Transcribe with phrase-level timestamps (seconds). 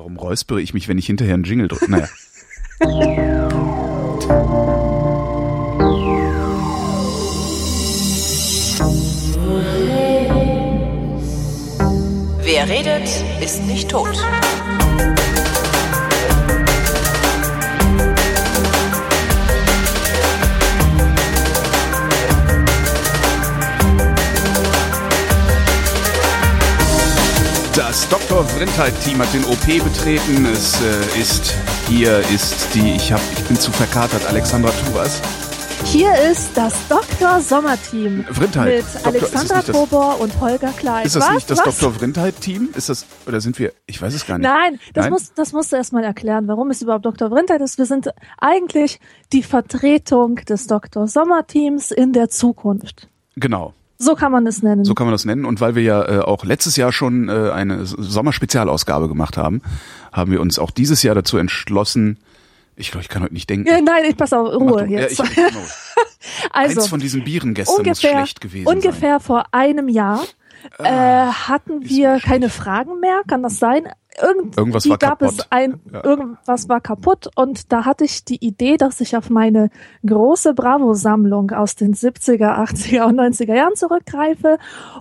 [0.00, 1.90] Warum räuspere ich mich, wenn ich hinterher einen Jingle drücke?
[1.90, 2.08] Naja.
[12.42, 13.10] Wer redet,
[13.42, 14.16] ist nicht tot.
[28.10, 28.44] Dr.
[28.44, 30.44] Vrindheit-Team hat den OP betreten.
[30.52, 31.56] Es äh, ist,
[31.88, 35.22] hier ist die, ich, hab, ich bin zu verkatert, Alexandra Tuvas.
[35.84, 37.40] Hier ist das Dr.
[37.40, 38.84] Sommerteam Vrindheit.
[38.84, 41.06] mit Doktor, Alexandra Probor und Holger Klein.
[41.06, 41.34] Ist das Was?
[41.34, 41.78] nicht das Was?
[41.78, 41.92] Dr.
[41.92, 42.70] Vrindheit-Team?
[42.74, 44.48] Ist das, oder sind wir, ich weiß es gar nicht.
[44.48, 45.12] Nein, das, Nein?
[45.12, 47.30] Muss, das musst du erstmal erklären, warum es überhaupt Dr.
[47.30, 47.78] Vrindheit ist.
[47.78, 48.98] Wir sind eigentlich
[49.32, 51.06] die Vertretung des Dr.
[51.06, 53.08] Sommerteams in der Zukunft.
[53.36, 53.72] Genau.
[54.02, 54.84] So kann man es nennen.
[54.84, 55.44] So kann man das nennen.
[55.44, 59.60] Und weil wir ja äh, auch letztes Jahr schon äh, eine Sommerspezialausgabe gemacht haben,
[60.10, 62.16] haben wir uns auch dieses Jahr dazu entschlossen,
[62.76, 63.68] ich glaube, ich kann heute nicht denken.
[63.68, 64.92] ja, nein, ich pass auf, Ruhe du.
[64.92, 65.20] Ja, jetzt.
[65.20, 65.50] ich, genau.
[66.50, 70.24] also, Eins von diesen Bieren gestern ungefähr, muss schlecht gewesen ungefähr vor einem Jahr
[70.78, 73.88] äh, hatten ist wir keine Fragen mehr, kann das sein?
[74.20, 75.38] Irgend, Irgendwas war gab kaputt.
[75.38, 76.04] es ein, Ja.
[76.04, 79.70] irgendwas war kaputt und da hatte ich die Idee, dass ich auf meine
[80.04, 84.58] große Bravo-Sammlung aus den 70er, 80er und 90er Jahren zurückgreife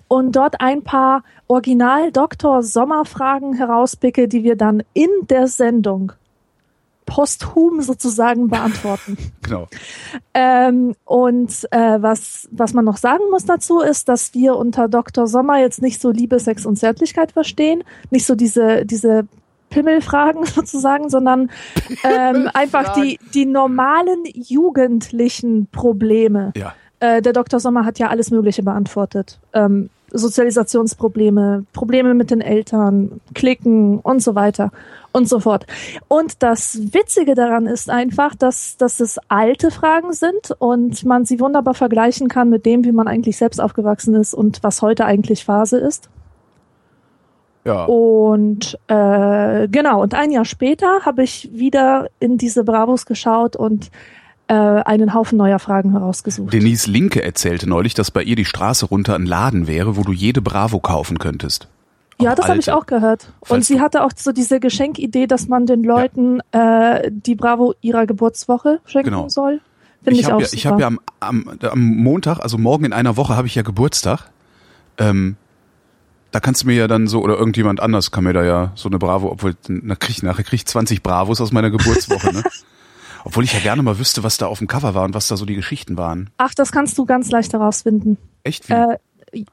[0.08, 6.12] und dort ein paar Original-Doktor-Sommerfragen herauspicke, die wir dann in der Sendung
[7.10, 9.18] posthum sozusagen beantworten.
[9.42, 9.68] Genau.
[10.36, 15.26] Ähm, und äh, was, was man noch sagen muss dazu ist, dass wir unter Dr.
[15.26, 19.28] Sommer jetzt nicht so Liebe, Sex und Zärtlichkeit verstehen, nicht so diese, diese
[19.72, 21.50] Pimmelfragen sozusagen, sondern
[22.04, 26.52] ähm, einfach die, die normalen jugendlichen Probleme.
[26.56, 26.76] Ja.
[27.00, 27.60] Äh, der Dr.
[27.60, 29.40] Sommer hat ja alles Mögliche beantwortet.
[29.54, 34.72] Ähm, Sozialisationsprobleme, Probleme mit den Eltern, Klicken und so weiter
[35.12, 35.66] und so fort.
[36.08, 41.40] Und das Witzige daran ist einfach, dass, dass es alte Fragen sind und man sie
[41.40, 45.46] wunderbar vergleichen kann mit dem, wie man eigentlich selbst aufgewachsen ist und was heute eigentlich
[45.46, 46.10] Phase ist.
[47.66, 47.86] Ja.
[47.86, 53.92] Und äh, genau, und ein Jahr später habe ich wieder in diese Bravos geschaut und
[54.50, 56.52] äh, einen Haufen neuer Fragen herausgesucht.
[56.52, 60.12] Denise Linke erzählte neulich, dass bei ihr die Straße runter ein Laden wäre, wo du
[60.12, 61.68] jede Bravo kaufen könntest.
[62.22, 63.32] Ja, das habe ich auch gehört.
[63.48, 68.06] Und sie hatte auch so diese Geschenkidee, dass man den Leuten äh, die Bravo ihrer
[68.06, 69.30] Geburtswoche schenken Genau.
[69.30, 69.62] soll.
[70.04, 70.56] Finde ich, hab auch ja, super.
[70.58, 73.62] ich habe ja am, am, am Montag, also morgen in einer Woche, habe ich ja
[73.62, 74.32] Geburtstag.
[74.98, 75.38] Ähm,
[76.32, 78.90] da kannst du mir ja dann so, oder irgendjemand anders kann mir da ja so
[78.90, 82.44] eine Bravo, obwohl, na, krieg, ich- nachher krieg ich 20 Bravos aus meiner Geburtswoche, ne?
[83.30, 85.38] Obwohl ich ja gerne mal wüsste, was da auf dem Cover war und was da
[85.38, 86.32] so die Geschichten waren.
[86.38, 88.18] Ach, das kannst du ganz leicht herausfinden.
[88.44, 88.68] Echt?
[88.70, 88.74] Wie?
[88.74, 88.98] Äh,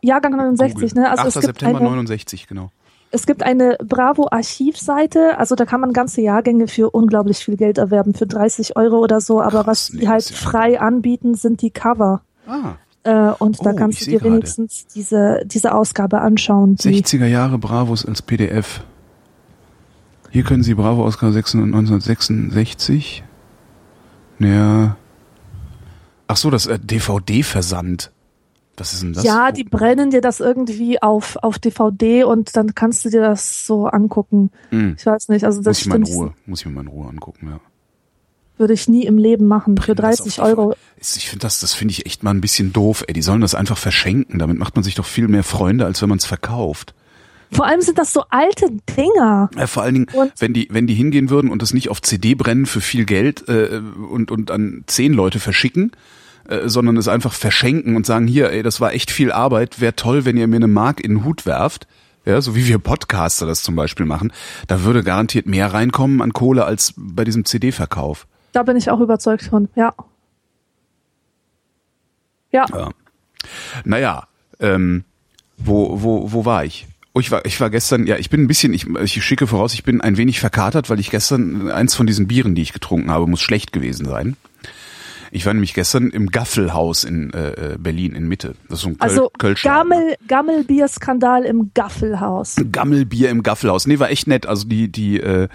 [0.01, 1.03] Jahrgang 69, Google.
[1.03, 1.11] ne?
[1.11, 1.29] Also 8.
[1.29, 2.71] es gibt, September eine, 69, genau.
[3.11, 8.15] es gibt eine Bravo-Archivseite, also da kann man ganze Jahrgänge für unglaublich viel Geld erwerben,
[8.15, 11.35] für 30 Euro oder so, aber Krass, was nee, die halt ist ja- frei anbieten,
[11.35, 12.23] sind die Cover.
[12.47, 16.77] Ah, Äh, und da Oh, kannst ich du dir wenigstens diese, diese Ausgabe anschauen.
[16.77, 18.81] Die, 60er Jahre Bravos als PDF.
[20.31, 23.23] Hier können Sie Bravo Ausgabe 1966.
[24.39, 24.97] Ja.
[26.29, 28.11] Ach so, das äh, DVD-Versand.
[28.77, 29.25] Was ist denn das?
[29.25, 33.65] Ja, die brennen dir das irgendwie auf, auf DVD und dann kannst du dir das
[33.67, 34.51] so angucken.
[34.71, 34.97] Hm.
[34.99, 36.81] Ich weiß nicht, also das Muss ich mal in stimmt, Ruhe, muss ich mir mal
[36.83, 37.61] in Ruhe angucken, ja.
[38.59, 39.77] würde ich nie im Leben machen.
[39.79, 40.75] Für Brennen das 30 auf- Euro.
[41.01, 43.15] Ich finde das, das finde ich echt mal ein bisschen doof, ey.
[43.15, 44.39] Die sollen das einfach verschenken.
[44.39, 46.95] Damit macht man sich doch viel mehr Freunde, als wenn man es verkauft.
[47.53, 49.51] Vor allem sind das so alte Dinger.
[49.57, 52.03] Ja, vor allen Dingen, Und- wenn die, wenn die hingehen würden und es nicht auf
[52.03, 53.81] CD brennen für viel Geld äh,
[54.11, 55.93] und, und an zehn Leute verschicken,
[56.49, 59.95] äh, sondern es einfach verschenken und sagen, hier, ey, das war echt viel Arbeit, wäre
[59.97, 61.87] toll, wenn ihr mir eine Mark in den Hut werft,
[62.25, 64.33] ja, so wie wir Podcaster das zum Beispiel machen,
[64.67, 68.27] da würde garantiert mehr reinkommen an Kohle als bei diesem CD-Verkauf.
[68.53, 69.95] Da bin ich auch überzeugt von, ja.
[72.53, 72.91] Ja, Ja.
[73.85, 74.27] Naja,
[74.61, 75.05] ähm,
[75.59, 76.87] wo, wo, wo war ich?
[77.17, 79.73] Oh, ich war, ich war gestern, ja, ich bin ein bisschen, ich, ich schicke voraus,
[79.73, 83.11] ich bin ein wenig verkatert, weil ich gestern eins von diesen Bieren, die ich getrunken
[83.11, 84.37] habe, muss schlecht gewesen sein.
[85.31, 88.55] Ich war nämlich gestern im Gaffelhaus in äh, äh, Berlin in Mitte.
[88.69, 89.63] Das ist so ein Köl also.
[89.63, 92.57] Gammel, Gammelbierskandal im Gaffelhaus.
[92.71, 93.87] Gammelbier im Gaffelhaus.
[93.87, 94.45] Nee, war echt nett.
[94.45, 95.49] Also die die äh,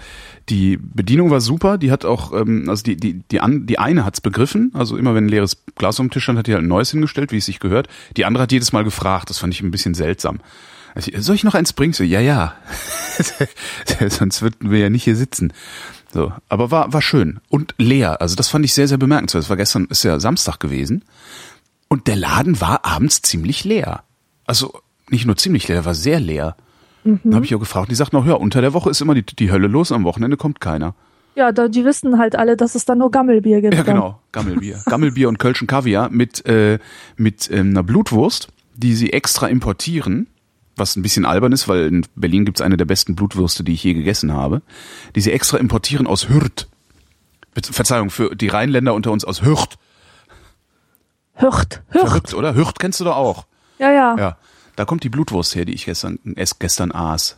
[0.48, 1.78] die Bedienung war super.
[1.78, 4.72] Die hat auch ähm, also die die die an, die eine hat's begriffen.
[4.74, 6.90] Also immer wenn ein leeres Glas auf dem Tisch stand, hat die halt ein neues
[6.90, 7.88] hingestellt, wie es sich gehört.
[8.16, 9.30] Die andere hat jedes Mal gefragt.
[9.30, 10.40] Das fand ich ein bisschen seltsam.
[10.94, 11.92] Also, soll ich noch eins bringen?
[11.92, 12.54] So, ja, ja.
[14.08, 15.52] Sonst würden wir ja nicht hier sitzen.
[16.12, 18.20] So, aber war war schön und leer.
[18.20, 19.44] Also das fand ich sehr sehr bemerkenswert.
[19.44, 21.04] Es war gestern ist ja Samstag gewesen
[21.88, 24.02] und der Laden war abends ziemlich leer.
[24.44, 24.74] Also
[25.08, 26.56] nicht nur ziemlich leer, war sehr leer.
[27.04, 27.20] Mhm.
[27.24, 27.90] Dann habe ich auch gefragt.
[27.90, 30.36] Die sagt noch, ja, unter der Woche ist immer die, die Hölle los, am Wochenende
[30.36, 30.94] kommt keiner.
[31.34, 33.74] Ja, da, die wissen halt alle, dass es dann nur Gammelbier gibt.
[33.74, 33.94] Ja, dann.
[33.94, 34.20] genau.
[34.32, 34.82] Gammelbier.
[34.86, 36.78] Gammelbier und Kölschen Kaviar mit, äh,
[37.16, 40.26] mit ähm, einer Blutwurst, die sie extra importieren.
[40.76, 43.84] Was ein bisschen albern ist, weil in Berlin gibt's eine der besten Blutwürste, die ich
[43.84, 44.62] je gegessen habe.
[45.14, 46.68] Die sie extra importieren aus Hürth.
[47.62, 49.76] Verzeihung, für die Rheinländer unter uns aus Hürth.
[51.34, 52.08] Hürt, Hürt.
[52.08, 52.54] Verrückt, oder?
[52.54, 53.46] Hürth kennst du doch auch.
[53.78, 54.16] Ja, ja.
[54.18, 54.36] Ja.
[54.76, 57.36] Da kommt die Blutwurst her, die ich gestern, es gestern aß.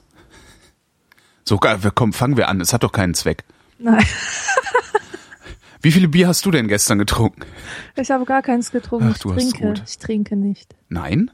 [1.45, 2.61] So, komm, fangen wir an.
[2.61, 3.45] Es hat doch keinen Zweck.
[3.79, 4.05] Nein,
[5.83, 7.43] Wie viele Bier hast du denn gestern getrunken?
[7.97, 9.09] ich habe gar keins getrunken.
[9.11, 9.67] Ach, ich du hast trinke.
[9.67, 9.83] gut.
[9.87, 10.75] Ich trinke nicht.
[10.89, 11.31] Nein?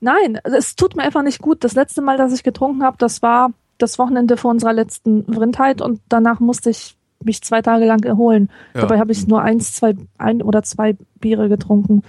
[0.00, 1.64] Nein, also es tut mir einfach nicht gut.
[1.64, 5.80] Das letzte Mal, dass ich getrunken habe, das war das Wochenende vor unserer letzten Vrindheit
[5.80, 8.48] und danach musste ich mich zwei Tage lang erholen.
[8.74, 8.82] Ja.
[8.82, 12.02] Dabei habe ich nur eins, zwei, ein oder zwei Biere getrunken.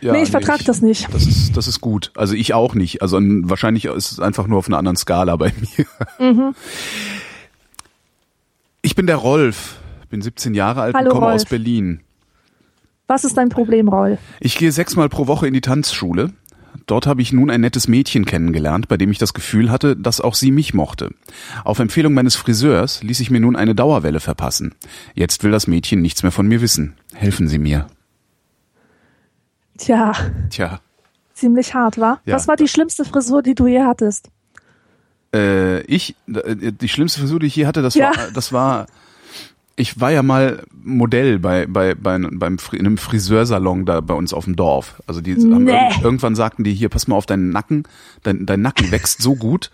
[0.00, 1.12] Ja, nee, ich vertrag das nicht.
[1.12, 2.12] Das ist, das ist gut.
[2.16, 3.00] Also ich auch nicht.
[3.02, 6.32] Also wahrscheinlich ist es einfach nur auf einer anderen Skala bei mir.
[6.32, 6.54] Mhm.
[8.82, 9.78] Ich bin der Rolf,
[10.10, 11.42] bin 17 Jahre alt Hallo, und komme Rolf.
[11.42, 12.00] aus Berlin.
[13.08, 14.18] Was ist dein Problem, Roll?
[14.40, 16.32] Ich gehe sechsmal pro Woche in die Tanzschule.
[16.86, 20.20] Dort habe ich nun ein nettes Mädchen kennengelernt, bei dem ich das Gefühl hatte, dass
[20.20, 21.10] auch sie mich mochte.
[21.64, 24.74] Auf Empfehlung meines Friseurs ließ ich mir nun eine Dauerwelle verpassen.
[25.14, 26.94] Jetzt will das Mädchen nichts mehr von mir wissen.
[27.12, 27.88] Helfen Sie mir.
[29.78, 30.12] Tja,
[30.50, 30.80] Tja.
[31.34, 32.20] ziemlich hart, war.
[32.24, 32.34] Ja.
[32.36, 34.30] Was war die schlimmste Frisur, die du je hattest?
[35.34, 38.10] Äh, ich, äh, die schlimmste Frisur, die ich je hatte, das Ja.
[38.16, 38.86] war, das war,
[39.76, 44.32] ich war ja mal Modell bei, bei, bei beim in einem Friseursalon da bei uns
[44.32, 45.02] auf dem Dorf.
[45.06, 45.72] Also die haben Nee.
[45.72, 47.84] irgend- irgendwann sagten die hier, pass mal auf deinen Nacken,
[48.22, 49.70] dein, dein Nacken wächst so gut.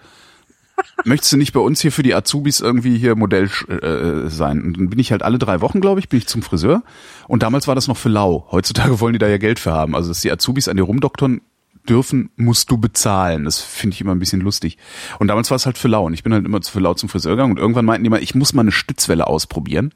[1.04, 4.62] Möchtest du nicht bei uns hier für die Azubis irgendwie hier Modell äh, sein?
[4.62, 6.82] Und dann bin ich halt alle drei Wochen, glaube ich, bin ich zum Friseur.
[7.28, 8.48] Und damals war das noch für lau.
[8.50, 9.94] Heutzutage wollen die da ja Geld für haben.
[9.94, 11.42] Also dass die Azubis an dir rumdoktern
[11.88, 13.44] dürfen, musst du bezahlen.
[13.44, 14.78] Das finde ich immer ein bisschen lustig.
[15.18, 16.06] Und damals war es halt für lau.
[16.06, 17.52] Und ich bin halt immer für lau zum Friseur gegangen.
[17.52, 19.92] Und irgendwann meinten die mal, ich muss mal eine Stützwelle ausprobieren.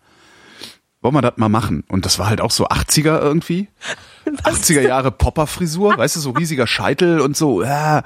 [1.00, 1.84] Wollen wir das mal machen?
[1.88, 3.68] Und das war halt auch so 80er irgendwie.
[4.26, 7.62] 80er Jahre Popper-Frisur, weißt du, so riesiger Scheitel und so.
[7.62, 8.02] Ja.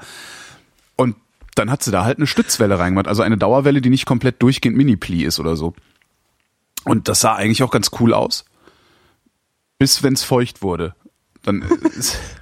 [0.95, 1.15] Und
[1.55, 4.77] dann hat sie da halt eine Stützwelle reingemacht, also eine Dauerwelle, die nicht komplett durchgehend
[4.77, 5.73] Mini-Pli ist oder so.
[6.83, 8.45] Und das sah eigentlich auch ganz cool aus.
[9.77, 10.95] Bis wenn's feucht wurde.
[11.43, 11.61] Dann
[11.97, 12.19] ist,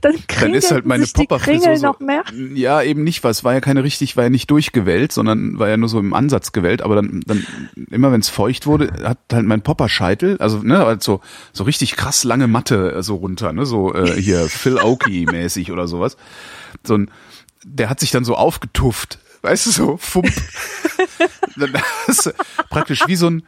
[0.00, 2.24] Dann, dann ist halt meine Kringel so, noch mehr.
[2.54, 5.68] Ja, eben nicht, weil es war ja keine richtig, war ja nicht durchgewellt, sondern war
[5.68, 7.46] ja nur so im Ansatz gewellt, aber dann, dann
[7.90, 11.20] immer wenn es feucht wurde, hat halt mein Popper-Scheitel, also ne, halt so,
[11.52, 15.88] so richtig krass lange Matte äh, so runter, ne, so äh, hier Phil Oakey-mäßig oder
[15.88, 16.16] sowas.
[16.84, 17.10] So ein,
[17.64, 20.32] der hat sich dann so aufgetufft, weißt du, so fump.
[21.56, 21.72] dann
[22.06, 22.30] hast du
[22.70, 23.42] praktisch wie so ein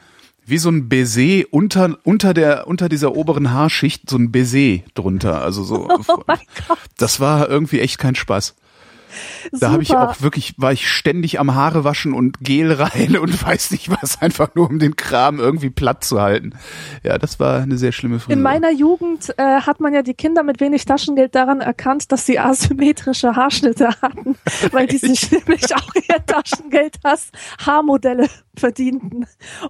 [0.46, 5.42] wie so ein Baiser unter unter der unter dieser oberen Haarschicht so ein Baiser drunter,
[5.42, 5.88] also so.
[6.08, 6.38] Oh mein
[6.68, 6.78] Gott.
[6.98, 8.54] Das war irgendwie echt kein Spaß.
[9.52, 13.42] Da habe ich auch wirklich, war ich ständig am Haare waschen und Gel rein und
[13.46, 16.52] weiß nicht was, einfach nur um den Kram irgendwie platt zu halten.
[17.02, 18.32] Ja, das war eine sehr schlimme Frisur.
[18.32, 22.26] In meiner Jugend äh, hat man ja die Kinder mit wenig Taschengeld daran erkannt, dass
[22.26, 24.36] sie asymmetrische Haarschnitte hatten,
[24.72, 27.30] weil die sich nämlich auch ihr Taschengeld als
[27.64, 28.28] Haarmodelle
[28.60, 29.26] verdienten.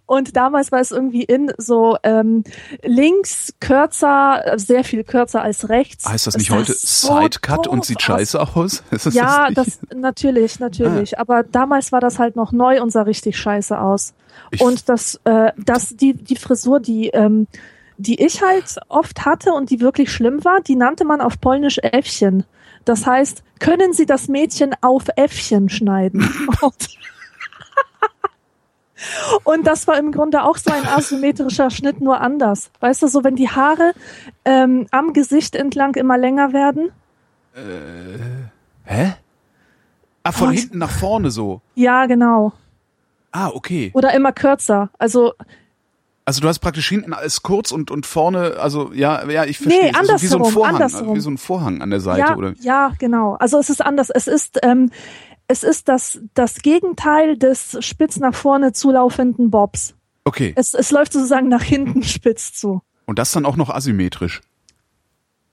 [0.07, 2.45] Und damals war es irgendwie in so ähm,
[2.83, 6.07] links kürzer, sehr viel kürzer als rechts.
[6.07, 8.03] heißt das nicht sah heute so Sidecut und sieht aus.
[8.03, 8.83] scheiße aus?
[8.91, 11.19] Das Ja, das, das natürlich, natürlich.
[11.19, 14.15] Aber damals war das halt noch neu und sah richtig scheiße aus.
[14.51, 17.47] Ich- und das, äh, das, die, die Frisur, die, ähm,
[17.99, 21.79] die ich halt oft hatte und die wirklich schlimm war, die nannte man auf Polnisch
[21.79, 22.45] Äffchen.
[22.85, 26.29] Das heißt, können Sie das Mädchen auf Äffchen schneiden?
[29.45, 32.71] und, das war im Grunde auch so ein asymmetrischer Schnitt, nur anders.
[32.81, 33.93] Weißt du, so wenn die Haare
[34.45, 36.91] ähm, am Gesicht entlang immer länger werden.
[38.85, 39.15] Hä?
[40.23, 41.61] Ah, von Und- hinten nach vorne so.
[41.75, 42.53] Ja, genau.
[43.33, 43.91] Ah, okay.
[43.95, 44.91] Oder immer kürzer.
[44.99, 45.35] Also,
[46.25, 49.85] Also du hast praktisch hinten alles kurz und, und vorne, also ja, ja, ich verstehe.
[49.85, 49.97] Nee, es.
[50.11, 51.15] Also wie so ein Vorhang, andersherum.
[51.17, 52.55] wie so ein Vorhang an der Seite, ja, oder?
[52.61, 53.35] ja, genau.
[53.35, 54.11] Also es ist anders.
[54.11, 54.91] Es ist, ähm,
[55.49, 59.95] es ist das, das Gegenteil des spitz nach vorne zulaufenden Bobs.
[60.25, 60.53] Okay.
[60.57, 62.83] Es, es läuft sozusagen nach hinten spitz zu.
[63.05, 64.41] Und das dann auch noch asymmetrisch.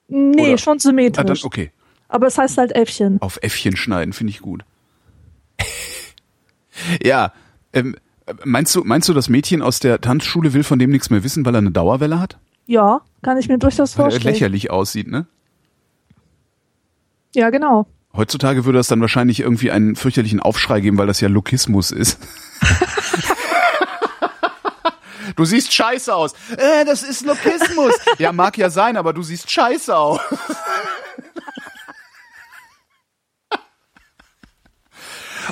[0.07, 1.41] Nee, Oder- schon Ah, symmetrisch.
[1.41, 1.71] dann, okay.
[2.09, 3.21] Aber es heißt halt Äffchen.
[3.21, 4.63] Auf Äffchen schneiden, finde ich gut.
[7.03, 7.31] ja,
[7.73, 7.95] ähm,
[8.43, 11.45] meinst du, meinst du, das Mädchen aus der Tanzschule will von dem nichts mehr wissen,
[11.45, 12.37] weil er eine Dauerwelle hat?
[12.65, 14.33] Ja, kann ich mir durchaus Weil er vorstellen.
[14.33, 15.25] lächerlich aussieht, ne?
[17.35, 17.87] Ja, genau.
[18.15, 22.19] Heutzutage würde das dann wahrscheinlich irgendwie einen fürchterlichen Aufschrei geben, weil das ja Lokismus ist.
[25.35, 26.33] Du siehst scheiße aus.
[26.57, 27.95] Äh, das ist Lokismus.
[28.19, 30.19] ja, mag ja sein, aber du siehst scheiße aus.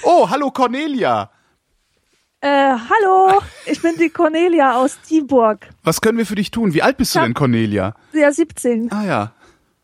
[0.03, 1.29] Oh, hallo Cornelia.
[2.39, 5.67] Äh, hallo, ich bin die Cornelia aus Dieburg.
[5.83, 6.73] Was können wir für dich tun?
[6.73, 7.93] Wie alt bist du denn, Cornelia?
[8.13, 8.91] Ja, 17.
[8.91, 9.31] Ah ja.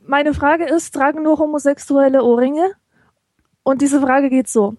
[0.07, 2.71] Meine Frage ist, tragen nur Homosexuelle Ohrringe?
[3.63, 4.75] Und diese Frage geht so.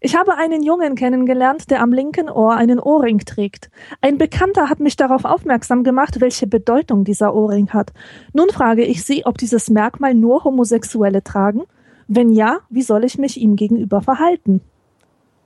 [0.00, 3.70] Ich habe einen Jungen kennengelernt, der am linken Ohr einen Ohrring trägt.
[4.00, 7.92] Ein Bekannter hat mich darauf aufmerksam gemacht, welche Bedeutung dieser Ohrring hat.
[8.32, 11.64] Nun frage ich Sie, ob dieses Merkmal nur Homosexuelle tragen?
[12.08, 14.62] Wenn ja, wie soll ich mich ihm gegenüber verhalten?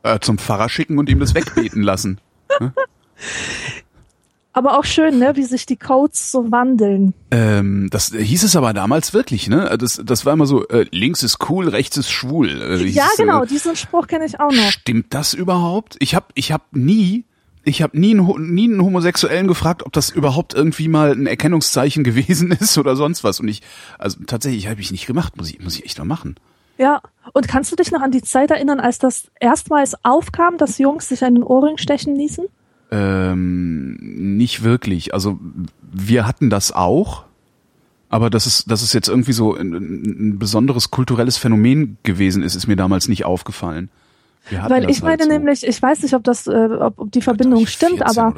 [0.04, 2.20] Äh, zum Pfarrer schicken und ihm das wegbeten lassen.
[4.56, 7.12] Aber auch schön, ne, wie sich die Codes so wandeln.
[7.30, 9.76] Ähm, das hieß es aber damals wirklich, ne?
[9.78, 12.62] Das, das war immer so, äh, links ist cool, rechts ist schwul.
[12.62, 14.70] Äh, Ja, es, äh, genau, diesen Spruch kenne ich auch noch.
[14.70, 15.96] Stimmt das überhaupt?
[15.98, 17.26] Ich habe ich hab nie,
[17.64, 22.02] ich habe nie, einen nie einen Homosexuellen gefragt, ob das überhaupt irgendwie mal ein Erkennungszeichen
[22.04, 23.40] gewesen ist oder sonst was.
[23.40, 23.60] Und ich,
[23.98, 26.36] also tatsächlich habe ich nicht gemacht, muss ich, muss ich echt mal machen.
[26.78, 27.02] Ja,
[27.34, 31.10] und kannst du dich noch an die Zeit erinnern, als das erstmals aufkam, dass Jungs
[31.10, 32.46] sich einen Ohrring stechen ließen?
[32.90, 33.96] Ähm,
[34.36, 35.12] nicht wirklich.
[35.14, 35.38] Also
[35.92, 37.24] wir hatten das auch,
[38.08, 42.54] aber dass es, dass es jetzt irgendwie so ein, ein besonderes kulturelles Phänomen gewesen ist,
[42.54, 43.88] ist mir damals nicht aufgefallen.
[44.68, 45.28] Weil ich meine halt so.
[45.28, 48.34] nämlich, ich weiß nicht, ob das, äh, ob, ob die Verbindung ich stimmt, 14 aber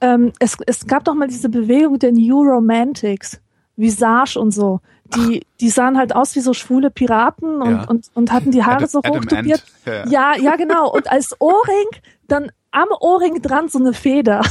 [0.00, 3.38] ähm, es, es gab doch mal diese Bewegung der New Romantics,
[3.76, 4.80] Visage und so.
[5.16, 7.84] Die, die sahen halt aus wie so schwule Piraten und, Ja.
[7.88, 9.62] und, und hatten die Haare Adam- so Adam hochtopiert.
[9.84, 10.10] Ant.
[10.10, 10.90] Ja, ja, genau.
[10.90, 11.86] Und als Ohrring
[12.28, 14.42] dann am Ohrring dran so eine Feder.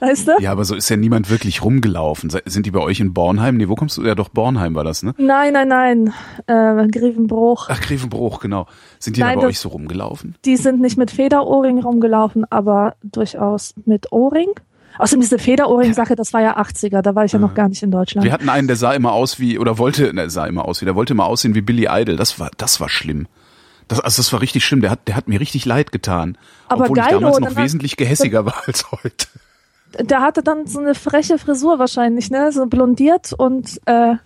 [0.00, 0.32] Weißt du?
[0.38, 2.30] Ja, aber so ist ja niemand wirklich rumgelaufen.
[2.44, 3.56] Sind die bei euch in Bornheim?
[3.56, 4.04] Nee, wo kommst du?
[4.04, 5.12] Ja, doch, Bornheim war das, ne?
[5.18, 6.14] Nein, nein, nein.
[6.46, 7.66] Äh, Grevenbruch.
[7.68, 8.66] Ach, Grevenbruch, genau.
[9.00, 10.36] Sind die Nein, da bei euch so rumgelaufen?
[10.44, 14.50] Die sind nicht mit Federohrring rumgelaufen, aber durchaus mit Ohrring.
[14.98, 17.90] Außerdem diese Federohrring-Sache, das war ja 80er, da war ich ja noch gar nicht in
[17.90, 18.24] Deutschland.
[18.24, 20.84] Wir hatten einen, der sah immer aus wie, oder wollte, ne, sah immer aus wie,
[20.84, 22.16] der wollte immer aussehen wie Billy Idol.
[22.16, 23.26] Das war, das war schlimm.
[23.88, 24.82] Das, also das war richtig schlimm.
[24.82, 26.38] Der hat, der hat mir richtig leid getan.
[26.68, 29.26] Aber obwohl geil, ich damals noch wesentlich gehässiger war als heute.
[29.98, 32.52] Der hatte dann so eine freche Frisur wahrscheinlich, ne?
[32.52, 34.16] So blondiert und äh,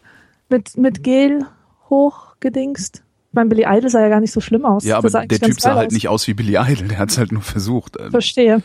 [0.49, 1.47] mit, mit Gel
[1.88, 3.04] hochgedingst.
[3.31, 4.85] Mein Billy Idol sah ja gar nicht so schlimm aus.
[4.85, 5.92] Ja, aber der eigentlich Typ sah halt aus.
[5.92, 6.88] nicht aus wie Billy Idol.
[6.88, 7.97] Der hat es halt nur versucht.
[7.99, 8.62] Ähm, Verstehe.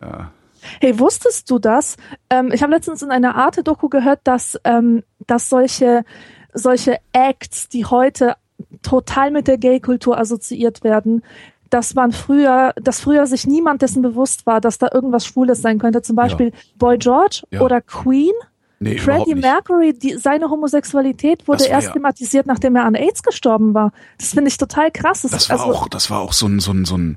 [0.00, 0.32] Ja.
[0.80, 1.96] Hey, wusstest du das?
[2.30, 6.04] Ähm, ich habe letztens in einer Arte-Doku gehört, dass, ähm, dass solche,
[6.52, 8.34] solche Acts, die heute
[8.82, 11.22] total mit der Gay-Kultur assoziiert werden,
[11.70, 15.78] dass man früher, dass früher sich niemand dessen bewusst war, dass da irgendwas Schwules sein
[15.78, 16.02] könnte.
[16.02, 17.60] Zum Beispiel Boy George Ja.
[17.62, 18.32] oder Queen.
[18.78, 19.34] Nee, Freddie.
[19.34, 23.90] Mercury, die, seine Homosexualität wurde Das erst ja- thematisiert, nachdem er an AIDS gestorben war.
[24.18, 25.22] Das finde ich total krass.
[25.22, 27.16] Das war also, auch, das war auch so ein, so ein, so ein,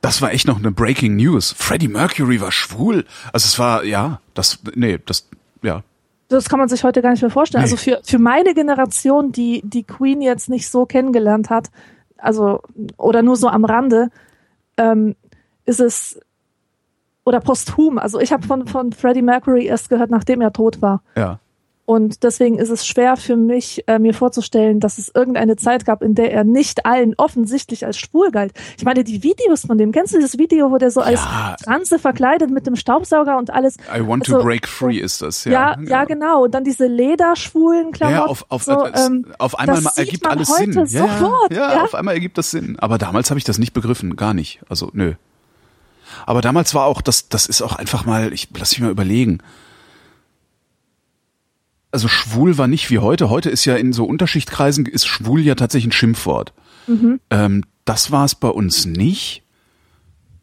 [0.00, 1.54] das war echt noch eine Breaking News.
[1.56, 3.04] Freddie Mercury war schwul.
[3.32, 5.28] Also es war, ja, das, nee, das,
[5.62, 5.82] ja.
[6.28, 7.64] Das kann man sich heute gar nicht mehr vorstellen.
[7.64, 7.70] Nee.
[7.70, 11.70] Also für, für meine Generation, die die Queen jetzt nicht so kennengelernt hat,
[12.18, 12.60] also
[12.96, 14.10] oder nur so am Rande,
[14.76, 15.14] ähm,
[15.64, 16.20] ist es
[17.24, 17.98] oder posthum.
[17.98, 21.02] Also ich habe von von Freddie Mercury erst gehört, nachdem er tot war.
[21.16, 21.38] Ja.
[21.86, 26.02] Und deswegen ist es schwer für mich, äh, mir vorzustellen, dass es irgendeine Zeit gab,
[26.02, 28.52] in der er nicht allen offensichtlich als schwul galt.
[28.76, 31.54] Ich meine, die Videos von dem, kennst du dieses Video, wo der so als Ja.
[31.62, 33.76] Transe verkleidet mit dem Staubsauger und alles?
[33.96, 35.52] I want to Also, break free ist das, ja.
[35.52, 36.42] Ja, ja, genau.
[36.44, 38.18] Und dann diese lederschwulen Klamotten.
[38.20, 40.72] ja, auf, auf, so, ähm, auf einmal ergibt alles Sinn.
[40.72, 41.84] Ja, sofort, ja, ja.
[41.84, 42.76] auf einmal ergibt das Sinn.
[42.80, 44.60] Aber damals habe ich das nicht begriffen, gar nicht.
[44.68, 45.14] Also, nö.
[46.24, 49.38] Aber damals war auch, das, das ist auch einfach mal, ich lass mich mal überlegen.
[51.96, 53.30] Also schwul war nicht wie heute.
[53.30, 56.52] Heute ist ja in so Unterschichtkreisen ist schwul ja tatsächlich ein Schimpfwort.
[56.86, 57.20] Mhm.
[57.30, 59.44] Ähm, das war es bei uns nicht.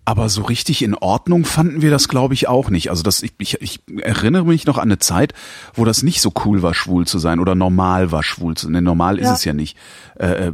[0.03, 2.89] Aber so richtig in Ordnung fanden wir das, glaube ich, auch nicht.
[2.89, 5.35] Also das, ich, ich, ich erinnere mich noch an eine Zeit,
[5.75, 8.73] wo das nicht so cool war, schwul zu sein oder normal war, schwul zu sein.
[8.73, 9.33] Nee, normal ist Ja.
[9.35, 9.77] es ja nicht.
[10.19, 10.53] Äh, äh,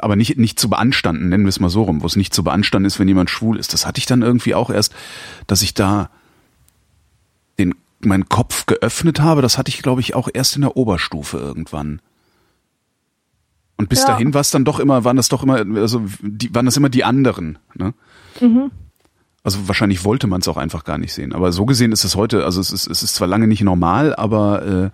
[0.00, 2.44] aber nicht, nicht zu beanstanden, nennen wir es mal so rum, wo es nicht zu
[2.44, 3.72] beanstanden ist, wenn jemand schwul ist.
[3.72, 4.94] Das hatte ich dann irgendwie auch erst,
[5.48, 6.08] dass ich da
[8.06, 9.42] meinen Kopf geöffnet habe.
[9.42, 12.00] Das hatte ich, glaube ich, auch erst in der Oberstufe irgendwann.
[13.78, 14.06] Und bis Ja.
[14.08, 16.88] dahin war es dann doch immer, waren das doch immer, also die, waren das immer
[16.88, 17.58] die anderen.
[17.74, 17.92] Ne?
[19.42, 21.32] Also wahrscheinlich wollte man es auch einfach gar nicht sehen.
[21.34, 24.14] Aber so gesehen ist es heute, also es ist, es ist zwar lange nicht normal,
[24.16, 24.90] aber äh,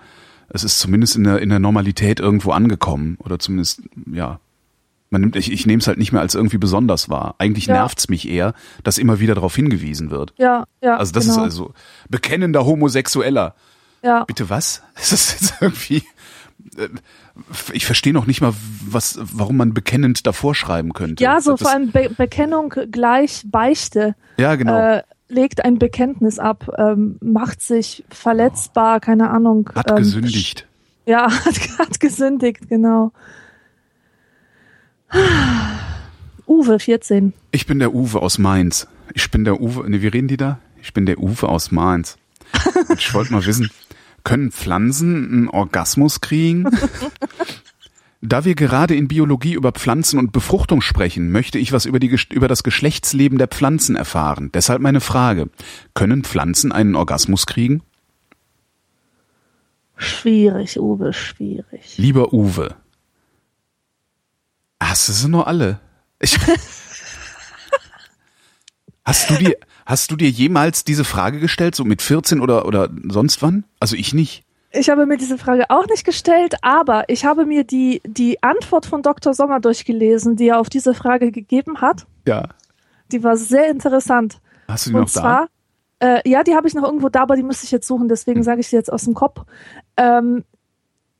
[0.48, 3.16] es ist zumindest in der, in der Normalität irgendwo angekommen.
[3.20, 4.40] Oder zumindest, ja.
[5.12, 7.34] Man nimmt, ich, ich nehme es halt nicht mehr als irgendwie besonders wahr.
[7.38, 7.74] Eigentlich Ja.
[7.74, 10.32] nervt's mich eher, dass immer wieder darauf hingewiesen wird.
[10.38, 10.96] ja, ja.
[10.96, 11.36] Also das genau.
[11.36, 11.74] ist also
[12.08, 13.54] bekennender Homosexueller.
[14.02, 14.24] Ja.
[14.24, 14.82] Bitte was?
[15.00, 16.02] Ist das jetzt irgendwie?
[16.76, 16.88] äh,
[17.72, 18.52] Ich verstehe noch nicht mal,
[18.84, 21.22] was, warum man bekennend davor schreiben könnte.
[21.22, 24.16] ja, so das, vor allem Be Bekennung gleich Beichte.
[24.38, 24.76] Ja, genau.
[24.96, 29.70] Äh, legt ein Bekenntnis ab, ähm, macht sich verletzbar, keine Ahnung.
[29.74, 30.66] Hat ähm, gesündigt.
[31.06, 33.12] Ja, hat, hat gesündigt, genau.
[36.46, 37.32] Uwe, 14.
[37.50, 38.86] Ich bin der Uwe aus Mainz.
[39.14, 40.58] Ich bin der Uwe, ne, wie reden die da?
[40.80, 42.16] Ich bin der Uwe aus Mainz.
[42.88, 43.70] Und ich wollte mal wissen,
[44.24, 46.66] können Pflanzen einen Orgasmus kriegen?
[48.24, 52.16] Da wir gerade in Biologie über Pflanzen und Befruchtung sprechen, möchte ich was über, die,
[52.30, 54.50] über das Geschlechtsleben der Pflanzen erfahren.
[54.54, 55.50] Deshalb meine Frage.
[55.92, 57.82] Können Pflanzen einen Orgasmus kriegen?
[59.96, 61.98] Schwierig, Uwe, schwierig.
[61.98, 62.76] Lieber Uwe.
[64.88, 65.78] Hast du sie nur alle?
[66.20, 66.38] Ich,
[69.04, 72.88] hast du dir, hast du dir jemals diese Frage gestellt, so mit 14 oder, oder
[73.08, 73.64] sonst wann?
[73.80, 74.44] Also ich nicht.
[74.70, 78.86] Ich habe mir diese Frage auch nicht gestellt, aber ich habe mir die, die Antwort
[78.86, 79.34] von Dr.
[79.34, 82.06] Sommer durchgelesen, die er auf diese Frage gegeben hat.
[82.26, 82.48] Ja.
[83.10, 84.40] Die war sehr interessant.
[84.68, 85.48] Hast du die Und noch zwar,
[85.98, 88.38] äh, ja, die habe ich noch irgendwo da, aber die müsste ich jetzt suchen, deswegen
[88.38, 88.44] Hm.
[88.44, 89.42] sage ich sie jetzt aus dem Kopf.
[89.98, 90.44] Ähm,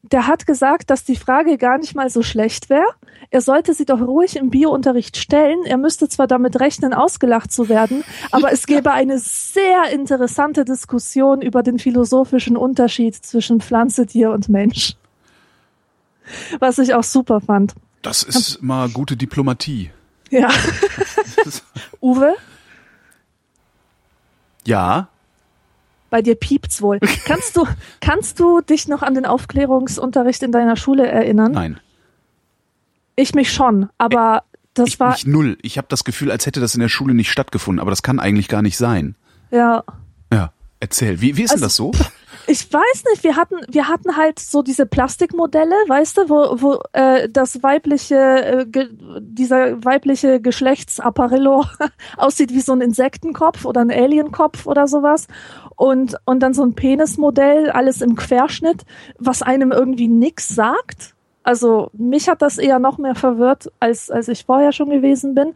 [0.02, 2.84] der hat gesagt, dass die Frage gar nicht mal so schlecht wäre.
[3.30, 5.64] Er sollte sie doch ruhig im Biounterricht stellen.
[5.64, 11.40] Er müsste zwar damit rechnen, ausgelacht zu werden, aber es gäbe eine sehr interessante Diskussion
[11.40, 14.96] über den philosophischen Unterschied zwischen Pflanze, Tier und Mensch.
[16.58, 17.74] Was ich auch super fand.
[18.02, 18.10] da?
[18.10, 19.90] Das ist mal gute Diplomatie.
[20.30, 20.48] Ja.
[22.00, 22.34] Uwe,
[24.64, 25.08] Ja,
[26.12, 27.00] bei dir piept's wohl.
[27.24, 27.66] Kannst du,
[28.00, 31.50] kannst du dich noch an den Aufklärungsunterricht in deiner Schule erinnern?
[31.52, 31.80] nein.
[33.16, 34.42] Ich mich schon, aber
[34.74, 35.58] das Ich, war, mich null.
[35.62, 38.18] Ich habe das Gefühl, als hätte das in der Schule nicht stattgefunden, aber das kann
[38.20, 39.16] eigentlich gar nicht sein.
[39.50, 39.82] ja.
[40.32, 41.20] Ja, erzähl.
[41.20, 42.10] Wie, wie ist denn Also- das so?
[42.46, 46.80] Ich weiß nicht, wir hatten, wir hatten halt so diese Plastikmodelle, weißt du, wo, wo
[46.92, 48.66] äh, das weibliche, äh,
[49.20, 51.64] dieser weibliche Geschlechtsapparillo
[52.16, 55.28] aussieht wie so ein Insektenkopf oder ein Alienkopf oder sowas.
[55.76, 58.82] Und, und dann so ein Penismodell, alles im Querschnitt,
[59.18, 61.14] was einem irgendwie nix sagt.
[61.44, 65.54] Also mich hat das eher noch mehr verwirrt, als, als ich vorher schon gewesen bin.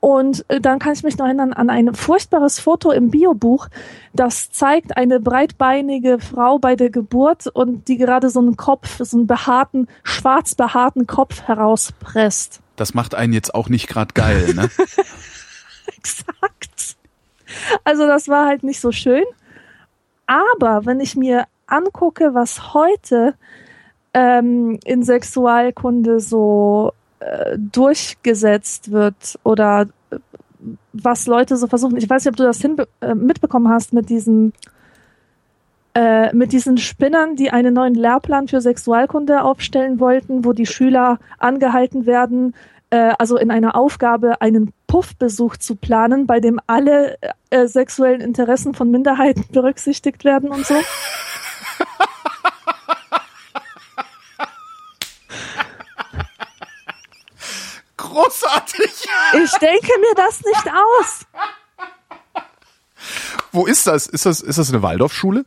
[0.00, 3.68] Und äh, dann kann ich mich noch erinnern an ein furchtbares Foto im Biobuch,
[4.12, 9.16] das zeigt eine breitbeinige Frau bei der Geburt und die gerade so einen Kopf, so
[9.16, 12.60] einen behaarten, schwarz behaarten Kopf herauspresst.
[12.76, 14.70] Das macht einen jetzt auch nicht gerade geil, ne?
[15.96, 16.96] Exakt.
[17.82, 19.24] Also das war halt nicht so schön.
[20.26, 23.34] Aber wenn ich mir angucke, was heute
[24.14, 30.18] ähm, in Sexualkunde so äh, durchgesetzt wird oder äh,
[30.92, 34.52] was Leute so versuchen, ich weiß nicht, ob du das äh, mitbekommen hast mit diesen
[35.94, 41.18] äh, mit diesen Spinnern, die einen neuen Lehrplan für Sexualkunde aufstellen wollten, wo die Schüler
[41.38, 42.54] angehalten werden,
[42.90, 47.16] äh, also in einer Aufgabe einen Puffbesuch zu planen, bei dem alle
[47.50, 50.74] äh, sexuellen Interessen von Minderheiten berücksichtigt werden und so.
[58.14, 58.92] Großartig!
[59.44, 61.26] Ich denke mir das nicht aus.
[63.52, 64.06] Wo ist das?
[64.06, 65.44] Ist das, ist das eine Waldorfschule?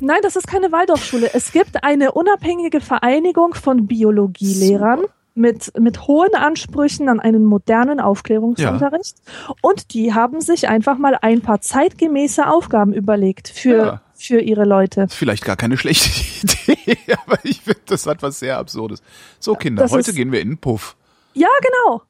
[0.00, 1.30] Nein, das ist keine Waldorfschule.
[1.32, 9.16] Es gibt eine unabhängige Vereinigung von Biologielehrern mit, mit hohen Ansprüchen an einen modernen Aufklärungsunterricht.
[9.62, 14.00] Und die haben sich einfach mal ein paar zeitgemäße Aufgaben überlegt für, Ja.
[14.14, 15.02] für ihre Leute.
[15.02, 16.10] Ist vielleicht gar keine schlechte
[16.66, 19.02] Idee, aber ich finde, das hat was sehr Absurdes.
[19.38, 20.96] So, Kinder, das heute gehen wir in den Puff.
[21.36, 22.02] Ja, genau.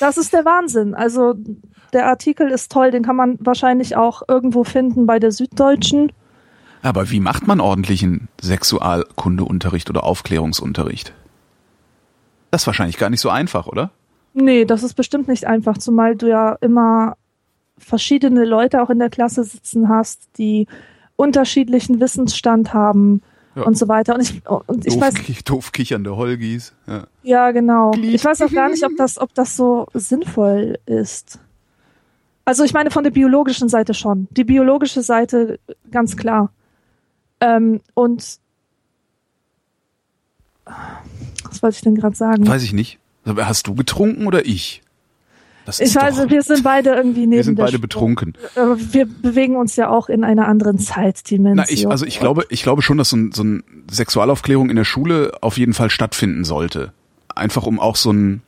[0.00, 0.94] Das ist der Wahnsinn.
[0.94, 1.34] Also
[1.92, 6.10] der Artikel ist toll, den kann man wahrscheinlich auch irgendwo finden bei der Süddeutschen.
[6.82, 11.12] Aber wie macht man ordentlichen Sexualkundeunterricht oder Aufklärungsunterricht?
[12.50, 13.92] Das ist wahrscheinlich gar nicht so einfach, oder?
[14.34, 17.16] Nee, das ist bestimmt nicht einfach, zumal du ja immer
[17.78, 20.66] verschiedene Leute auch in der Klasse sitzen hast, die
[21.14, 23.22] unterschiedlichen Wissensstand haben
[23.54, 23.64] Ja.
[23.64, 24.14] und so weiter.
[24.14, 26.72] Und ich, und ich doof, weiß, doof kichernde Holgis.
[26.86, 27.06] Ja.
[27.22, 27.92] ja genau.
[27.94, 31.38] Ich weiß auch gar nicht, ob das, ob das so sinnvoll ist.
[32.44, 34.26] Also ich meine von der biologischen Seite schon.
[34.30, 35.60] Die biologische Seite
[35.90, 36.50] ganz klar.
[37.40, 38.38] Ähm, und
[41.44, 42.46] was wollte ich denn gerade sagen?
[42.46, 42.98] Weiß ich nicht.
[43.26, 44.82] Hast du getrunken oder ich?
[45.64, 47.80] Das Ich weiß, doch, wir sind beide irgendwie neben wir sind beide Spur.
[47.80, 48.34] betrunken.
[48.56, 51.56] Aber wir bewegen uns ja auch in einer anderen Zeitdimension.
[51.56, 54.76] Na, ich, also ich glaube, ich glaube schon, dass so, ein, so eine Sexualaufklärung in
[54.76, 56.92] der Schule auf jeden Fall stattfinden sollte.
[57.34, 58.42] Einfach um auch so ein,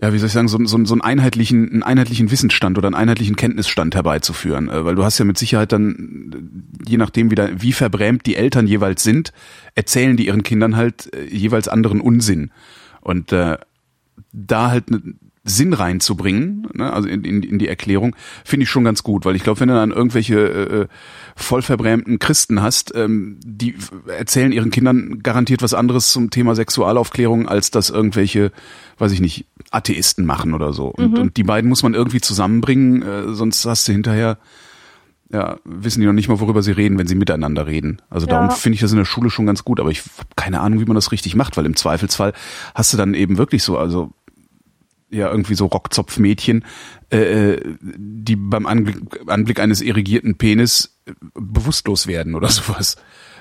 [0.00, 2.94] ja, wie soll ich sagen, so, so, so einen einheitlichen, einen einheitlichen Wissensstand oder einen
[2.94, 4.68] einheitlichen Kenntnisstand herbeizuführen.
[4.68, 6.30] Äh, Weil du hast ja mit Sicherheit dann,
[6.84, 9.32] äh, je nachdem wieder, wie verbrämt die Eltern jeweils sind,
[9.74, 12.50] erzählen die ihren Kindern halt äh, jeweils anderen Unsinn.
[13.00, 13.58] Und äh,
[14.32, 18.84] da halt einen Sinn reinzubringen, ne, also in, in, in die Erklärung, finde ich schon
[18.84, 20.86] ganz gut, weil ich glaube, wenn du dann irgendwelche äh,
[21.36, 23.74] voll verbrämten Christen hast, ähm, die
[24.06, 28.52] erzählen ihren Kindern garantiert was anderes zum Thema Sexualaufklärung, als das irgendwelche,
[28.98, 30.86] weiß ich nicht, Atheisten machen oder so.
[30.86, 34.38] Und, und die beiden muss man irgendwie zusammenbringen, äh, sonst hast du hinterher,
[35.30, 38.00] ja, wissen die noch nicht mal, worüber sie reden, wenn sie miteinander reden.
[38.08, 38.54] Also darum Ja.
[38.54, 40.84] finde ich das in der Schule schon ganz gut, aber ich habe keine Ahnung, wie
[40.86, 42.32] man das richtig macht, weil im Zweifelsfall
[42.74, 44.12] hast du dann eben wirklich so, also
[45.14, 46.64] ja, irgendwie so Rockzopfmädchen,
[47.12, 52.96] äh, äh, die beim Anblick, Anblick eines irrigierten Penis äh, bewusstlos werden oder sowas.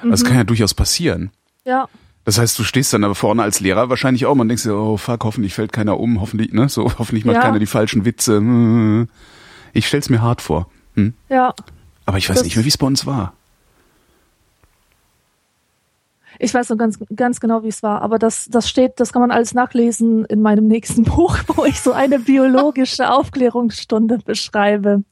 [0.07, 1.31] Das kann ja durchaus passieren.
[1.65, 1.88] Ja.
[2.25, 4.97] Das heißt, du stehst dann aber vorne als Lehrer wahrscheinlich auch, man denkt dir, oh
[4.97, 7.41] fuck, hoffentlich fällt keiner um, hoffentlich, ne, so, hoffentlich macht Ja.
[7.41, 8.38] keiner die falschen Witze.
[8.38, 9.07] Hm.
[9.73, 10.69] Ich stell's mir hart vor.
[10.95, 11.13] Hm?
[11.29, 11.53] Ja.
[12.05, 13.33] Aber ich weiß Das- nicht mehr, wie es bei uns war.
[16.39, 19.22] Ich weiß noch ganz, ganz genau, wie es war, aber das, das steht, das kann
[19.22, 25.04] man alles nachlesen in meinem nächsten Buch, wo ich so eine biologische Aufklärungsstunde beschreibe.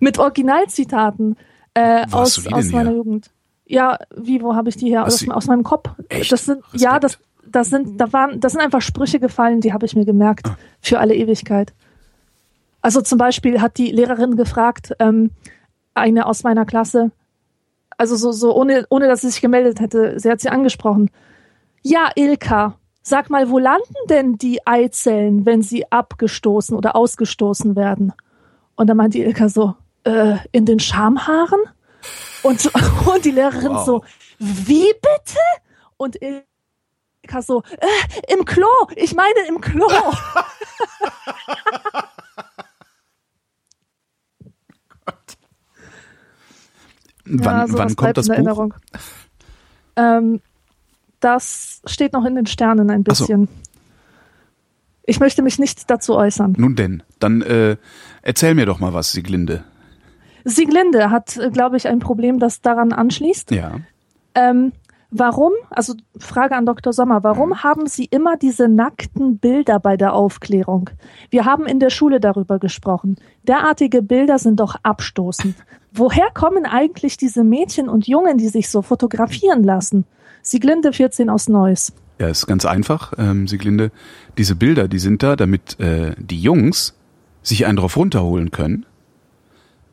[0.00, 1.36] Mit Originalzitaten
[1.74, 2.96] äh, aus, aus meiner her?
[2.96, 3.30] Jugend.
[3.66, 5.04] Ja, wie, wo habe ich die her?
[5.04, 5.90] Aus, aus meinem Kopf.
[6.08, 6.32] Echt?
[6.32, 6.80] Das sind, Respekt.
[6.80, 10.04] ja, das, das sind, da waren, das sind einfach Sprüche gefallen, die habe ich mir
[10.04, 10.46] gemerkt.
[10.46, 10.56] Ah.
[10.80, 11.72] Für alle Ewigkeit.
[12.80, 15.30] Also zum Beispiel hat die Lehrerin gefragt, ähm,
[15.94, 17.10] eine aus meiner Klasse,
[17.98, 21.10] also so, so ohne, ohne dass sie sich gemeldet hätte, sie hat sie angesprochen.
[21.82, 28.12] Ja, Ilka, sag mal, wo landen denn die Eizellen, wenn sie abgestoßen oder ausgestoßen werden?
[28.74, 31.60] Und dann meinte Ilka so, äh, in den Schamhaaren?
[32.42, 32.70] Und,
[33.14, 33.86] und die Lehrerin Wow.
[33.86, 34.04] so,
[34.38, 35.38] wie bitte?
[35.96, 39.88] Und Ilka so, äh, im Klo, ich meine im Klo.
[47.26, 48.34] Wann, sowas wann kommt das Buch?
[48.34, 48.74] Erinnerung.
[49.96, 50.40] Ähm,
[51.20, 53.24] das steht noch in den Sternen ein Ach so.
[53.24, 53.48] bisschen.
[55.04, 56.54] Ich möchte mich nicht dazu äußern.
[56.58, 57.76] Nun denn, dann äh,
[58.22, 59.64] erzähl mir doch mal was, Sieglinde.
[60.44, 63.50] Sieglinde hat, äh, glaube ich, ein Problem, das daran anschließt.
[63.52, 63.80] Ja.
[64.34, 64.72] Ähm,
[65.18, 66.92] warum, also Frage an Dr.
[66.92, 67.62] Sommer, warum Mhm.
[67.62, 70.90] haben Sie immer diese nackten Bilder bei der Aufklärung?
[71.30, 73.16] Wir haben in der Schule darüber gesprochen.
[73.44, 75.54] Derartige Bilder sind doch abstoßend.
[75.92, 80.04] Woher kommen eigentlich diese Mädchen und Jungen, die sich so fotografieren lassen?
[80.42, 81.92] Sieglinde 14 aus Neuss.
[82.18, 83.90] Ja, ist ganz einfach, ähm, Sieglinde.
[84.38, 86.94] Diese Bilder, die sind da, damit äh, die Jungs
[87.42, 88.86] sich einen drauf runterholen können.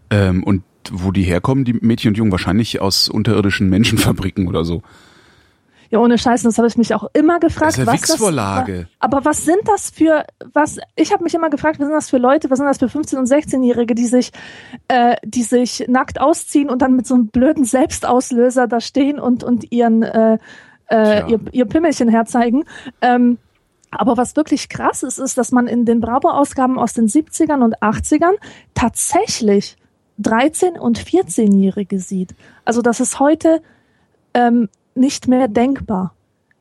[0.09, 4.81] Ähm, und wo die herkommen, die Mädchen und Jungen, wahrscheinlich aus unterirdischen Menschenfabriken oder so.
[5.93, 7.73] Ja, ohne Scheißen, das habe ich mich auch immer gefragt.
[7.73, 8.87] Das ist ja was Wichsvorlage.
[8.97, 12.17] aber was sind das für, was, ich habe mich immer gefragt, was sind das für
[12.17, 14.31] Leute, was sind das für 15- und 16-Jährige, die sich,
[14.87, 19.43] äh, die sich nackt ausziehen und dann mit so einem blöden Selbstauslöser da stehen und,
[19.43, 20.39] und ihren, äh,
[20.89, 22.63] äh, ihr, ihr Pimmelchen herzeigen.
[23.01, 23.37] Ähm,
[23.91, 27.77] aber was wirklich krass ist, ist, dass man in den Bravo-Ausgaben aus den 70ern und
[27.83, 28.33] 80ern
[28.73, 29.77] tatsächlich
[30.19, 32.33] 13- und 14-Jährige sieht.
[32.65, 33.61] Also das ist heute
[34.33, 36.13] ähm, nicht mehr denkbar.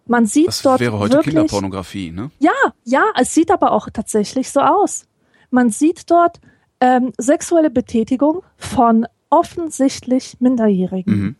[0.06, 2.30] Man sieht Das dort wäre heute wirklich, Kinderpornografie, ne?
[2.38, 2.50] ja,
[2.84, 5.06] ja, es sieht aber auch tatsächlich so aus.
[5.50, 6.40] Man sieht dort
[6.80, 11.14] ähm, sexuelle Betätigung von offensichtlich Minderjährigen.
[11.14, 11.36] Mhm.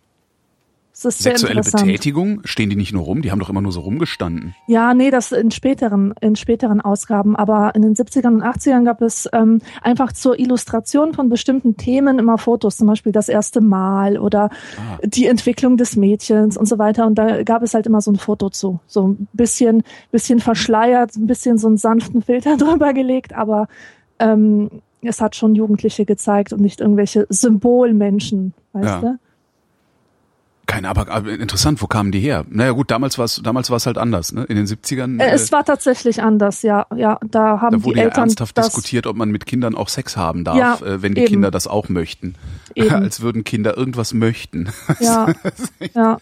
[1.02, 1.60] Das ist Sexuelle.
[1.62, 4.54] Betätigung, stehen die nicht nur rum, die haben doch immer nur so rumgestanden.
[4.66, 7.36] Ja, nee, das in späteren, in späteren Ausgaben.
[7.36, 12.18] Aber in den 70ern und 80ern gab es ähm, einfach zur Illustration von bestimmten Themen
[12.18, 14.98] immer Fotos, zum Beispiel das erste Mal oder Ah.
[15.04, 17.06] die Entwicklung des Mädchens und so weiter.
[17.06, 18.80] Und da gab es halt immer so ein Foto zu.
[18.86, 23.68] So ein bisschen, bisschen verschleiert, ein bisschen so einen sanften Filter drüber gelegt, aber
[24.18, 24.70] ähm,
[25.02, 29.00] es hat schon Jugendliche gezeigt und nicht irgendwelche Symbolmenschen, weißt Ja.
[29.00, 29.18] du?
[30.72, 32.46] Keine, aber, aber interessant, wo kamen die her?
[32.48, 34.44] Naja gut, damals war es damals war es halt anders, ne?
[34.44, 36.86] In den 70ern Äh, äh, es war tatsächlich anders, ja.
[36.96, 39.74] Ja, da haben da die wurde ja Eltern ernsthaft das diskutiert, ob man mit Kindern
[39.74, 41.28] auch Sex haben darf, Ja, äh, wenn die eben.
[41.28, 42.36] Kinder das auch möchten.
[42.74, 42.94] Eben.
[42.94, 44.70] Als würden Kinder irgendwas möchten.
[44.98, 45.26] Ja,
[45.94, 46.16] ja.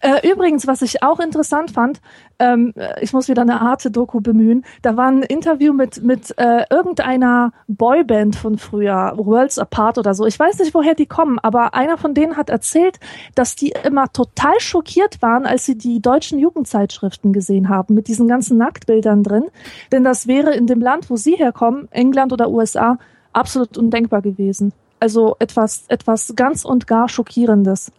[0.00, 2.00] Äh, übrigens, was ich auch interessant fand,
[2.38, 6.64] ähm, äh, ich muss wieder eine Arte-Doku bemühen, da war ein Interview mit, mit äh,
[6.70, 10.26] irgendeiner Boyband von früher, Worlds Apart oder so.
[10.26, 13.00] Ich weiß nicht, woher die kommen, aber einer von denen hat erzählt,
[13.34, 18.28] dass die immer total schockiert waren, als sie die deutschen Jugendzeitschriften gesehen haben, mit diesen
[18.28, 19.44] ganzen Nacktbildern drin.
[19.90, 22.98] Denn das wäre in dem Land, wo sie herkommen, England oder USA,
[23.32, 24.72] absolut undenkbar gewesen.
[25.00, 27.92] Also etwas, etwas ganz und gar Schockierendes.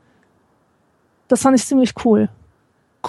[1.30, 2.28] Das fand ich ziemlich cool.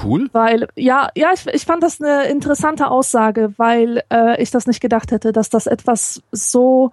[0.00, 0.28] Cool.
[0.32, 4.80] Weil, ja, ja, ich, ich fand das eine interessante Aussage, weil äh, ich das nicht
[4.80, 6.92] gedacht hätte, dass das etwas so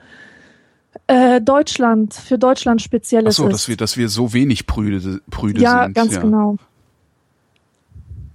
[1.05, 3.53] äh, Deutschland, für Deutschland Ach Spezielles so, ist.
[3.53, 5.93] dass wir, dass wir so wenig prüde, prüde ja, sind.
[5.93, 6.21] ganz ja.
[6.21, 6.57] genau.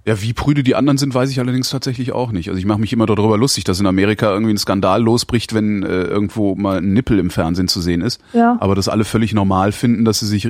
[0.05, 2.49] Ja, wie prüde die anderen sind, weiß ich allerdings tatsächlich auch nicht.
[2.49, 5.83] Also ich mache mich immer darüber lustig, dass in Amerika irgendwie ein Skandal losbricht, wenn
[5.83, 8.19] äh, irgendwo mal ein Nippel im Fernsehen zu sehen ist.
[8.33, 8.57] Ja.
[8.59, 10.45] Aber dass alle völlig normal finden, dass sie sich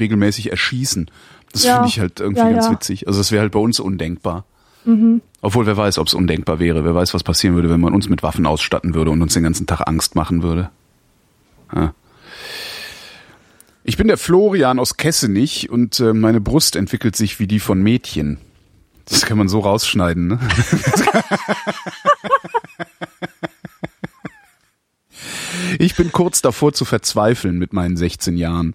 [0.00, 1.08] regelmäßig erschießen.
[1.52, 1.74] Das Ja.
[1.76, 2.72] finde ich halt irgendwie Ja, ganz ja.
[2.72, 3.06] witzig.
[3.06, 4.44] Also das wäre halt bei uns undenkbar.
[5.42, 6.84] Obwohl, wer weiß, ob es undenkbar wäre.
[6.84, 9.42] Wer weiß, was passieren würde, wenn man uns mit Waffen ausstatten würde und uns den
[9.42, 10.70] ganzen Tag Angst machen würde.
[11.74, 11.92] Ja.
[13.84, 17.82] Ich bin der Florian aus Kessenich und äh, meine Brust entwickelt sich wie die von
[17.82, 18.38] Mädchen.
[19.06, 20.38] Das kann man so rausschneiden, ne?
[25.78, 28.74] Ich bin kurz davor zu verzweifeln mit meinen 16 Jahren.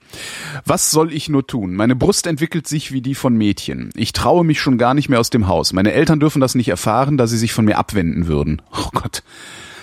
[0.65, 1.75] Was soll ich nur tun?
[1.75, 3.89] Meine Brust entwickelt sich wie die von Mädchen.
[3.95, 5.73] Ich traue mich schon gar nicht mehr aus dem Haus.
[5.73, 8.61] Meine Eltern dürfen das nicht erfahren, da sie sich von mir abwenden würden.
[8.71, 9.23] Oh Gott.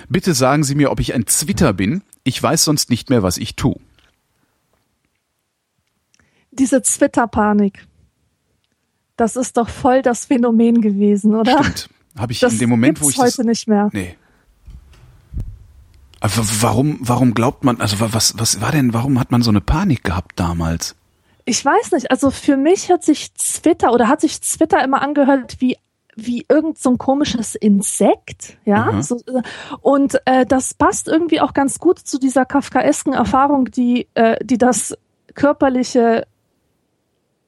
[0.08, 2.02] Bitte sagen Sie mir, ob ich ein Zwitter bin.
[2.24, 3.76] Ich weiß sonst nicht mehr, was ich tue.
[6.50, 7.86] Diese Twitter-Panik.
[9.16, 11.62] Das ist doch voll das Phänomen gewesen, oder?
[11.62, 11.88] Stimmt.
[12.18, 13.88] Habe ich Das in dem Moment, wo ich das heute nicht mehr.
[13.92, 14.16] Nee.
[16.22, 19.50] Aber warum, warum glaubt man, also wa- was, was war denn, warum hat man so
[19.50, 20.94] eine Panik gehabt damals?
[21.44, 25.56] Ich weiß nicht, also für mich hat sich Twitter oder hat sich Twitter immer angehört
[25.58, 25.76] wie
[26.14, 29.02] wie irgend so ein komisches Insekt, ja, Mhm.
[29.02, 29.16] so,
[29.80, 34.58] und äh, das passt irgendwie auch ganz gut zu dieser kafkaesken Erfahrung, die äh, die
[34.58, 34.94] das
[35.34, 36.26] körperliche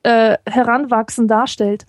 [0.02, 1.84] äh, Heranwachsen darstellt.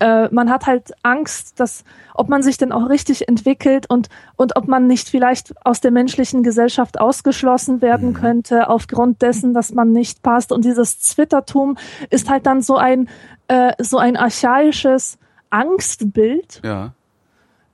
[0.00, 4.56] Äh, man hat halt Angst, dass ob man sich denn auch richtig entwickelt und und
[4.56, 9.92] ob man nicht vielleicht aus der menschlichen Gesellschaft ausgeschlossen werden könnte aufgrund dessen, dass man
[9.92, 10.52] nicht passt.
[10.52, 11.76] Und dieses Zwittertum
[12.10, 13.08] ist halt dann so ein
[13.48, 15.18] äh, so ein archaisches
[15.50, 16.60] Angstbild.
[16.64, 16.92] Ja.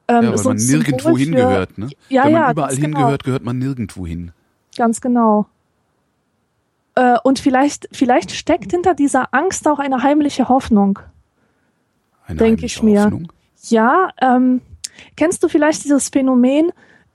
[0.09, 1.89] Ähm, Ja, weil man nirgendwo hingehört, ne?
[2.09, 2.99] Ja, Wenn man ja, überall genau.
[2.99, 4.33] hingehört, gehört man nirgendwo hin.
[4.77, 5.47] Ganz genau.
[6.97, 10.99] Äh, und vielleicht, vielleicht steckt hinter dieser Angst auch eine heimliche Hoffnung.
[12.31, 13.05] Eine Denk heimliche ich mir.
[13.05, 13.33] Hoffnung.
[13.69, 14.61] Ja, ähm,
[15.17, 16.73] kennst du vielleicht dieses Phänomen,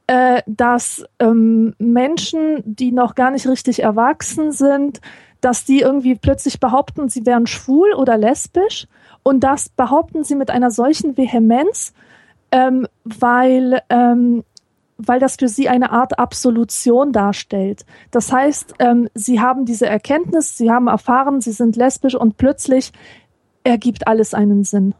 [0.07, 5.01] äh, dass ähm, Menschen, die noch gar nicht richtig erwachsen sind,
[5.41, 8.87] dass die irgendwie plötzlich behaupten, sie wären schwul oder lesbisch
[9.23, 11.93] und das behaupten sie mit einer solchen Vehemenz,
[12.51, 14.43] ähm, weil ähm,
[14.97, 17.85] weil das für sie eine Art Absolution darstellt.
[18.11, 22.93] Das heißt, ähm, sie haben diese Erkenntnis, sie haben erfahren, sie sind lesbisch und plötzlich
[23.65, 24.95] ergibt alles einen Sinn.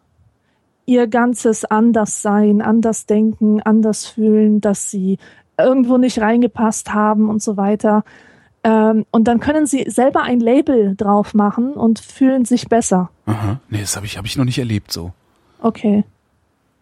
[0.86, 5.17] Ihr ganzes Anderssein, Andersdenken, Andersfühlen, dass sie
[5.58, 8.04] irgendwo nicht reingepasst haben und so weiter.
[8.63, 13.10] Ähm, und dann können sie selber ein Label drauf machen und fühlen sich besser.
[13.26, 13.60] Aha.
[13.69, 15.12] Nee, das habe ich, hab ich noch nicht erlebt so.
[15.62, 16.04] Okay.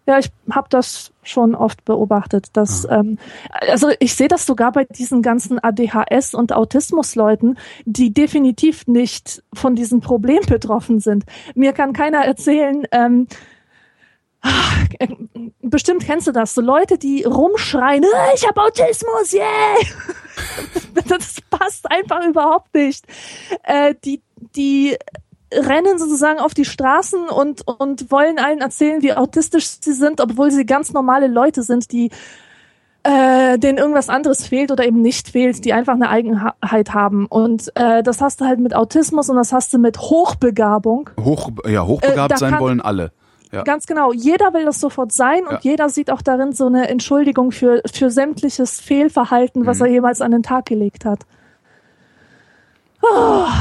[0.05, 2.47] Ja, ich habe das schon oft beobachtet.
[2.53, 3.17] Dass, ähm,
[3.49, 9.75] also ich sehe das sogar bei diesen ganzen ADHS und Autismusleuten, die definitiv nicht von
[9.75, 11.23] diesem Problem betroffen sind.
[11.55, 13.27] Mir kann keiner erzählen, ähm,
[14.43, 15.07] ach, äh,
[15.61, 19.75] bestimmt kennst du das, so Leute, die rumschreien, "Ah, ich habe Autismus, yeah!
[21.07, 23.05] das passt einfach überhaupt nicht.
[23.63, 24.21] Äh, die,
[24.55, 24.95] die
[25.53, 30.49] rennen sozusagen auf die Straßen und, und wollen allen erzählen, wie autistisch sie sind, obwohl
[30.51, 32.09] sie ganz normale Leute sind, die
[33.03, 37.25] äh, denen irgendwas anderes fehlt oder eben nicht fehlt, die einfach eine Eigenheit haben.
[37.27, 41.09] Und äh, das hast du halt mit Autismus und das hast du mit Hochbegabung.
[41.21, 43.11] Hoch, ja, hochbegabt Äh, sein kann- wollen alle.
[43.53, 43.63] Ja.
[43.63, 44.11] Ganz genau.
[44.11, 45.59] Jeder will das sofort sein und Ja.
[45.61, 49.85] jeder sieht auch darin so eine Entschuldigung für, für sämtliches Fehlverhalten, was Mhm.
[49.85, 51.19] er jemals an den Tag gelegt hat.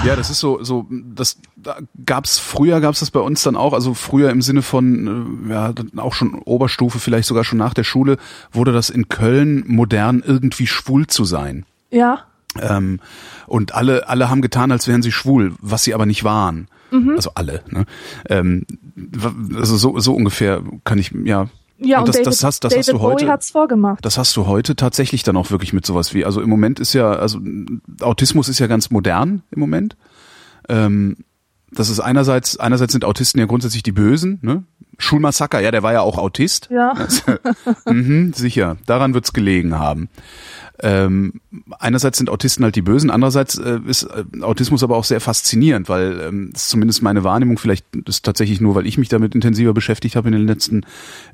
[0.04, 1.76] Ja, das ist so, so, das da
[2.06, 5.72] gab's früher gab's das bei uns dann auch, also früher im Sinne von, äh, ja,
[5.72, 8.18] dann auch schon Oberstufe, vielleicht sogar schon nach der Schule,
[8.52, 11.66] wurde das in Köln modern, irgendwie schwul zu sein.
[11.90, 12.20] Ja,
[12.60, 13.00] Ähm,
[13.46, 16.68] und alle, alle haben getan, als wären sie schwul, was sie aber nicht waren.
[16.92, 17.16] Mhm.
[17.16, 17.62] Also alle.
[17.70, 17.84] Ne?
[18.28, 18.66] Ähm,
[19.56, 21.48] also so, so ungefähr kann ich, ja.
[21.78, 23.24] ja und und, das, David, das hast, das David hast du heute.
[23.24, 24.04] Bowie hat's vorgemacht.
[24.04, 26.92] Das hast du heute tatsächlich dann auch wirklich mit sowas wie, also im Moment ist
[26.92, 27.40] ja, also
[28.00, 29.96] Autismus ist ja ganz modern im Moment.
[30.68, 31.16] Ähm,
[31.74, 34.64] das ist einerseits, einerseits sind Autisten ja grundsätzlich die Bösen, ne?
[34.98, 36.68] Schulmassaker, ja, der war ja auch Autist.
[36.70, 36.94] Ja.
[37.86, 40.10] mhm, sicher, daran wird's gelegen haben.
[40.80, 41.40] Ähm,
[41.78, 45.88] einerseits sind Autisten halt die Bösen, andererseits äh, ist äh, Autismus aber auch sehr faszinierend,
[45.88, 50.16] weil ähm, zumindest meine Wahrnehmung, vielleicht ist tatsächlich nur, weil ich mich damit intensiver beschäftigt
[50.16, 50.84] habe in den letzten,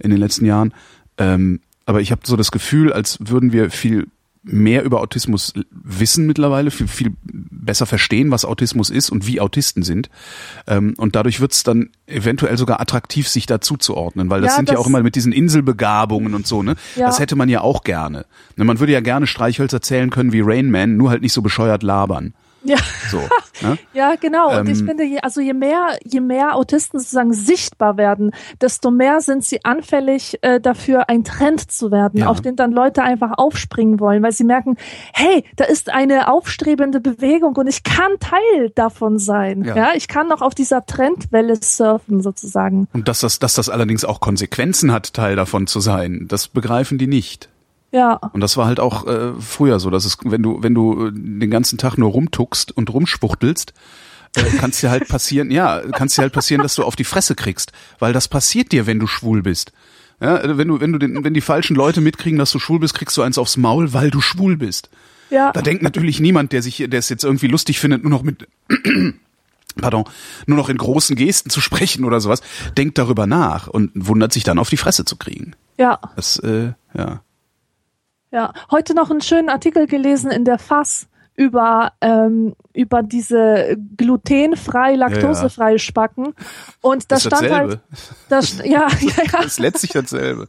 [0.01, 0.75] in den letzten Jahren.
[1.19, 4.09] Ähm, aber ich habe so das Gefühl, als würden wir viel
[4.43, 9.83] mehr über Autismus wissen mittlerweile, viel, viel besser verstehen, was Autismus ist und wie Autisten
[9.83, 10.09] sind.
[10.67, 14.57] Ähm, und dadurch wird's dann eventuell sogar attraktiv, sich dazu zu ordnen, weil das Ja,
[14.57, 16.77] sind ja das- auch immer mit diesen Inselbegabungen und so, ne?
[16.97, 17.07] Ja.
[17.07, 18.25] Das hätte man ja auch gerne.
[18.57, 21.43] Ne, Man würde ja gerne Streichhölzer zählen können wie Rain Man, nur halt nicht so
[21.43, 22.33] bescheuert labern.
[22.69, 22.77] Ja.
[23.11, 23.21] So.
[23.61, 23.77] Ne?
[23.93, 24.57] Ja, genau.
[24.57, 28.93] Und ich Ähm, finde, je, also je mehr, je mehr Autisten sozusagen sichtbar werden, desto
[28.93, 32.29] mehr sind sie anfällig äh, dafür, ein Trend zu werden, Ja.
[32.29, 34.77] auf den dann Leute einfach aufspringen wollen, weil sie merken,
[35.13, 39.65] hey, da ist eine aufstrebende Bewegung und ich kann Teil davon sein.
[39.65, 39.75] Ja.
[39.77, 42.87] Ja, ich kann noch auf dieser Trendwelle surfen sozusagen.
[42.93, 46.97] Und dass das, dass das allerdings auch Konsequenzen hat, Teil davon zu sein, das begreifen
[46.99, 47.49] die nicht.
[47.91, 51.07] Ja, Und das war halt auch äh, früher so, dass es, wenn du, wenn du
[51.07, 53.73] äh, den ganzen Tag nur rumtuckst und rumspuchtelst,
[54.37, 56.97] äh, kann es dir halt passieren, ja, kann es dir halt passieren, dass du auf
[56.97, 59.73] die Fresse kriegst, weil das passiert dir, wenn du schwul bist.
[60.21, 62.79] Ja, äh, wenn du, wenn du den, wenn die falschen Leute mitkriegen, dass du schwul
[62.81, 64.91] bist, kriegst du eins aufs Maul, weil du schwul bist.
[65.31, 65.51] ja.
[65.53, 68.49] Da denkt natürlich niemand, der sich, der es jetzt irgendwie lustig findet, nur noch mit,
[69.81, 70.05] pardon,
[70.47, 72.43] nur noch in großen Gesten zu sprechen oder sowas,
[72.77, 75.55] denkt darüber nach und wundert sich dann auf die Fresse zu kriegen.
[75.79, 77.23] Ja, Das, äh, ja.
[78.31, 78.53] Ja.
[78.71, 85.79] Heute noch einen schönen Artikel gelesen in der FAS über, ähm, über diese glutenfrei, laktosefreie
[85.79, 86.35] Spacken.
[86.81, 87.55] Und da Das stand dasselbe.
[87.55, 87.81] halt,
[88.29, 89.25] das, ja, ja, ja.
[89.31, 90.49] Das ist letztlich dasselbe.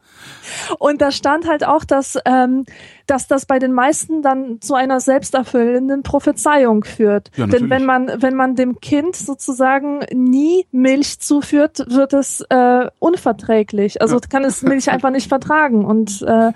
[0.79, 2.65] Und da stand halt auch, dass, ähm,
[3.05, 7.29] dass das bei den meisten dann zu einer selbsterfüllenden Prophezeiung führt.
[7.35, 12.87] Ja, Denn wenn man, wenn man dem Kind sozusagen nie Milch zuführt, wird es äh,
[12.97, 14.01] unverträglich.
[14.01, 15.85] Also kann es Milch einfach nicht vertragen.
[15.85, 16.51] Und äh,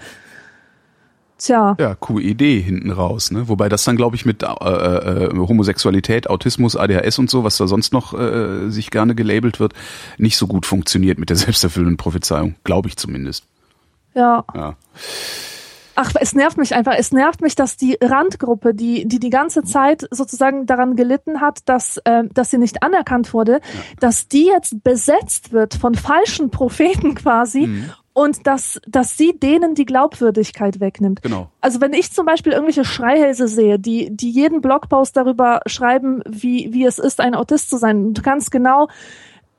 [1.43, 3.47] tja, Ja, QED hinten raus, ne?
[3.47, 7.67] Wobei das dann, glaube ich, mit äh, äh, Homosexualität, Autismus, ADHS und so, was da
[7.67, 9.73] sonst noch äh, sich gerne gelabelt wird,
[10.17, 12.55] nicht so gut funktioniert mit der selbsterfüllenden Prophezeiung.
[12.63, 13.45] Glaube ich zumindest.
[14.15, 14.43] ja.
[14.55, 14.75] Ja.
[15.95, 16.95] Ach, es nervt mich einfach.
[16.97, 21.59] Es nervt mich, dass die Randgruppe, die die die ganze Zeit sozusagen daran gelitten hat,
[21.65, 23.61] dass äh, dass sie nicht anerkannt wurde,
[23.99, 27.91] dass die jetzt besetzt wird von falschen Propheten quasi Mhm.
[28.13, 31.21] Und dass dass sie denen die Glaubwürdigkeit wegnimmt.
[31.23, 31.49] Genau.
[31.61, 36.71] Also wenn ich zum Beispiel irgendwelche Schreihälse sehe, die die jeden Blogpost darüber schreiben, wie
[36.71, 38.87] wie es ist, ein Autist zu sein, und du kannst genau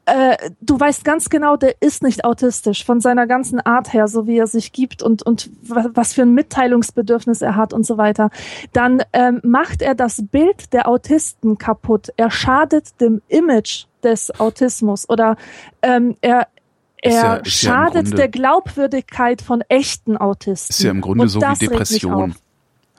[0.07, 4.27] äh, du weißt ganz genau, der ist nicht autistisch von seiner ganzen Art her, so
[4.27, 7.97] wie er sich gibt und, und wa- was für ein Mitteilungsbedürfnis er hat und so
[7.97, 8.29] weiter,
[8.75, 12.11] dann ähm, macht er das Bild der Autisten kaputt.
[12.19, 15.37] Er schadet dem Image des Autismus oder
[15.81, 16.49] ähm, er,
[17.05, 20.71] er ja- ist ja schadet Grunde- der Glaubwürdigkeit von echten Autisten.
[20.73, 22.33] Ist ja im Grunde und so wie Depression.
[22.33, 22.37] auf.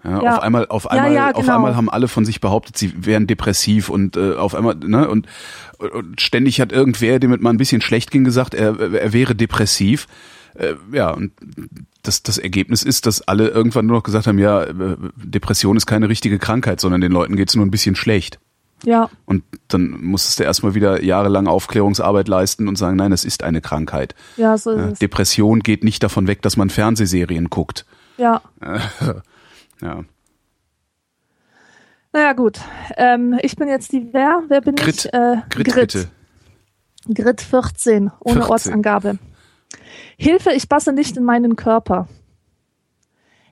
[0.04, 0.34] Ja, Ja.
[0.38, 1.56] Auf einmal, auf Ja, einmal, ja, auf genau.
[1.56, 5.26] einmal haben alle von sich behauptet, sie wären depressiv und äh, auf einmal, ne, und,
[5.80, 9.34] und ständig hat irgendwer, dem es mal ein bisschen schlecht ging, gesagt, er, er wäre
[9.34, 10.06] depressiv.
[10.54, 11.32] Äh, ja, und
[12.04, 15.88] das, das Ergebnis ist, dass alle irgendwann nur noch gesagt haben, ja, äh, Depression ist
[15.88, 18.40] keine richtige Krankheit, sondern den Leuten geht's nur ein bisschen schlecht.
[18.84, 23.42] Ja, Und dann musstest du erstmal wieder jahrelang Aufklärungsarbeit leisten und sagen, nein, es ist
[23.44, 24.14] eine Krankheit.
[24.38, 25.00] ja, so ist es.
[25.00, 27.86] Depression geht nicht davon weg, dass man Fernsehserien guckt.
[28.18, 28.42] Ja.
[29.82, 30.06] Ja.
[32.14, 32.60] Naja, gut.
[32.96, 34.42] Ähm, ich bin jetzt die wer?
[34.48, 35.04] Wer bin Grit.
[35.06, 35.14] ich?
[35.14, 36.08] Äh, Grit, bitte.
[37.14, 38.50] Grit 14, ohne 14.
[38.52, 39.20] Ortsangabe.
[40.18, 42.08] Hilfe, ich passe nicht in meinen Körper.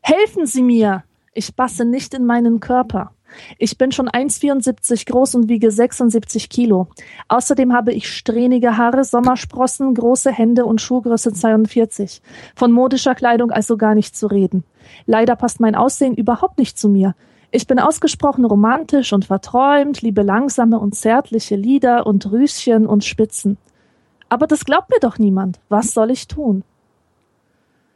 [0.01, 1.03] Helfen Sie mir!
[1.33, 3.11] Ich passe nicht in meinen Körper.
[3.57, 6.87] Ich bin schon 1,74 groß und wiege 76 Kilo.
[7.27, 12.21] Außerdem habe ich strähnige Haare, Sommersprossen, große Hände und Schuhgröße 42.
[12.55, 14.63] Von modischer Kleidung also gar nicht zu reden.
[15.05, 17.15] Leider passt mein Aussehen überhaupt nicht zu mir.
[17.51, 23.57] Ich bin ausgesprochen romantisch und verträumt, liebe langsame und zärtliche Lieder und Rüschen und Spitzen.
[24.27, 25.59] Aber das glaubt mir doch niemand.
[25.69, 26.63] Was soll ich tun?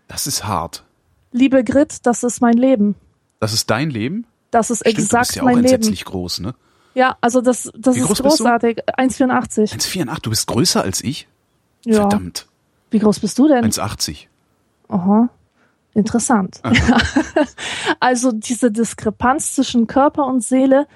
[0.08, 0.84] Das ist hart.
[1.32, 2.95] Liebe Grit, das ist mein Leben.
[3.39, 4.26] Das ist dein Leben?
[4.52, 5.66] Das ist Stimmt, du exakt bist ja auch mein Leben.
[5.68, 6.56] entsetzlich groß, ne?
[6.94, 8.24] Ja, also das, das Wie ist groß du?
[8.24, 8.84] großartig.
[8.98, 9.74] 1,84.
[9.74, 11.28] 1,84, du bist größer als ich?
[11.86, 12.02] Ja.
[12.02, 12.48] Verdammt.
[12.90, 13.64] Wie groß bist du denn?
[13.66, 14.26] 1,80.
[14.90, 15.30] Aha.
[15.94, 16.62] Interessant.
[18.00, 20.88] also diese Diskrepanz zwischen Körper und Seele,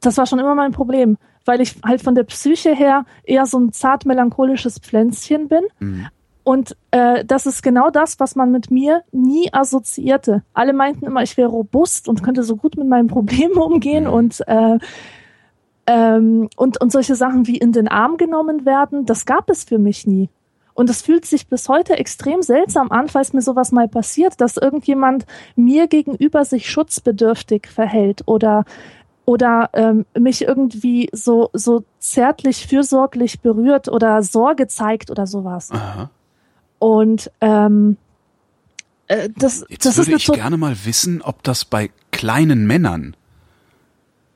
[0.00, 3.58] das war schon immer mein Problem, weil ich halt von der Psyche her eher so
[3.58, 5.64] ein zart melancholisches Pflänzchen bin.
[5.78, 6.08] Mhm.
[6.44, 10.42] Und äh, das ist genau das, was man mit mir nie assoziierte.
[10.54, 14.42] Alle meinten immer, ich wäre robust und könnte so gut mit meinen Problemen umgehen und
[14.48, 14.78] äh,
[15.86, 19.78] ähm, und und solche Sachen wie in den Arm genommen werden, das gab es für
[19.78, 20.30] mich nie.
[20.74, 24.56] Und es fühlt sich bis heute extrem seltsam an, falls mir sowas mal passiert, dass
[24.56, 28.64] irgendjemand mir gegenüber sich schutzbedürftig verhält oder
[29.24, 35.70] oder ähm, mich irgendwie so so zärtlich fürsorglich berührt oder Sorge zeigt oder sowas.
[35.70, 36.10] Aha.
[36.82, 37.96] Und ähm,
[39.06, 42.66] äh, das Jetzt das ist würde eine ich gerne mal wissen, ob das bei kleinen
[42.66, 43.14] Männern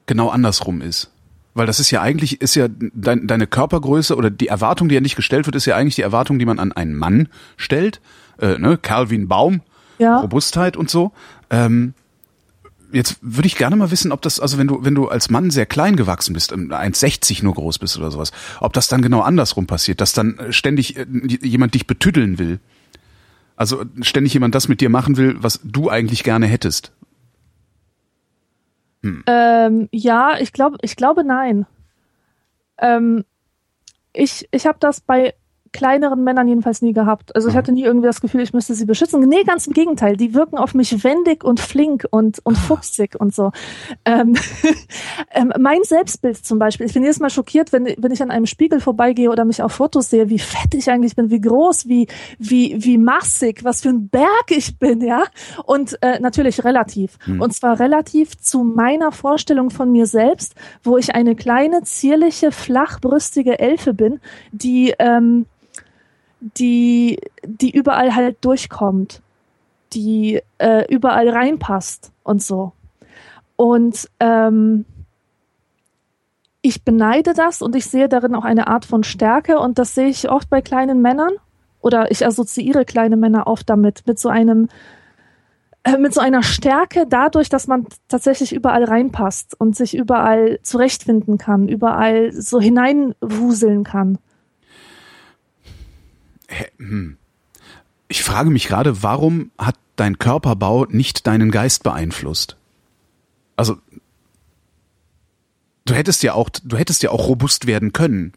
[0.07, 1.11] genau andersrum ist.
[1.55, 5.01] Weil das ist ja eigentlich, ist ja dein, deine Körpergröße oder die Erwartung, die ja
[5.01, 8.01] nicht gestellt wird, ist ja eigentlich die Erwartung, die man an einen Mann stellt.
[8.39, 8.79] Äh, ne?
[8.79, 9.63] Calvin Baum,
[9.99, 11.11] ja Robustheit und so.
[11.51, 11.95] Ähm,
[12.93, 15.51] jetzt würde ich gerne mal wissen, ob das, also wenn du, wenn du als Mann
[15.51, 19.67] sehr klein gewachsen bist, 1,60 nur groß bist oder sowas, ob das dann genau andersrum
[19.67, 21.07] passiert, dass dann äh, ständig äh,
[21.43, 22.61] jemand dich betüddeln will.
[23.57, 26.93] Also ständig jemand das mit dir machen will, was du eigentlich gerne hättest.
[29.03, 29.25] Hm.
[29.27, 31.67] Ähm, ja, ich glaube, ich glaube nein.
[32.79, 33.25] Ähm,
[34.13, 35.35] ich ich habe das bei
[35.73, 37.35] kleineren Männern jedenfalls nie gehabt.
[37.35, 37.59] Also ich mhm.
[37.59, 39.21] hatte nie irgendwie das Gefühl, ich müsste sie beschützen.
[39.21, 40.17] Nee, ganz im Gegenteil.
[40.17, 42.61] Die wirken auf mich wendig und flink und, und ah.
[42.61, 43.53] fuchsig und so.
[44.05, 44.35] Ähm,
[45.35, 46.87] ähm, mein Selbstbild zum Beispiel.
[46.87, 49.73] Ich bin jedes Mal schockiert, wenn, wenn ich an einem Spiegel vorbeigehe oder mich auf
[49.73, 52.07] Fotos sehe, wie fett ich eigentlich bin, wie groß, wie,
[52.39, 55.25] wie, wie massig, was für ein Berg ich bin, ja.
[55.65, 57.19] Und äh, natürlich relativ.
[57.27, 57.41] Mhm.
[57.41, 63.59] Und zwar relativ zu meiner Vorstellung von mir selbst, wo ich eine kleine, zierliche, flachbrüstige
[63.59, 64.21] Elfe bin,
[64.53, 65.47] die ähm,
[66.41, 69.23] die, die überall halt durchkommt,
[69.93, 72.73] die äh, überall reinpasst und so.
[73.57, 74.85] Und ähm,
[76.61, 80.09] ich beneide das und ich sehe darin auch eine Art von Stärke und das sehe
[80.09, 81.33] ich oft bei kleinen Männern
[81.81, 84.69] oder ich assoziiere kleine Männer oft damit, mit so einem
[85.85, 91.39] äh, mit so einer Stärke dadurch, dass man tatsächlich überall reinpasst und sich überall zurechtfinden
[91.39, 94.19] kann, überall so hineinwuseln kann.
[96.79, 97.17] Hm.
[98.09, 102.57] Ich frage mich gerade, warum hat dein Körperbau nicht deinen Geist beeinflusst?
[103.57, 103.79] Also,
[105.85, 108.33] du hättest ja auch, du hättest ja auch robust werden können.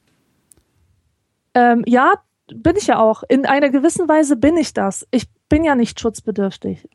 [1.53, 2.13] Ähm, ja,
[2.47, 3.23] bin ich ja auch.
[3.27, 5.05] In einer gewissen Weise bin ich das.
[5.11, 6.87] Ich bin ja nicht schutzbedürftig.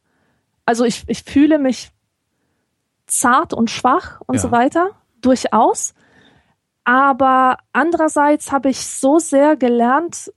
[0.66, 1.90] Also ich, ich fühle mich
[3.06, 4.40] zart und schwach und ja.
[4.40, 4.90] so weiter,
[5.20, 5.94] durchaus.
[6.84, 10.32] Aber andererseits habe ich so sehr gelernt,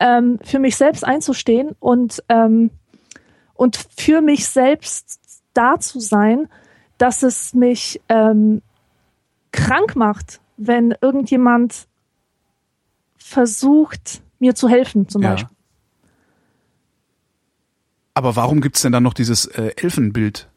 [0.00, 2.70] ähm, für mich selbst einzustehen und, ähm,
[3.54, 6.48] und für mich selbst da zu sein,
[6.98, 8.62] dass es mich ähm,
[9.52, 11.86] krank macht, wenn irgendjemand
[13.16, 15.30] versucht, mir zu helfen, zum ja.
[15.30, 15.56] Beispiel.
[18.14, 20.48] Aber warum gibt's denn dann noch dieses äh, Elfenbild?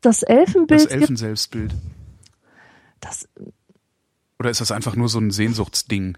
[0.00, 0.84] Das Elfenbild.
[0.84, 1.74] Das Elfenselbstbild.
[3.00, 3.28] Das.
[4.38, 6.16] Oder ist das einfach nur so ein Sehnsuchtsding?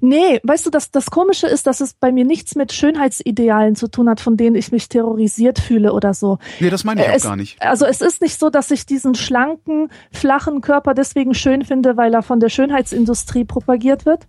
[0.00, 3.88] Nee, weißt du, das, das Komische ist, dass es bei mir nichts mit Schönheitsidealen zu
[3.88, 6.38] tun hat, von denen ich mich terrorisiert fühle oder so.
[6.60, 7.60] Nee, das meine ich es, auch gar nicht.
[7.62, 12.14] Also es ist nicht so, dass ich diesen schlanken, flachen Körper deswegen schön finde, weil
[12.14, 14.26] er von der Schönheitsindustrie propagiert wird.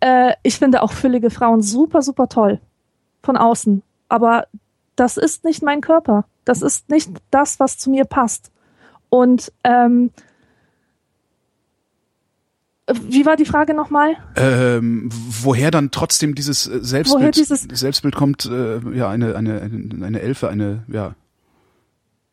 [0.00, 2.60] Äh, ich finde auch füllige Frauen super, super toll.
[3.22, 3.82] Von außen.
[4.08, 4.46] Aber
[4.96, 6.24] das ist nicht mein Körper.
[6.44, 8.50] Das ist nicht das, was zu mir passt.
[9.10, 10.10] Und ähm,
[13.08, 14.16] wie war die Frage nochmal?
[14.36, 20.06] Ähm, woher dann trotzdem dieses äh, Selbstbild, dieses Selbstbild kommt, äh, ja, eine, eine, eine,
[20.06, 21.14] eine Elfe, eine, ja,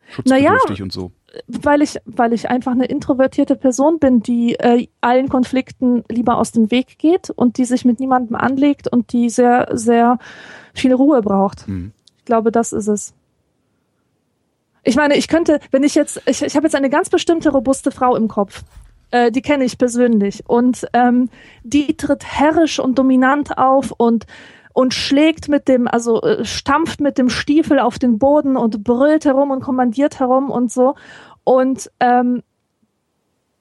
[0.08, 1.12] schutzbedürftig naja, und so.
[1.46, 6.52] Weil ich, weil ich einfach eine introvertierte Person bin, die äh, allen Konflikten lieber aus
[6.52, 10.18] dem Weg geht und die sich mit niemandem anlegt und die sehr, sehr
[10.72, 11.68] viel Ruhe braucht.
[11.68, 11.92] Mhm.
[12.18, 13.12] Ich glaube, das ist es.
[14.82, 17.90] Ich meine, ich könnte, wenn ich jetzt, ich, ich habe jetzt eine ganz bestimmte robuste
[17.90, 18.62] Frau im Kopf.
[19.10, 20.44] Äh, die kenne ich persönlich.
[20.46, 21.28] Und ähm,
[21.62, 24.26] die tritt herrisch und dominant auf und
[24.72, 29.24] und schlägt mit dem, also äh, stampft mit dem Stiefel auf den Boden und brüllt
[29.24, 30.96] herum und kommandiert herum und so.
[31.44, 32.42] Und ähm,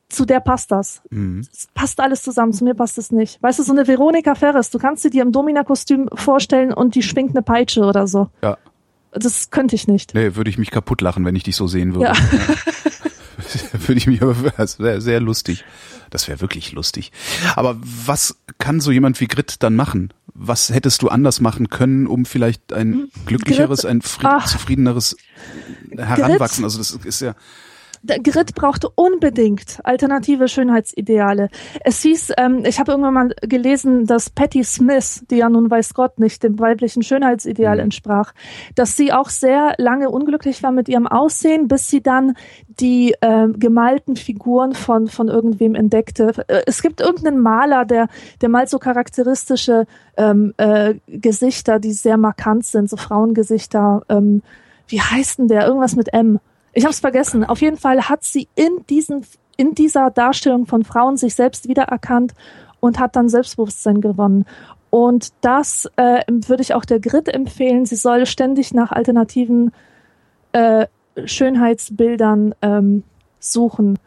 [0.09, 1.01] zu der passt das.
[1.09, 1.47] Mhm.
[1.51, 3.41] Es passt alles zusammen, zu mir passt es nicht.
[3.41, 7.01] Weißt du, so eine Veronika Ferres, du kannst sie dir im Domina-Kostüm vorstellen und die
[7.01, 8.29] schwingt eine Peitsche oder so.
[8.41, 8.57] Ja.
[9.13, 10.13] Das könnte ich nicht.
[10.13, 12.07] Nee, würde ich mich kaputt lachen, wenn ich dich so sehen würde.
[12.07, 12.13] Ja.
[13.87, 15.63] Würde ich mir, das wäre sehr lustig.
[16.09, 17.11] Das wäre wirklich lustig.
[17.55, 20.13] Aber was kann so jemand wie Grit dann machen?
[20.33, 25.17] Was hättest du anders machen können, um vielleicht ein hm, glücklicheres, ein fried, zufriedeneres
[25.95, 26.63] Heranwachsen?
[26.63, 27.35] Also das ist ja
[28.05, 31.49] der Grit brauchte unbedingt alternative Schönheitsideale.
[31.83, 35.95] Es hieß, ähm, ich habe irgendwann mal gelesen, dass Patty Smith, die ja nun weiß
[35.95, 37.83] Gott nicht dem weiblichen Schönheitsideal mhm.
[37.83, 38.33] entsprach,
[38.75, 42.35] dass sie auch sehr lange unglücklich war mit ihrem Aussehen, bis sie dann
[42.67, 46.31] die äh, gemalten Figuren von von irgendwem entdeckte.
[46.47, 48.07] Äh, es gibt irgendeinen Maler, der
[48.41, 49.87] der malt so charakteristische
[50.17, 54.03] ähm, äh, Gesichter, die sehr markant sind, so Frauengesichter.
[54.09, 54.43] Ähm,
[54.87, 55.65] wie heißt denn der?
[55.65, 56.39] Irgendwas mit M.
[56.75, 57.43] Ich habe es vergessen.
[57.43, 59.25] Auf jeden Fall hat sie in diesen
[59.57, 62.33] in dieser Darstellung von Frauen sich selbst wiedererkannt
[62.81, 64.45] und hat dann Selbstbewusstsein gewonnen.
[64.89, 67.85] Und das äh, würde ich auch der Grit empfehlen.
[67.85, 69.71] Sie soll ständig nach alternativen
[70.51, 70.87] äh,
[71.23, 73.03] Schönheitsbildern ähm,
[73.39, 73.97] suchen.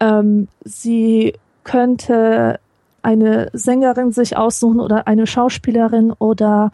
[0.00, 2.58] Ähm, sie könnte
[3.02, 6.72] eine Sängerin sich aussuchen oder eine Schauspielerin oder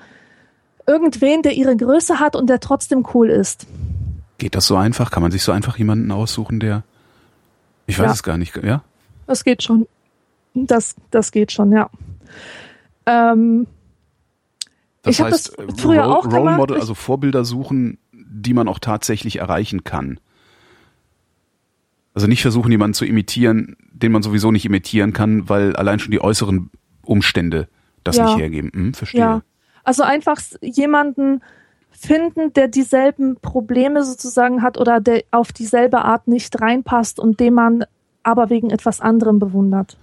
[0.87, 3.67] irgendwen, der ihre Größe hat und der trotzdem cool ist.
[4.41, 5.11] Geht das so einfach?
[5.11, 6.83] Kann man sich so einfach jemanden aussuchen, der.
[7.87, 8.13] Ich weiß Ja.
[8.13, 8.83] es gar nicht, ja?
[9.27, 9.87] Das geht schon.
[10.55, 11.91] Das, das geht schon, ja.
[13.07, 13.67] Ähm,
[15.03, 16.57] Das Ich heißt, das früher Role, auch Role gemacht.
[16.59, 20.19] Model, also Vorbilder suchen, die man auch tatsächlich erreichen kann.
[22.15, 26.11] Also nicht versuchen, jemanden zu imitieren, den man sowieso nicht imitieren kann, weil allein schon
[26.13, 26.71] die äußeren
[27.03, 27.69] Umstände
[28.05, 28.25] das Ja.
[28.25, 28.71] nicht hergeben.
[28.73, 29.21] Hm, verstehe.
[29.21, 29.43] ja.
[29.85, 31.43] Also einfach jemanden
[31.91, 37.55] finden, der dieselben Probleme sozusagen hat oder der auf dieselbe Art nicht reinpasst und den
[37.55, 37.85] man
[38.23, 39.97] aber wegen etwas anderem bewundert.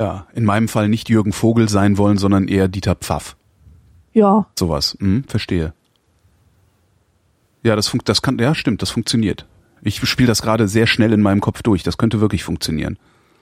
[0.00, 3.36] Ja, in meinem Fall nicht Jürgen Vogel sein wollen, sondern eher Dieter Pfaff.
[4.12, 4.96] Ja, Sowas.
[5.00, 5.72] Hm, verstehe.
[7.62, 9.46] Ja, das funkt, das kann, ja, stimmt, das funktioniert.
[9.82, 11.82] Ich spiele das gerade sehr schnell in meinem Kopf durch.
[11.82, 12.98] Das könnte wirklich funktionieren.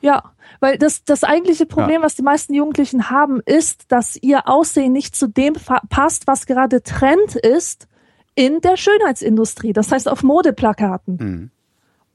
[0.07, 0.23] Ja.
[0.61, 5.15] Weil das, das eigentliche Problem, was die meisten Jugendlichen haben, ist, dass ihr Aussehen nicht
[5.15, 5.55] zu dem
[5.91, 7.89] passt, was gerade Trend ist
[8.35, 9.73] in der Schönheitsindustrie.
[9.73, 11.19] Das heißt auf Modeplakaten.
[11.19, 11.51] Hm.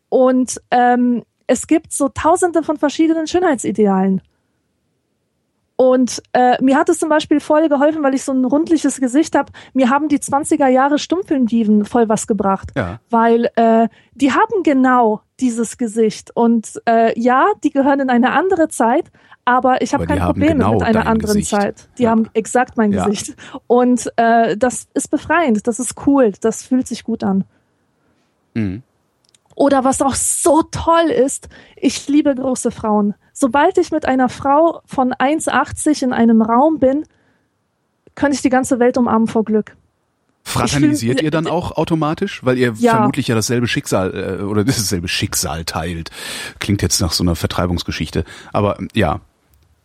[0.10, 4.22] Und ähm, es gibt so tausende von verschiedenen Schönheitsidealen.
[5.82, 9.36] Und äh, mir hat es zum Beispiel voll geholfen, weil ich so ein rundliches Gesicht
[9.36, 9.52] habe.
[9.74, 12.70] Mir haben die 20er Jahre Stummfilmdiven voll was gebracht.
[12.78, 13.00] Ja.
[13.10, 16.30] Weil äh, die haben genau dieses Gesicht.
[16.36, 19.06] Und äh, ja, die gehören in eine andere Zeit,
[19.44, 21.50] aber ich habe kein Problem genau mit einer anderen Gesicht.
[21.50, 21.90] Zeit.
[21.98, 22.12] Die Ja.
[22.12, 23.08] haben exakt mein Ja.
[23.08, 23.36] Gesicht.
[23.66, 27.44] Und äh, das ist befreiend, das ist cool, das fühlt sich gut an.
[28.54, 28.84] Mhm.
[29.56, 33.16] Oder was auch so toll ist, ich liebe große Frauen.
[33.42, 37.06] Sobald ich mit einer Frau von 1,80 in einem Raum bin,
[38.14, 39.76] könnte ich die ganze Welt umarmen vor Glück.
[40.44, 42.98] Fraternisiert find- ihr dann auch automatisch, weil ihr Ja.
[42.98, 46.12] vermutlich ja dasselbe Schicksal äh, oder dasselbe Schicksal teilt.
[46.60, 49.22] Klingt jetzt nach so einer Vertreibungsgeschichte, aber ja.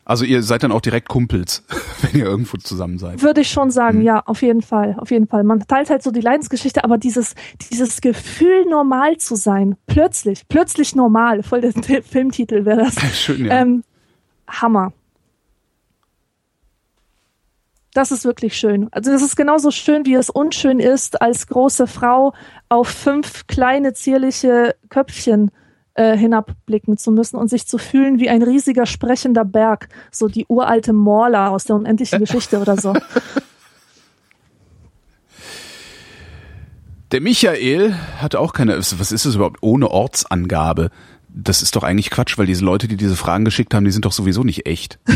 [0.08, 1.64] Also ihr seid dann auch direkt Kumpels,
[2.02, 3.22] wenn ihr irgendwo zusammen seid.
[3.22, 3.72] Würde ich schon Mhm.
[3.72, 5.42] sagen, ja, auf jeden Fall, auf jeden Fall.
[5.42, 7.34] Man teilt halt so die Leidensgeschichte, aber dieses,
[7.72, 11.72] dieses Gefühl, normal zu sein, plötzlich, plötzlich normal, voll der
[12.04, 12.94] Filmtitel wäre das.
[13.18, 13.60] Schön, ja.
[13.60, 13.82] Ähm,
[14.48, 14.92] Hammer.
[17.92, 18.88] Das ist wirklich schön.
[18.92, 22.34] Also das ist genauso schön, wie es unschön ist, als große Frau
[22.68, 25.65] auf fünf kleine zierliche Köpfchen äh,
[25.96, 30.92] hinabblicken zu müssen und sich zu fühlen wie ein riesiger sprechender Berg, so die uralte
[30.92, 32.94] Morla aus der unendlichen Geschichte oder so.
[37.12, 40.90] Der Michael hat auch keine, was ist das überhaupt, ohne Ortsangabe?
[41.38, 44.06] Das ist doch eigentlich Quatsch, weil diese Leute, die diese Fragen geschickt haben, die sind
[44.06, 44.98] doch sowieso nicht echt.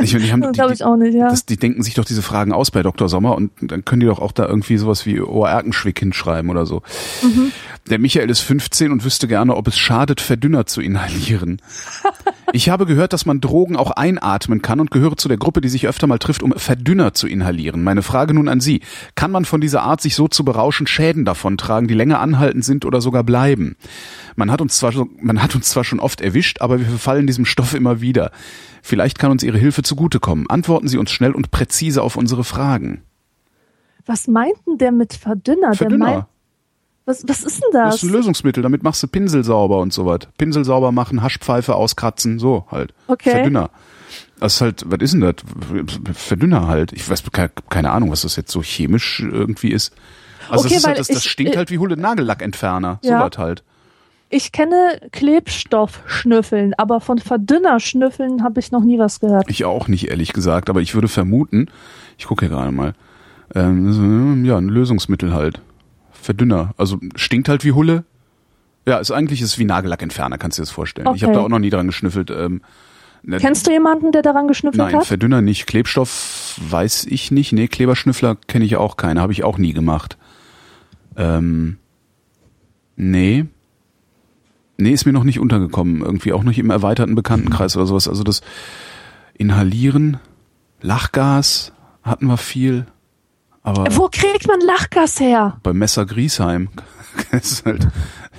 [0.00, 1.28] Ich meine, die haben, Das glaube ich auch nicht, ja.
[1.28, 3.08] Das, die denken sich doch diese Fragen aus bei Dr.
[3.08, 6.66] Sommer und dann können die doch auch da irgendwie sowas wie Ohr Erkenschwick hinschreiben oder
[6.66, 6.82] so.
[7.22, 7.52] Mhm.
[7.88, 11.62] Der Michael ist 15 und wüsste gerne, ob es schadet, Verdünner zu inhalieren.
[12.54, 15.68] Ich habe gehört, dass man Drogen auch einatmen kann und gehöre zu der Gruppe, die
[15.68, 17.84] sich öfter mal trifft, um Verdünner zu inhalieren.
[17.84, 18.80] Meine Frage nun an Sie.
[19.14, 22.86] Kann man von dieser Art, sich so zu berauschen, Schäden davontragen, die länger anhaltend sind
[22.86, 23.76] oder sogar bleiben?
[24.38, 27.26] Man hat uns zwar, schon- man hat uns zwar schon oft erwischt, aber wir verfallen
[27.26, 28.30] diesem Stoff immer wieder.
[28.82, 30.48] Vielleicht kann uns Ihre Hilfe zugutekommen.
[30.48, 33.02] Antworten Sie uns schnell und präzise auf unsere Fragen.
[34.06, 35.58] Was meint denn der mit Verdünner?
[35.60, 36.28] Der meint, Verdünner.
[37.04, 37.94] was, was ist denn Das das?
[37.96, 38.62] ist ein Lösungsmittel.
[38.62, 40.20] Damit machst du Pinsel sauber und so was.
[40.38, 42.94] Pinsel sauber machen, Haschpfeife auskratzen, so halt.
[43.08, 43.30] Okay.
[43.30, 43.70] Verdünner.
[44.40, 45.34] Das ist halt, was ist denn das?
[46.14, 46.92] Verdünner halt.
[46.92, 49.92] Ich weiß ke- keine Ahnung, was das jetzt so chemisch irgendwie ist.
[50.48, 53.00] Also Okay, das, ist halt, das, das ich- stinkt ich- halt wie Hulle Nagellackentferner.
[53.02, 53.18] Ja.
[53.18, 53.62] So was halt.
[54.30, 59.46] Ich kenne Klebstoffschnüffeln, aber von Verdünnerschnüffeln habe ich noch nie was gehört.
[59.48, 61.66] Ich auch nicht, ehrlich gesagt, aber ich würde vermuten,
[62.18, 62.92] ich gucke hier gerade mal,
[63.54, 65.62] ähm, ja, ein Lösungsmittel halt.
[66.12, 66.74] Verdünner.
[66.76, 68.04] Also stinkt halt wie Hulle.
[68.86, 71.08] Ja, ist eigentlich ist es wie Nagellackentferner, kannst du dir das vorstellen.
[71.14, 71.40] Ich habe Okay.
[71.40, 72.30] da auch noch nie dran geschnüffelt.
[72.30, 72.60] Ähm,
[73.22, 75.06] ne- Kennst du jemanden, der daran geschnüffelt Nein, hat?
[75.06, 75.66] Verdünner nicht.
[75.66, 77.52] Klebstoff weiß ich nicht.
[77.52, 79.22] Nee, Kleberschnüffler kenne ich auch keine.
[79.22, 80.18] Habe ich auch nie gemacht.
[81.16, 81.78] Ähm,
[82.96, 83.46] nee.
[84.80, 86.02] Nee, ist mir noch nicht untergekommen.
[86.02, 88.08] Irgendwie auch nicht im erweiterten Bekanntenkreis oder sowas.
[88.08, 88.40] Also das
[89.34, 90.18] Inhalieren,
[90.80, 91.72] Lachgas
[92.02, 92.86] hatten wir viel.
[93.62, 95.58] Aber Wo kriegt man Lachgas her?
[95.62, 96.68] bei Messer Griesheim,
[97.32, 97.88] das ist halt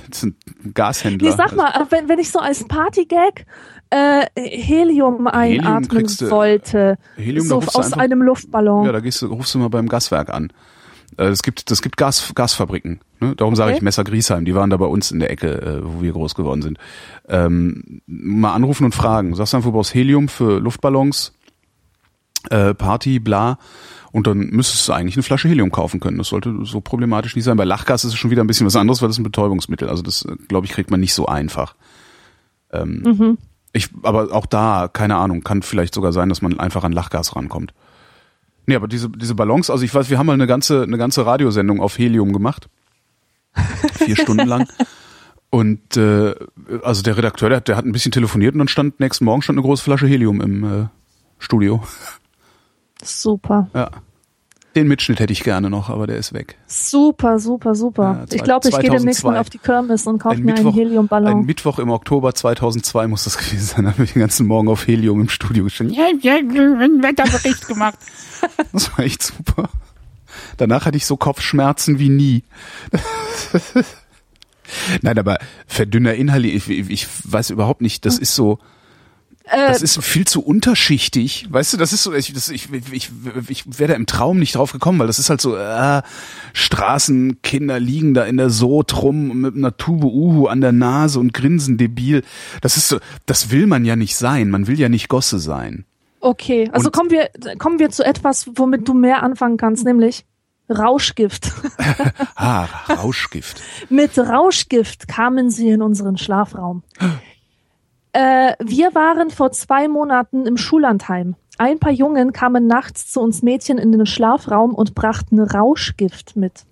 [0.10, 0.36] das sind
[0.74, 1.30] Gashändler.
[1.30, 3.46] Nee, sag mal, wenn, wenn ich so als Partygag
[3.92, 8.86] äh, Helium einatmen du- sollte, Helium, so aus einem Luftballon.
[8.86, 10.52] Ja, da gehst du, rufst du mal beim Gaswerk an.
[11.20, 13.02] Äh, Es gibt, das gibt Gas, Gasfabriken.
[13.20, 13.36] Ne?
[13.36, 13.78] Darum sage Okay.
[13.78, 14.46] ich Messer Griesheim.
[14.46, 16.78] Die waren da bei uns in der Ecke, äh, wo wir groß geworden sind.
[17.28, 19.36] Ähm, mal anrufen und fragen.
[19.36, 21.34] Sagst einfach, du brauchst Helium für Luftballons,
[22.50, 23.58] äh, Party, bla.
[24.12, 26.18] Und dann müsstest du eigentlich eine Flasche Helium kaufen können.
[26.18, 27.58] Das sollte so problematisch nicht sein.
[27.58, 29.88] Bei Lachgas ist es schon wieder ein bisschen was anderes, weil das ist ein Betäubungsmittel.
[29.90, 31.76] Also das, äh, glaube ich, kriegt man nicht so einfach.
[32.72, 33.38] Ähm, Mhm.
[33.74, 37.36] ich, aber auch da, keine Ahnung, kann vielleicht sogar sein, dass man einfach an Lachgas
[37.36, 37.74] rankommt.
[38.70, 41.26] Nee, aber diese, diese Ballons, also ich weiß, wir haben mal eine ganze, eine ganze
[41.26, 42.70] Radiosendung auf Helium gemacht.
[43.94, 44.68] Vier Stunden lang.
[45.50, 46.36] Und äh,
[46.84, 49.42] also der Redakteur, der, hat- der hat ein bisschen telefoniert und dann stand nächsten Morgen
[49.42, 50.86] stand eine große Flasche Helium im äh,
[51.40, 51.84] Studio.
[53.04, 53.70] Super.
[53.74, 53.90] Ja.
[54.76, 56.58] Den Mitschnitt hätte ich gerne noch, aber der ist weg.
[56.68, 58.20] Super, super, super.
[58.22, 59.32] Ja, zwei- ich glaube, ich gehe demnächst 2002.
[59.32, 61.46] mal auf die Kirmes und kaufe Ein mir einen Mittwoch, ein Heliumballon.
[61.46, 63.86] Mittwoch im Oktober 2002 muss das gewesen sein.
[63.86, 65.96] Da habe ich den ganzen Morgen auf Helium im Studio gestanden.
[65.96, 67.98] Ja, ja, einen Wetterbericht gemacht.
[68.72, 69.70] Das war echt super.
[70.58, 72.44] Danach hatte ich so Kopfschmerzen wie nie.
[75.02, 78.60] Nein, aber verdünner Inhalt, ich, ich weiß überhaupt nicht, das ist so,
[79.52, 81.48] das ist viel zu unterschichtig.
[81.50, 83.10] Weißt du, das ist so, ich, das, ich, ich,
[83.48, 86.02] ich wäre da im Traum nicht drauf gekommen, weil das ist halt so, äh,
[86.54, 91.34] Straßenkinder liegen da in der Sod rum mit einer Tube Uhu an der Nase und
[91.34, 92.24] grinsen debil.
[92.62, 94.50] Das ist so, das will man ja nicht sein.
[94.50, 95.86] Man will ja nicht Gosse sein.
[96.22, 100.26] okay, also und- kommen wir, kommen wir zu etwas, womit du mehr anfangen kannst, nämlich
[100.70, 101.52] Rauschgift.
[102.36, 103.62] Ah, Rauschgift.
[103.90, 106.84] Mit Rauschgift kamen sie in unseren Schlafraum.
[108.14, 111.36] Äh, wir waren vor zwei Monaten im Schullandheim.
[111.58, 116.66] Ein paar Jungen kamen nachts zu uns Mädchen in den Schlafraum und brachten Rauschgift mit.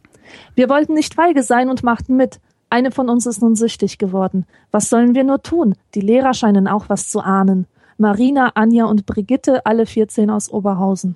[0.55, 2.39] Wir wollten nicht feige sein und machten mit.
[2.69, 4.45] Eine von uns ist nun süchtig geworden.
[4.71, 5.75] Was sollen wir nur tun?
[5.93, 7.67] Die Lehrer scheinen auch was zu ahnen.
[7.97, 11.15] Marina, Anja und Brigitte, alle 14 aus Oberhausen.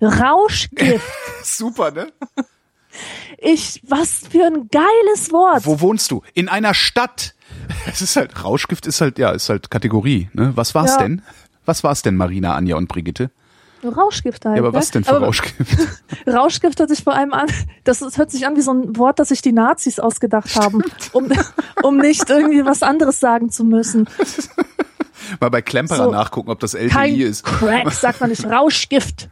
[0.00, 1.06] Rauschgift.
[1.42, 2.12] Super, ne?
[3.38, 5.66] Ich, was für ein geiles Wort.
[5.66, 6.22] Wo wohnst du?
[6.34, 7.34] In einer Stadt.
[7.86, 10.52] Es ist halt, Rauschgift ist halt, ja, ist halt Kategorie, ne?
[10.54, 10.98] Was war's Ja.
[10.98, 11.22] denn?
[11.64, 13.30] Was war's denn, Marina, Anja und Brigitte?
[13.84, 14.56] Rauschgift halt.
[14.56, 14.78] Ja, aber ne?
[14.78, 15.78] was denn für Aber Rauschgift?
[16.26, 17.46] Rauschgift hört sich vor allem an,
[17.84, 21.30] das hört sich an wie so ein Wort, das sich die Nazis ausgedacht haben, um,
[21.82, 24.08] um nicht irgendwie was anderes sagen zu müssen.
[25.40, 26.10] Mal bei Klemperer So.
[26.10, 27.44] nachgucken, ob das LTI ist.
[27.44, 28.44] Crack, sagt man nicht.
[28.46, 29.28] Rauschgift.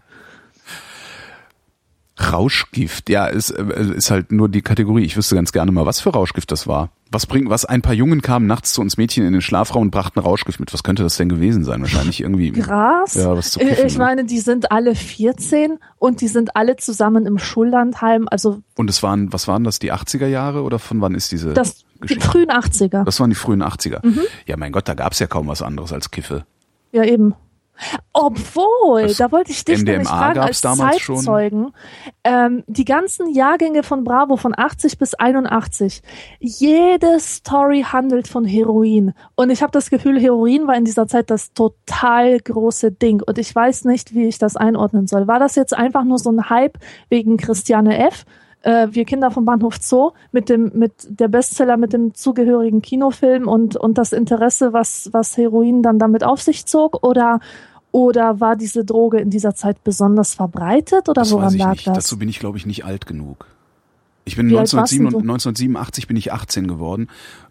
[2.20, 5.04] Rauschgift, ja, ist, äh, ist halt nur die Kategorie.
[5.04, 6.90] Ich wüsste ganz gerne mal, was für Rauschgift das war.
[7.12, 9.90] Was bringt, was ein paar Jungen kamen nachts zu uns Mädchen in den Schlafraum und
[9.92, 10.72] brachten Rauschgift mit.
[10.74, 11.80] Was könnte das denn gewesen sein?
[11.80, 12.50] Wahrscheinlich irgendwie.
[12.50, 13.14] Gras.
[13.14, 14.04] Ja, was zu Äh, kiffen, ich ne?
[14.04, 18.26] meine, die sind alle 14 und die sind alle zusammen im Schullandheim.
[18.30, 21.54] Also Und es waren, was waren das, die 80er Jahre oder von wann ist diese
[21.54, 22.26] das die Geschichte?
[22.28, 23.04] frühen 80er.
[23.04, 24.04] Das waren die frühen 80er.
[24.04, 24.20] Mhm.
[24.46, 26.44] Ja, mein Gott, da gab's ja kaum was anderes als Kiffe.
[26.90, 27.34] Ja, eben.
[28.12, 31.16] Obwohl, Das da wollte ich dich MDMA nämlich fragen als damals schon.
[31.16, 31.72] Zeitzeugen.
[32.24, 36.02] Ähm, die ganzen Jahrgänge von Bravo von 80 bis 81.
[36.40, 39.12] Jede Story handelt von Heroin.
[39.34, 43.22] Und ich habe das Gefühl, Heroin war in dieser Zeit das total große Ding.
[43.22, 45.26] Und ich weiß nicht, wie ich das einordnen soll.
[45.26, 48.24] War das jetzt einfach nur so ein Hype wegen Christiane F.?
[48.62, 53.48] Äh, wir Kinder vom Bahnhof Zoo mit dem mit der Bestseller mit dem zugehörigen Kinofilm
[53.48, 57.40] und und das Interesse, was was Heroin dann damit auf sich zog oder
[57.92, 61.70] oder war diese Droge in dieser Zeit besonders verbreitet oder Das woran weiß ich lag
[61.72, 61.86] nicht.
[61.86, 61.94] das?
[61.94, 63.46] Dazu bin ich, glaube ich, nicht alt genug.
[64.26, 65.32] Ich bin Wie alt warst 1987, denn du?
[65.32, 67.08] 1987 bin ich 18 geworden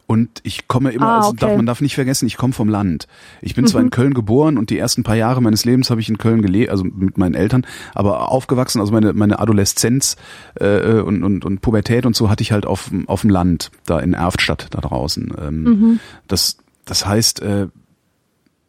[0.08, 1.38] und ich komme immer, Ah, also okay.
[1.40, 3.08] darf, man darf nicht vergessen, ich komme vom Land.
[3.42, 3.88] Ich bin zwar Mhm.
[3.88, 6.70] in Köln geboren und die ersten paar Jahre meines Lebens habe ich in Köln gelebt,
[6.70, 10.16] also mit meinen Eltern, aber aufgewachsen, also meine, meine Adoleszenz
[10.60, 13.72] äh, und, und, und Pubertät und so hatte ich halt auf, dem- auf dem Land,
[13.86, 15.34] da in Erftstadt da draußen.
[15.42, 16.00] Ähm, Mhm.
[16.28, 17.68] das, das heißt, äh,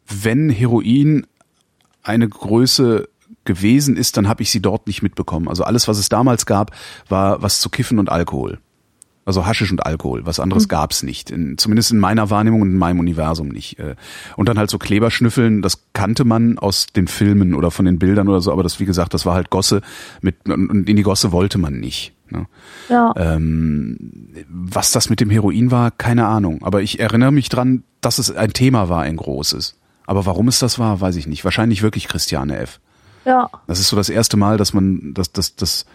[0.07, 1.27] wenn Heroin
[2.03, 3.09] eine Größe
[3.45, 5.47] gewesen ist, dann habe ich sie dort nicht mitbekommen.
[5.47, 6.71] Also alles, was es damals gab,
[7.09, 8.59] war was zu kiffen und Alkohol.
[9.27, 10.25] Also Haschisch und Alkohol.
[10.25, 11.29] Was anderes gab's nicht.
[11.31, 13.77] In, zumindest in meiner Wahrnehmung und in meinem Universum nicht.
[13.77, 13.95] Äh,
[14.37, 18.29] Und dann halt so Kleberschnüffeln, das kannte man aus den Filmen oder von den Bildern
[18.29, 19.81] oder so, aber das, wie gesagt, das war halt Gosse
[20.21, 22.13] mit, und in die Gosse wollte man nicht.
[22.29, 22.45] Ne?
[22.89, 23.13] ja.
[23.17, 23.97] Ähm,
[24.49, 26.63] was das mit dem Heroin war, keine Ahnung.
[26.63, 29.75] Aber ich erinnere mich dran, dass es ein Thema war, ein großes.
[30.05, 31.43] Aber warum es das war, weiß ich nicht.
[31.43, 32.79] Wahrscheinlich wirklich Christiane F.
[33.25, 33.49] ja.
[33.67, 35.85] Das ist so das erste Mal, dass man, dass das, das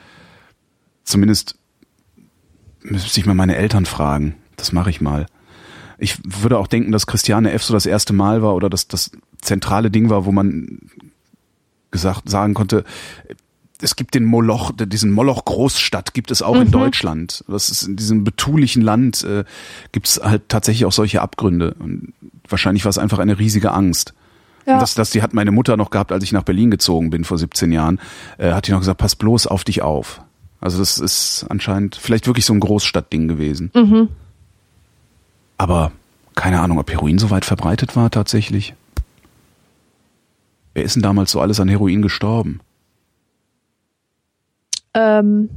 [1.05, 1.57] zumindest
[2.83, 4.37] müsste ich mal meine Eltern fragen.
[4.57, 5.27] Das mache ich mal.
[5.99, 7.63] Ich würde auch denken, dass Christiane F.
[7.63, 10.79] so das erste Mal war oder dass das zentrale Ding war, wo man
[11.91, 12.85] gesagt sagen konnte,
[13.83, 17.45] es gibt den Moloch, diesen Moloch Großstadt gibt es auch in Deutschland.
[17.49, 19.45] Das ist in diesem betulichen Land äh,
[19.91, 21.75] gibt es halt tatsächlich auch solche Abgründe.
[21.79, 22.13] Und
[22.49, 24.15] wahrscheinlich war es einfach eine riesige Angst.
[24.67, 24.79] Ja.
[24.79, 27.39] Das, das die hat meine Mutter noch gehabt, als ich nach Berlin gezogen bin vor
[27.39, 27.99] 17 Jahren.
[28.39, 30.23] Äh, hat die noch gesagt, pass bloß auf dich auf.
[30.63, 33.71] Also das ist anscheinend vielleicht wirklich so ein Großstadtding gewesen.
[33.75, 34.09] Mhm.
[35.59, 35.93] Aber
[36.37, 38.75] keine Ahnung, ob Heroin so weit verbreitet war tatsächlich.
[40.73, 42.61] Wer ist denn damals so alles an Heroin gestorben?
[44.95, 45.51] Ähm,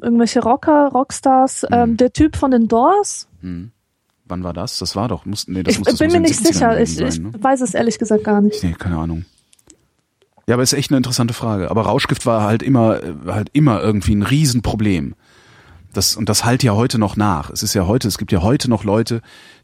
[0.00, 1.68] irgendwelche Rocker, Rockstars, Mhm.
[1.76, 3.26] ähm, der Typ von den Doors.
[3.40, 4.78] Wann war das?
[4.78, 6.80] Das war doch, muss, nee, das Ich bin mir nicht 70ern sicher.
[6.80, 7.32] Ich, ich ne?
[7.38, 8.62] weiß es ehrlich gesagt gar nicht.
[8.62, 9.24] Nee, keine Ahnung.
[10.46, 11.70] Ja, aber ist echt eine interessante Frage.
[11.70, 15.14] Aber Rauschgift war halt immer, äh, halt immer irgendwie ein Riesenproblem.
[15.92, 17.50] Das, und das halt ja heute noch nach.
[17.50, 19.22] Es ist ja heute, es gibt ja heute noch Leute,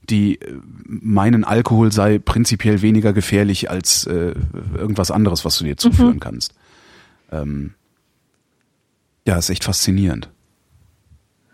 [0.08, 0.54] die äh,
[0.84, 4.34] meinen, Alkohol sei prinzipiell weniger gefährlich als äh,
[4.76, 6.20] irgendwas anderes, was du dir zuführen mhm.
[6.20, 6.54] kannst.
[7.30, 7.74] Ähm,
[9.26, 10.30] ja, ist echt faszinierend.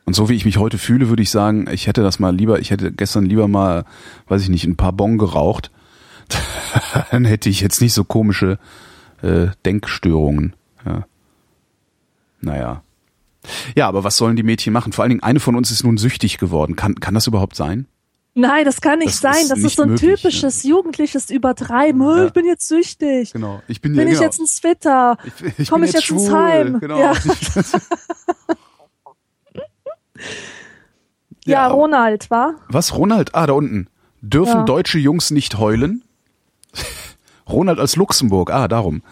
[0.04, 2.60] Und so wie ich mich heute fühle, würde ich sagen, ich hätte das mal lieber,
[2.60, 3.84] ich hätte gestern lieber mal,
[4.28, 5.72] weiß ich nicht, ein paar Bon geraucht.
[7.10, 8.58] Dann hätte ich jetzt nicht so komische
[9.22, 10.54] äh, Denkstörungen.
[10.84, 11.06] Ja.
[12.40, 12.82] Naja.
[13.74, 14.92] Ja, aber was sollen die Mädchen machen?
[14.92, 16.76] Vor allen Dingen, eine von uns ist nun süchtig geworden.
[16.76, 17.86] Kann, kann das überhaupt sein?
[18.38, 19.42] Nein, das kann nicht das sein.
[19.42, 20.70] Ist das ist so ein möglich, typisches ja.
[20.70, 22.02] jugendliches Übertreiben.
[22.02, 22.26] Ja.
[22.26, 23.32] Ich bin jetzt süchtig.
[23.32, 23.62] Genau.
[23.66, 24.24] Ich bin, bin ja, ich genau.
[24.24, 25.16] jetzt ein Twitter?
[25.24, 26.18] Ich, ich Komme ich jetzt schwul.
[26.18, 26.80] ins Heim?
[26.80, 26.98] Genau.
[26.98, 27.14] Ja.
[31.46, 32.56] ja, Ronald, war?
[32.68, 32.94] Was?
[32.94, 33.34] Ronald?
[33.34, 33.88] Ah, da unten.
[34.20, 36.02] Dürfen deutsche Jungs nicht heulen?
[37.48, 38.50] Ronald als Luxemburg.
[38.50, 39.02] Ah, darum.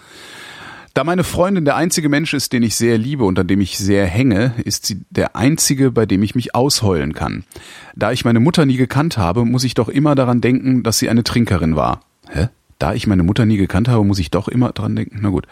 [0.95, 3.78] Da meine Freundin der einzige Mensch ist, den ich sehr liebe und an dem ich
[3.78, 7.43] sehr hänge, ist sie der einzige, bei dem ich mich ausheulen kann.
[7.97, 11.09] Da ich meine Mutter nie gekannt habe, muss ich doch immer daran denken, dass sie
[11.09, 12.03] eine Trinkerin war.
[12.28, 12.49] Hä?
[12.78, 15.18] Da ich meine Mutter nie gekannt habe, muss ich doch immer daran denken.
[15.20, 15.47] Na gut.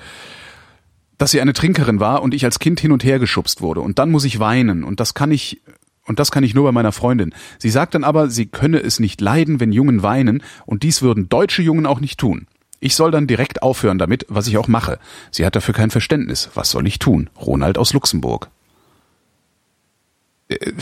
[1.19, 3.81] Dass sie eine Trinkerin war und ich als Kind hin und her geschubst wurde.
[3.81, 4.85] Und dann muss ich weinen.
[4.85, 5.61] Und das kann ich
[6.07, 7.33] und das kann ich nur bei meiner Freundin.
[7.59, 11.29] Sie sagt dann aber, sie könne es nicht leiden, wenn Jungen weinen, und dies würden
[11.29, 12.47] deutsche Jungen auch nicht tun.
[12.83, 14.99] Ich soll dann direkt aufhören damit, was ich auch mache.
[15.31, 16.51] Sie hat dafür kein Verständnis.
[16.55, 17.31] Was soll ich tun?
[17.41, 18.51] Ronald aus Luxemburg.
[20.49, 20.73] Äh,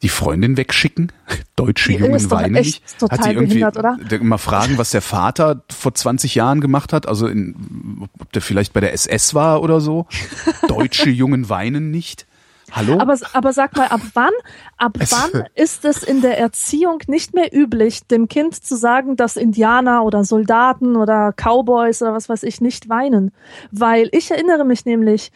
[0.00, 1.12] die Freundin wegschicken?
[1.56, 2.82] Deutsche die Jungen weinen nicht?
[3.10, 3.98] Hat sie irgendwie oder?
[4.22, 7.06] mal fragen, was der Vater vor 20 Jahren gemacht hat?
[7.06, 10.06] Also in, ob der vielleicht bei der SS war oder so?
[10.68, 12.26] Deutsche Jungen weinen nicht?
[12.72, 12.98] Hallo?
[12.98, 14.32] Aber, aber sag mal, ab wann,
[14.76, 19.36] ab wann ist es in der Erziehung nicht mehr üblich, dem Kind zu sagen, dass
[19.36, 23.32] Indianer oder Soldaten oder Cowboys oder was weiß ich nicht weinen?
[23.70, 25.30] Weil ich erinnere mich nämlich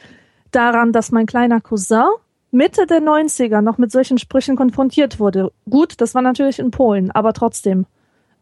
[0.50, 2.06] daran, dass mein kleiner Cousin
[2.52, 5.52] Mitte der 90er noch mit solchen Sprüchen konfrontiert wurde.
[5.68, 7.86] Gut, das war natürlich in Polen, aber trotzdem.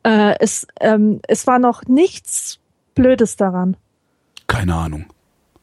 [0.03, 2.59] Äh, es, ähm, es war noch nichts
[2.95, 3.77] Blödes daran.
[4.47, 5.07] Keine Ahnung.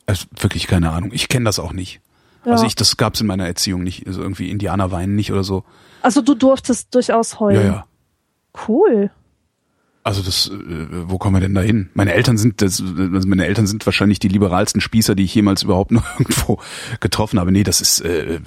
[0.06, 1.12] Also wirklich keine Ahnung.
[1.12, 2.02] Ich kenne das auch nicht.
[2.46, 2.52] Ja.
[2.52, 4.06] Also ich, das gab's in meiner Erziehung nicht.
[4.08, 5.64] Also irgendwie Indianer weinen nicht oder so.
[6.02, 7.62] Also du durftest durchaus heulen.
[7.62, 7.86] Ja, ja.
[8.68, 9.10] Cool.
[10.04, 11.90] Also das, äh, wo kommen wir denn da hin?
[11.96, 15.64] Meine Eltern sind, das, also meine Eltern sind wahrscheinlich die liberalsten Spießer, die ich jemals
[15.64, 16.60] überhaupt noch irgendwo
[17.00, 17.52] getroffen habe.
[17.52, 18.40] Nee, das ist äh,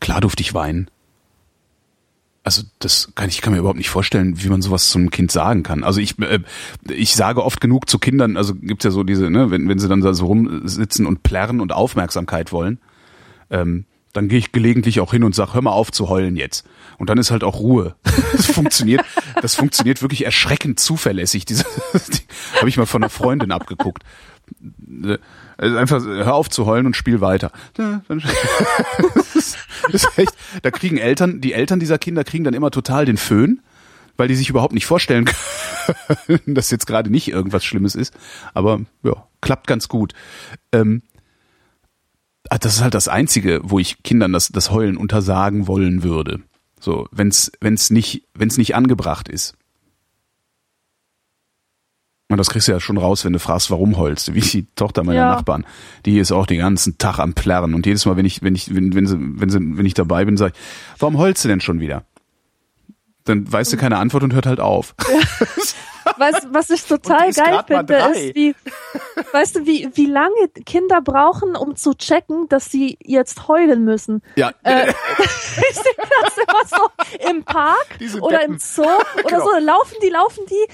[0.00, 0.90] klar durfte ich weinen.
[2.44, 5.62] Also das kann ich kann mir überhaupt nicht vorstellen, wie man sowas zum Kind sagen
[5.62, 5.84] kann.
[5.84, 6.40] Also ich äh,
[6.88, 9.88] ich sage oft genug zu Kindern, also gibt's ja so diese, ne, wenn wenn sie
[9.88, 12.80] dann da so rumsitzen und plärren und Aufmerksamkeit wollen
[13.52, 16.66] ähm, dann gehe ich gelegentlich auch hin und sag, hör mal auf zu heulen jetzt.
[16.98, 17.94] Und dann ist halt auch Ruhe.
[18.32, 19.02] Das funktioniert,
[19.40, 21.44] das funktioniert wirklich erschreckend zuverlässig.
[21.44, 24.02] Diese, die habe ich mal von einer Freundin abgeguckt.
[25.58, 27.52] Also einfach hör auf zu heulen und spiel weiter.
[29.90, 30.32] Das ist echt,
[30.62, 33.60] da kriegen Eltern, die Eltern dieser Kinder kriegen dann immer total den Föhn,
[34.16, 35.24] weil die sich überhaupt nicht vorstellen
[36.26, 38.14] können, dass jetzt gerade nicht irgendwas Schlimmes ist.
[38.54, 40.14] Aber ja, klappt ganz gut.
[40.72, 41.02] Ähm,
[42.58, 46.40] das ist halt das Einzige, wo ich Kindern das, das Heulen untersagen wollen würde.
[46.80, 49.54] So, wenn's, wenn's nicht, wenn's nicht angebracht ist.
[52.28, 54.66] Und das kriegst du ja schon raus, wenn du fragst, warum heulst du, wie die
[54.74, 55.30] Tochter meiner ja.
[55.32, 55.66] Nachbarn.
[56.06, 57.74] Die ist auch den ganzen Tag am Plärren.
[57.74, 60.24] Und jedes Mal, wenn ich, wenn ich, wenn, wenn sie, wenn sie, wenn ich dabei
[60.24, 60.60] bin, sage ich,
[60.98, 62.04] warum heulst du denn schon wieder?
[63.24, 64.94] Dann weißt du keine Antwort und hört halt auf.
[65.00, 65.46] Ja.
[66.16, 68.54] Was, was ich total geil finde, ist, wie,
[69.32, 74.22] weißt du, wie, wie lange Kinder brauchen, um zu checken, dass sie jetzt heulen müssen.
[74.36, 74.52] Ja.
[74.62, 74.88] Äh,
[75.18, 78.82] ich sehe das immer so im Park oder im Zoo
[79.14, 79.44] oder genau.
[79.44, 79.58] so.
[79.58, 80.66] Laufen die, laufen die,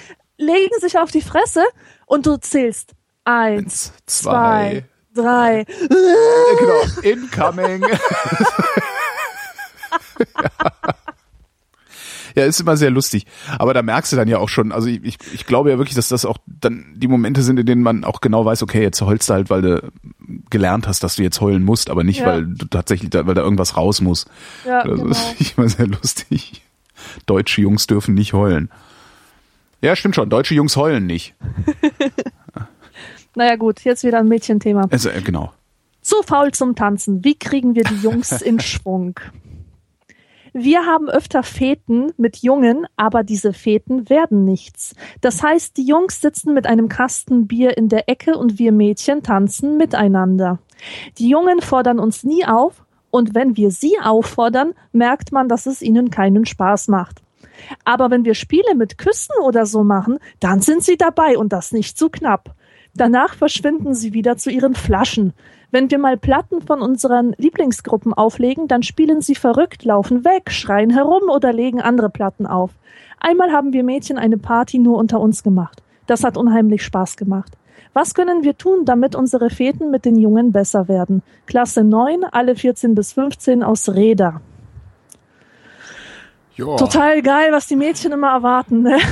[0.42, 1.64] legen sich auf die Fresse
[2.06, 2.92] und du zählst.
[3.24, 5.64] Eins, Eins zwei, zwei, drei.
[6.58, 7.82] Genau, incoming.
[7.88, 7.98] ja.
[12.38, 13.26] Ja, ist immer sehr lustig.
[13.58, 15.96] Aber da merkst du dann ja auch schon, also ich, ich, ich glaube ja wirklich,
[15.96, 19.00] dass das auch dann die Momente sind, in denen man auch genau weiß, okay, jetzt
[19.00, 19.92] heulst du halt, weil du
[20.50, 22.26] gelernt hast, dass du jetzt heulen musst, aber nicht, ja.
[22.26, 24.26] weil du tatsächlich, da, weil da irgendwas raus muss.
[24.64, 25.08] Ja, also, genau.
[25.08, 26.62] Das ist immer sehr lustig.
[27.26, 28.70] Deutsche Jungs dürfen nicht heulen.
[29.80, 30.28] Ja, stimmt schon.
[30.28, 31.34] Deutsche Jungs heulen nicht.
[33.34, 34.86] naja, gut, jetzt wieder ein Mädchenthema.
[34.90, 35.52] Also, äh, genau.
[36.02, 37.24] Zu faul zum Tanzen.
[37.24, 39.20] Wie kriegen wir die Jungs in Schwung?
[40.60, 44.96] Wir haben öfter Feten mit Jungen, aber diese Feten werden nichts.
[45.20, 49.22] Das heißt, die Jungs sitzen mit einem Kasten Bier in der Ecke und wir Mädchen
[49.22, 50.58] tanzen miteinander.
[51.18, 55.80] Die Jungen fordern uns nie auf und wenn wir sie auffordern, merkt man, dass es
[55.80, 57.22] ihnen keinen Spaß macht.
[57.84, 61.70] Aber wenn wir Spiele mit Küssen oder so machen, dann sind sie dabei und das
[61.70, 62.56] nicht zu knapp.
[62.96, 65.34] Danach verschwinden sie wieder zu ihren Flaschen.
[65.70, 70.90] Wenn wir mal Platten von unseren Lieblingsgruppen auflegen, dann spielen sie verrückt, laufen weg, schreien
[70.90, 72.70] herum oder legen andere Platten auf.
[73.20, 75.82] Einmal haben wir Mädchen eine Party nur unter uns gemacht.
[76.06, 77.52] Das hat unheimlich Spaß gemacht.
[77.92, 81.22] Was können wir tun, damit unsere Feten mit den Jungen besser werden?
[81.46, 84.40] Klasse 9, alle 14 bis 15 aus Reda.
[86.56, 86.76] Ja.
[86.76, 88.82] Total geil, was die Mädchen immer erwarten.
[88.82, 88.98] Ne?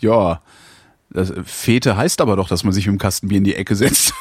[0.00, 0.40] Ja.
[1.10, 4.14] Das, Fete heißt aber doch, dass man sich mit dem Kastenbier in die Ecke setzt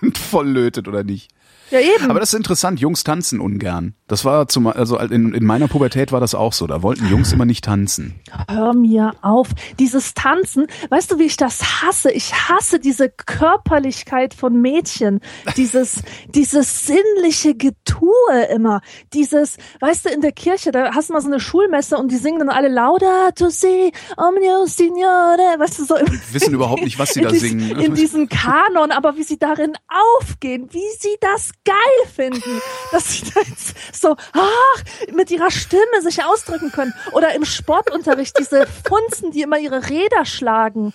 [0.00, 1.30] und voll lötet, oder nicht?
[1.70, 2.10] Ja, eben.
[2.10, 3.94] Aber das ist interessant, Jungs tanzen ungern.
[4.08, 6.68] Das war zum, also in, in meiner Pubertät war das auch so.
[6.68, 8.14] Da wollten Jungs immer nicht tanzen.
[8.48, 9.48] Hör mir auf.
[9.80, 12.12] Dieses Tanzen, weißt du, wie ich das hasse?
[12.12, 15.20] Ich hasse diese Körperlichkeit von Mädchen.
[15.56, 18.80] Dieses, dieses sinnliche Getue immer.
[19.12, 22.16] Dieses, weißt du, in der Kirche, da hast du mal so eine Schulmesse und die
[22.16, 25.94] singen dann alle Laudato si, omnio signore, weißt du, so
[26.30, 27.80] Wissen überhaupt nicht, was sie da in singen.
[27.80, 29.72] In diesem Kanon, aber wie sie darin
[30.16, 31.76] aufgehen, wie sie das geil
[32.14, 32.60] finden,
[32.92, 34.82] dass sie da jetzt so ach,
[35.12, 36.94] mit ihrer Stimme sich ausdrücken können.
[37.12, 40.92] Oder im Sportunterricht diese Funzen, die immer ihre Räder schlagen.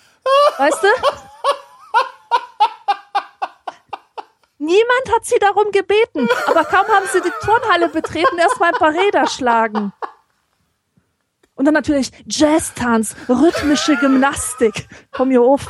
[0.58, 0.88] Weißt du?
[4.58, 8.92] Niemand hat sie darum gebeten, aber kaum haben sie die Turnhalle betreten, erstmal ein paar
[8.92, 9.92] Räder schlagen.
[11.56, 14.88] Und dann natürlich Jazztanz, rhythmische Gymnastik.
[15.10, 15.66] Komm hier auf.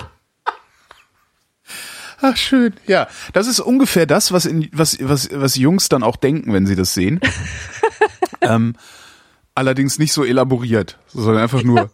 [2.23, 2.75] Ach, schön.
[2.87, 6.66] Ja, das ist ungefähr das, was, in, was, was, was Jungs dann auch denken, wenn
[6.66, 7.20] sie das sehen.
[8.41, 8.75] ähm,
[9.55, 11.91] allerdings nicht so elaboriert, sondern einfach nur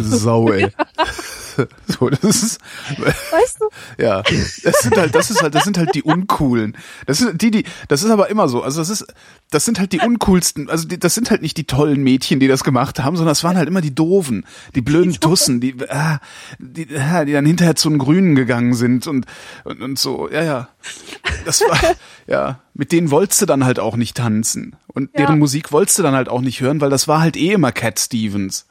[0.00, 0.70] Sau, ey.
[1.86, 2.60] So, das ist,
[2.98, 3.68] Weißt du?
[4.02, 4.22] ja,
[4.62, 6.76] das sind halt, das ist halt, das sind halt die uncoolen.
[7.06, 8.62] Das sind die, die, das ist aber immer so.
[8.62, 9.06] Also das ist,
[9.50, 10.68] das sind halt die uncoolsten.
[10.70, 13.44] Also die, das sind halt nicht die tollen Mädchen, die das gemacht haben, sondern es
[13.44, 14.44] waren halt immer die doofen,
[14.74, 16.18] die blöden Tussen, die, ah,
[16.58, 19.26] die, ah, die dann hinterher zu den Grünen gegangen sind und
[19.64, 20.28] und, und so.
[20.30, 20.68] Ja, ja.
[21.44, 21.78] Das war,
[22.26, 25.20] ja, mit denen wolltest du dann halt auch nicht tanzen und Ja.
[25.26, 27.72] deren Musik wolltest du dann halt auch nicht hören, weil das war halt eh immer
[27.72, 28.66] Cat Stevens.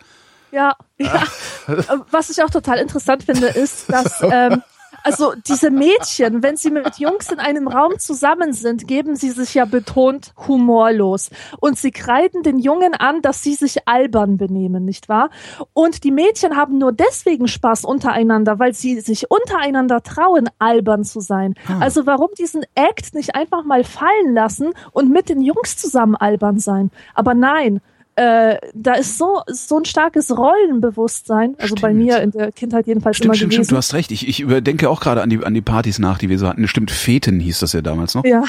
[0.53, 1.23] Ja, ja.
[1.67, 4.61] Äh, Was ich auch total interessant finde, ist, dass ähm,
[5.03, 9.55] also diese Mädchen, wenn sie mit Jungs in einem Raum zusammen sind, geben sie sich
[9.55, 11.29] ja betont humorlos.
[11.59, 15.29] Und sie kreiden den Jungen an, dass sie sich albern benehmen, nicht wahr?
[15.73, 21.19] Und die Mädchen haben nur deswegen Spaß untereinander, weil sie sich untereinander trauen, albern zu
[21.19, 21.55] sein.
[21.79, 26.59] Also warum diesen Act nicht einfach mal fallen lassen und mit den Jungs zusammen albern
[26.59, 26.91] sein?
[27.13, 27.81] Aber nein,
[28.15, 31.95] äh, da ist so so ein starkes Rollenbewusstsein, also bei Stimmt.
[31.95, 33.63] mir in der Kindheit jedenfalls Stimmt, immer stimmt, gewesen.
[33.65, 34.11] stimmt, du hast recht.
[34.11, 36.67] Ich, ich überdenke auch gerade an die, an die Partys nach, die wir so hatten.
[36.67, 38.23] Stimmt, Feten hieß das ja damals noch.
[38.25, 38.43] ja,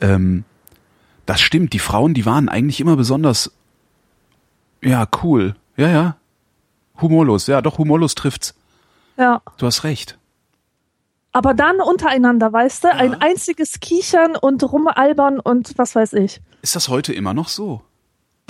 [0.00, 0.44] Ähm,
[1.26, 3.52] das stimmt, die Frauen, die waren eigentlich immer besonders,
[4.82, 5.54] ja, cool.
[5.76, 6.16] Ja, ja.
[7.00, 8.54] Humorlos, ja, doch, humorlos trifft's.
[9.16, 9.40] ja.
[9.58, 10.18] Du hast recht.
[11.32, 16.40] Aber dann untereinander, weißt du, ein einziges Kichern und rumalbern und was weiß ich.
[16.62, 17.82] Ist das heute immer noch so?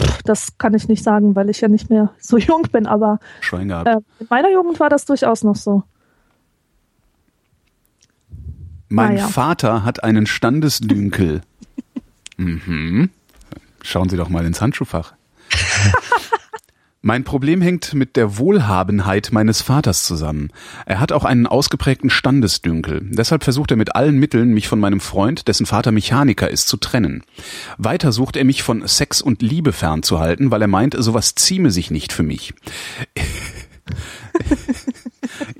[0.00, 3.18] Pff, Das kann ich nicht sagen, weil ich ja nicht mehr so jung bin, aber
[3.40, 3.88] Schwein gehabt.
[3.88, 5.82] äh, in meiner Jugend war das durchaus noch so.
[8.88, 9.28] mein naja.
[9.28, 11.42] Vater hat einen Standesdünkel.
[12.36, 13.10] mhm.
[13.82, 15.14] Schauen Sie doch mal ins Handschuhfach.
[17.02, 20.50] Mein Problem hängt mit der Wohlhabenheit meines Vaters zusammen.
[20.84, 23.00] Er hat auch einen ausgeprägten Standesdünkel.
[23.04, 26.76] Deshalb versucht er mit allen Mitteln, mich von meinem Freund, dessen Vater Mechaniker ist, zu
[26.76, 27.22] trennen.
[27.78, 31.90] Weiter sucht er mich von Sex und Liebe fernzuhalten, weil er meint, sowas zieme sich
[31.90, 32.52] nicht für mich.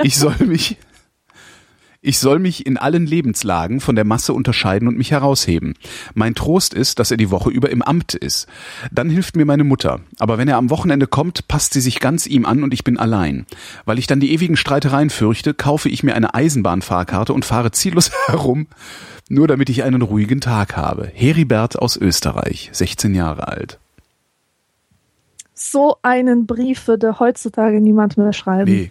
[0.03, 0.76] ich soll mich,
[2.03, 5.75] ich soll mich in allen Lebenslagen von der Masse unterscheiden und mich herausheben.
[6.15, 8.47] Mein Trost ist, dass er die Woche über im Amt ist.
[8.91, 10.01] Dann hilft mir meine Mutter.
[10.19, 12.99] Aber wenn er am Wochenende kommt, passt sie sich ganz ihm an und ich bin
[12.99, 13.45] allein.
[13.85, 18.11] Weil ich dann die ewigen Streitereien fürchte, kaufe ich mir eine Eisenbahnfahrkarte und fahre ziellos
[18.29, 18.67] herum,
[19.29, 21.11] nur damit ich einen ruhigen Tag habe.
[21.13, 23.79] Heribert aus Österreich, 16 Jahre alt.
[25.53, 28.73] So einen Brief würde heutzutage niemand mehr schreiben.
[28.73, 28.91] Nee,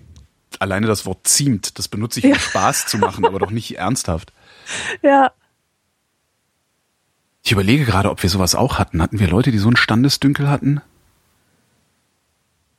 [0.59, 4.33] alleine das Wort ziemt, das benutze ich, um Spaß zu machen, aber doch nicht ernsthaft.
[5.01, 5.31] Ja,
[7.43, 9.01] Ich überlege gerade, ob wir sowas auch hatten.
[9.01, 10.81] Hatten wir Leute, die so einen Standesdünkel hatten?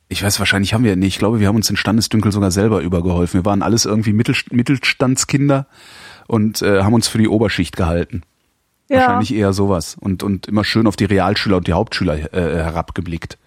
[0.07, 2.81] Ich weiß, wahrscheinlich haben wir, nee, ich glaube, wir haben uns den Standesdünkel sogar selber
[2.81, 3.41] übergeholfen.
[3.41, 5.67] Wir waren alles irgendwie Mittel, Mittelstandskinder
[6.27, 8.23] und äh, haben uns für die Oberschicht gehalten.
[8.89, 8.99] ja.
[8.99, 9.95] Wahrscheinlich eher sowas.
[9.99, 13.37] Und, und immer schön auf die Realschüler und die Hauptschüler äh, herabgeblickt.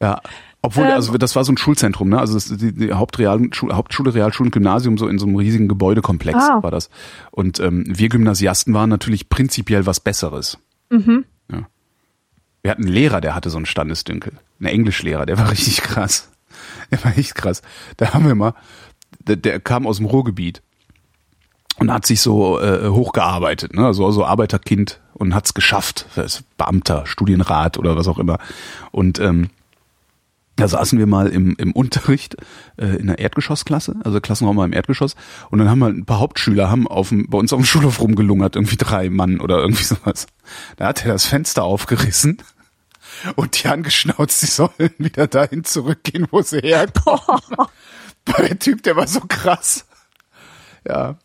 [0.00, 0.20] Ja.
[0.64, 0.92] Obwohl, Ähm.
[0.92, 2.18] also das war so ein Schulzentrum, ne?
[2.20, 5.66] Also das, die, die Hauptreal, Schul, Hauptschule, Realschule und Gymnasium so in so einem riesigen
[5.68, 6.62] Gebäudekomplex Ah.
[6.62, 6.88] war das.
[7.32, 10.58] Und ähm, wir Gymnasiasten waren natürlich prinzipiell was Besseres.
[10.90, 11.24] Mhm.
[11.50, 11.66] Ja.
[12.62, 14.34] Wir hatten einen Lehrer, der hatte so einen Standesdünkel.
[14.60, 16.28] Ein Englischlehrer, der war richtig krass.
[16.92, 17.62] Der war echt krass.
[17.96, 18.54] Da haben wir mal,
[19.26, 20.62] der, der kam aus dem Ruhrgebiet.
[21.78, 23.92] und hat sich so äh, hochgearbeitet, ne?
[23.94, 26.06] so, so Arbeiterkind und hat's geschafft.
[26.56, 28.38] Beamter, Studienrat oder was auch immer.
[28.92, 29.48] Und ähm,
[30.56, 32.36] da saßen wir mal im, im Unterricht
[32.76, 35.14] äh, in der Erdgeschossklasse, also Klassenraum mal im Erdgeschoss,
[35.50, 38.00] und dann haben wir ein paar Hauptschüler haben auf dem, bei uns auf dem Schulhof
[38.00, 40.26] rumgelungert, irgendwie drei Mann oder irgendwie sowas.
[40.76, 42.38] Da hat er das Fenster aufgerissen
[43.36, 47.40] und die angeschnauzt, sie sollen wieder dahin zurückgehen, wo sie herkommen.
[48.38, 49.84] Der Typ, der war so krass.
[50.86, 51.18] Ja.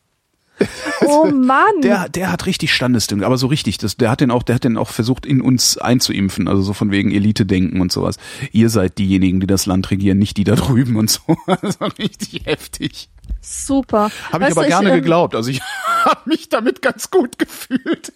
[1.05, 1.81] Oh Mann.
[1.83, 3.77] Der, der hat richtig Standesdünkel, aber so richtig.
[3.77, 6.73] Das, der hat den auch, der hat den auch versucht, in uns einzuimpfen, also so
[6.73, 8.17] von wegen Elite-Denken und sowas.
[8.51, 11.21] Ihr seid diejenigen, die das Land regieren, nicht die da drüben und so.
[11.47, 13.09] Also richtig heftig.
[13.41, 14.11] Super.
[14.31, 15.35] Habe ich Weißt aber du, gerne ähm, geglaubt.
[15.35, 15.61] Also ich
[16.05, 18.11] habe mich damit ganz gut gefühlt.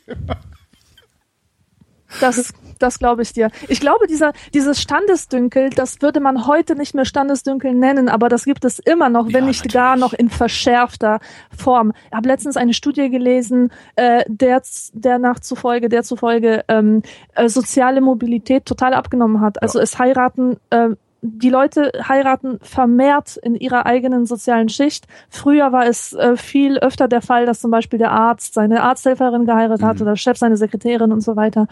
[2.20, 3.50] Das, das glaube ich dir.
[3.68, 8.46] Ich glaube, dieser, dieses Standesdünkel, das würde man heute nicht mehr Standesdünkel nennen, aber das
[8.46, 9.74] gibt es immer noch, wenn Ja, nicht natürlich.
[9.74, 11.20] gar noch in verschärfter
[11.56, 11.94] Form.
[12.10, 14.62] Ich habe letztens eine Studie gelesen, äh, der,
[14.94, 17.04] der nachzufolge, der zufolge ähm,
[17.36, 19.62] äh, soziale Mobilität total abgenommen hat.
[19.62, 20.90] Also es heiraten äh,
[21.22, 25.06] die Leute heiraten vermehrt in ihrer eigenen sozialen Schicht.
[25.30, 29.46] Früher war es äh, viel öfter der Fall, dass zum Beispiel der Arzt seine Arzthelferin
[29.46, 30.02] geheiratet hat Mhm.
[30.02, 31.68] oder der Chef seine Sekretärin und so weiter.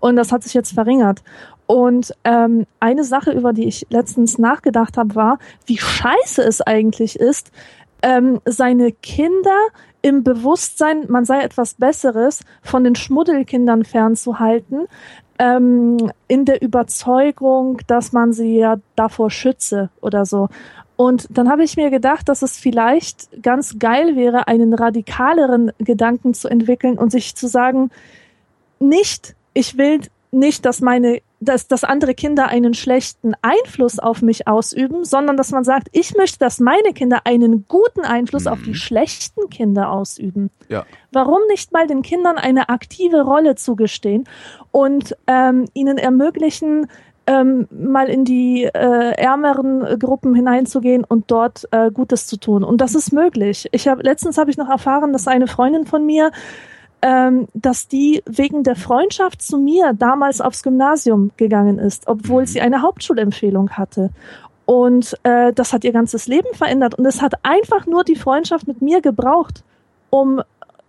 [0.00, 1.22] Und das hat sich jetzt verringert.
[1.66, 7.18] Und ähm, eine Sache, über die ich letztens nachgedacht habe, war, wie scheiße es eigentlich
[7.18, 7.50] ist,
[8.02, 9.58] ähm, seine Kinder
[10.02, 14.86] im Bewusstsein, man sei etwas Besseres, von den Schmuddelkindern fernzuhalten,
[15.38, 20.48] ähm, in der Überzeugung, dass man sie ja davor schütze oder so.
[20.96, 26.34] Und dann habe ich mir gedacht, dass es vielleicht ganz geil wäre, einen radikaleren Gedanken
[26.34, 27.90] zu entwickeln und sich zu sagen,
[28.78, 34.48] nicht, ich will nicht, dass meine, dass, dass andere Kinder einen schlechten Einfluss auf mich
[34.48, 38.70] ausüben, sondern dass man sagt, ich möchte, dass meine Kinder einen guten Einfluss auf die
[38.70, 38.74] Mhm.
[38.74, 40.50] schlechten Kinder ausüben.
[40.68, 40.84] Ja.
[41.12, 44.24] Warum nicht mal den Kindern eine aktive Rolle zugestehen
[44.70, 46.88] und ähm, ihnen ermöglichen,
[47.26, 52.62] ähm, mal in die äh, ärmeren Gruppen hineinzugehen und dort äh, Gutes zu tun.
[52.64, 53.66] Und das ist möglich.
[53.72, 56.32] Ich habe letztens habe ich noch erfahren, dass eine Freundin von mir
[57.06, 62.46] ähm, dass die wegen der Freundschaft zu mir damals aufs Gymnasium gegangen ist, obwohl Mhm.
[62.46, 64.08] sie eine Hauptschulempfehlung hatte.
[64.64, 66.94] Und äh, das hat ihr ganzes Leben verändert.
[66.94, 69.62] Und es hat einfach nur die Freundschaft mit mir gebraucht,
[70.08, 70.40] um,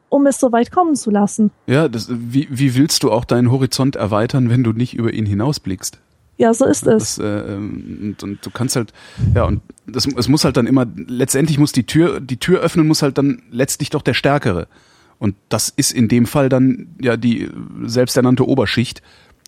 [0.07, 1.51] um es so weit kommen zu lassen.
[1.67, 5.25] Ja, das, wie, wie willst du auch deinen Horizont erweitern, wenn du nicht über ihn
[5.25, 5.99] hinausblickst?
[6.37, 7.15] Ja, so ist es.
[7.15, 8.93] Das, äh, ähm, und, und du kannst halt,
[9.33, 12.87] ja, und das, es muss halt dann immer, letztendlich muss die Tür, die Tür öffnen
[12.87, 14.67] muss halt dann letztlich doch der Stärkere.
[15.19, 17.51] Und das ist in dem Fall dann ja die äh,
[17.85, 19.01] selbsternannte Oberschicht,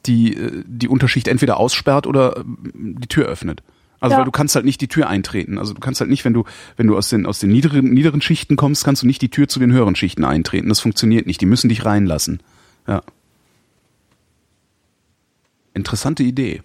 [0.06, 3.62] die äh, die Unterschicht entweder aussperrt oder ähm, die Tür öffnet.
[4.00, 4.20] Also Ja.
[4.20, 5.58] weil du kannst halt nicht die Tür eintreten.
[5.58, 6.46] Also du kannst halt nicht, wenn du
[6.78, 9.48] wenn du aus den aus den niederen niederen Schichten kommst, kannst du nicht die Tür
[9.48, 10.70] zu den höheren Schichten eintreten.
[10.70, 11.42] Das funktioniert nicht.
[11.42, 12.40] Die müssen dich reinlassen.
[12.88, 13.02] Ja.
[15.74, 16.62] Interessante Idee.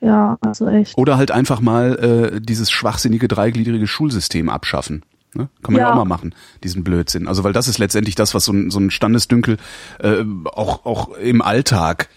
[0.00, 0.98] Ja, also echt.
[0.98, 5.02] Oder halt einfach mal äh, dieses schwachsinnige dreigliedrige Schulsystem abschaffen.
[5.34, 5.48] Ne?
[5.62, 5.88] Kann man ja.
[5.88, 5.92] Ja.
[5.92, 7.28] auch mal machen, diesen Blödsinn.
[7.28, 9.56] Also weil das ist letztendlich das, was so ein, so ein Standesdünkel
[10.00, 12.08] äh, auch auch im Alltag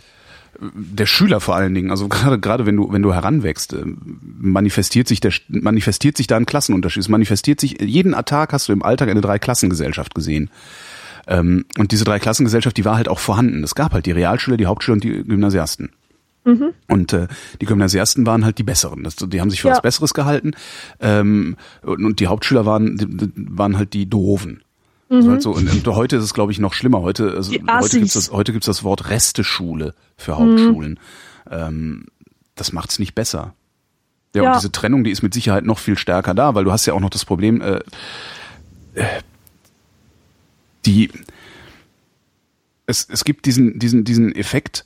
[0.59, 3.83] äh, der Schüler vor allen Dingen, also gerade gerade wenn du wenn du heranwächst, äh,
[4.39, 7.01] manifestiert sich der manifestiert sich da ein Klassenunterschied.
[7.01, 10.49] Es manifestiert sich jeden Tag hast du im Alltag eine Dreiklassengesellschaft gesehen.
[11.27, 13.63] Ähm, und diese Dreiklassengesellschaft, die war halt auch vorhanden.
[13.63, 15.91] Es gab halt die Realschüler, die Hauptschüler und die Gymnasiasten.
[16.87, 17.27] Und äh,
[17.61, 19.03] die Gymnasiasten waren halt die Besseren.
[19.03, 19.73] Das, die haben sich für Ja.
[19.73, 20.51] was Besseres gehalten.
[20.99, 24.63] Ähm, und, und die Hauptschüler waren, die, waren halt die Doofen.
[25.09, 27.01] Also halt so, und, und heute ist es, glaube ich, noch schlimmer.
[27.01, 28.13] Heute, also, heute gibt's Assis.
[28.13, 30.99] das, heute gibt's das Wort Resteschule für Hauptschulen.
[31.49, 32.05] Ähm,
[32.55, 33.53] das macht's nicht besser.
[34.35, 34.49] Ja, Ja.
[34.51, 36.93] und diese Trennung, die ist mit Sicherheit noch viel stärker da, weil du hast ja
[36.93, 37.79] auch noch das Problem, äh,
[38.95, 39.03] äh,
[40.85, 41.09] die
[42.85, 44.85] es, es gibt diesen, diesen, diesen Effekt,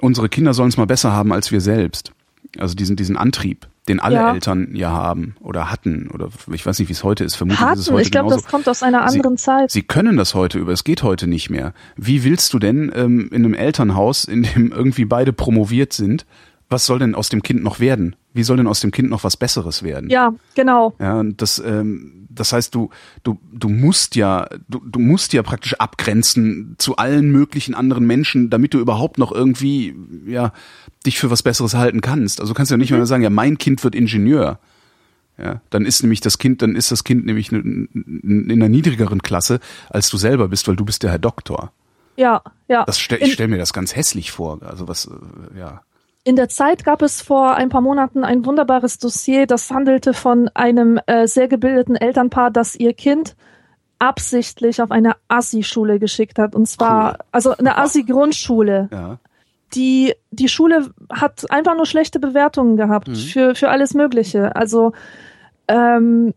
[0.00, 2.12] unsere Kinder sollen es mal besser haben als wir selbst.
[2.58, 4.32] Also diesen, diesen Antrieb, den alle Ja.
[4.32, 7.34] Eltern ja haben oder hatten oder ich weiß nicht, wie es heute ist.
[7.34, 9.70] Vermutlich ist es Hatten, heute ich glaube, das kommt aus einer anderen Sie, Zeit.
[9.70, 11.74] Sie können das heute über, es geht heute nicht mehr.
[11.96, 16.24] Wie willst du denn ähm, in einem Elternhaus, in dem irgendwie beide promoviert sind,
[16.70, 18.16] was soll denn aus dem Kind noch werden?
[18.32, 20.08] Wie soll denn aus dem Kind noch was Besseres werden?
[20.10, 20.94] ja, genau.
[20.98, 22.90] Ja, und das, ähm, das heißt, du,
[23.22, 28.50] du, du musst ja, du, du musst ja praktisch abgrenzen zu allen möglichen anderen Menschen,
[28.50, 29.94] damit du überhaupt noch irgendwie,
[30.26, 30.52] ja,
[31.06, 32.40] dich für was Besseres halten kannst.
[32.40, 34.58] Also du kannst ja nicht mehr sagen, ja, mein Kind wird Ingenieur.
[35.36, 39.22] Ja, dann ist nämlich das Kind, dann ist das Kind nämlich in in einer niedrigeren
[39.22, 41.72] Klasse, als du selber bist, weil du bist der Herr Doktor.
[42.18, 42.84] Ja, ja.
[42.84, 44.60] Das stell, ich stelle mir das ganz hässlich vor.
[44.62, 45.82] Also was, äh, ja.
[46.28, 50.50] In der Zeit gab es vor ein paar Monaten ein wunderbares Dossier, das handelte von
[50.52, 53.34] einem äh, sehr gebildeten Elternpaar, das ihr Kind
[53.98, 56.54] absichtlich auf eine Assi-Schule geschickt hat.
[56.54, 57.18] Und zwar, Cool.
[57.32, 58.90] also eine Assi-Grundschule.
[58.92, 59.18] Ja.
[59.74, 63.14] Die, die Schule hat einfach nur schlechte Bewertungen gehabt Mhm.
[63.14, 64.54] für, für alles Mögliche.
[64.54, 64.92] Also
[65.66, 66.34] ähm,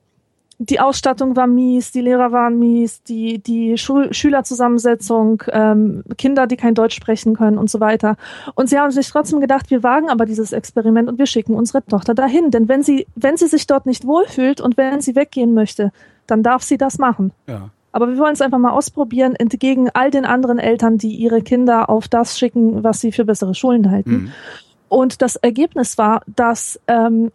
[0.63, 6.55] die Ausstattung war mies, die Lehrer waren mies, die, die Schul Schülerzusammensetzung, ähm, Kinder, die
[6.55, 8.15] kein Deutsch sprechen können und so weiter.
[8.53, 11.83] Und sie haben sich trotzdem gedacht, wir wagen aber dieses Experiment und wir schicken unsere
[11.83, 12.51] Tochter dahin.
[12.51, 15.91] Denn wenn sie, wenn sie sich dort nicht wohlfühlt und wenn sie weggehen möchte,
[16.27, 17.31] dann darf sie das machen.
[17.47, 17.71] Ja.
[17.91, 21.89] Aber wir wollen es einfach mal ausprobieren, entgegen all den anderen Eltern, die ihre Kinder
[21.89, 24.11] auf das schicken, was sie für bessere Schulen halten.
[24.11, 24.31] Mhm.
[24.89, 27.31] Und das Ergebnis war, dass, ähm,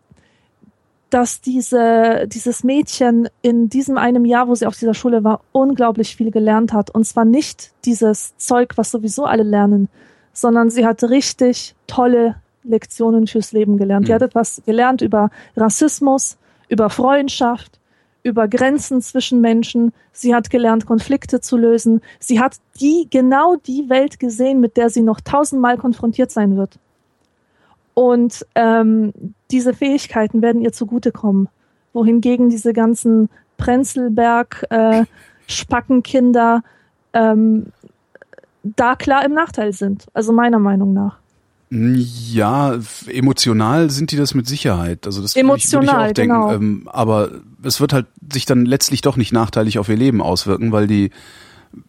[1.16, 6.14] dass diese, dieses Mädchen in diesem einem Jahr, wo sie auf dieser Schule war, unglaublich
[6.14, 6.90] viel gelernt hat.
[6.90, 9.88] Und zwar nicht dieses Zeug, was sowieso alle lernen,
[10.34, 14.08] sondern sie hat richtig tolle Lektionen fürs Leben gelernt.
[14.08, 14.12] Mhm.
[14.12, 16.36] hat etwas gelernt über Rassismus,
[16.68, 17.80] über Freundschaft,
[18.22, 19.94] über Grenzen zwischen Menschen.
[20.12, 22.02] Sie hat gelernt, Konflikte zu lösen.
[22.20, 26.78] Sie hat die, genau die Welt gesehen, mit der sie noch tausendmal konfrontiert sein wird.
[27.99, 29.14] Und ähm,
[29.51, 31.49] diese Fähigkeiten werden ihr zugutekommen.
[31.94, 35.07] Wohingegen diese ganzen Prenzlberg, äh,
[35.47, 36.62] Spackenkinder
[37.14, 37.72] ähm,
[38.62, 40.05] da klar im Nachteil sind.
[40.12, 41.16] Also meiner Meinung nach.
[41.70, 42.78] Ja,
[43.09, 45.07] emotional sind die das mit Sicherheit.
[45.07, 46.34] Also das ich, würde Emotional, ich auch denken.
[46.34, 46.53] genau.
[46.53, 47.30] Ähm, aber
[47.62, 51.12] es wird halt sich dann letztlich doch nicht nachteilig auf ihr Leben auswirken, weil die,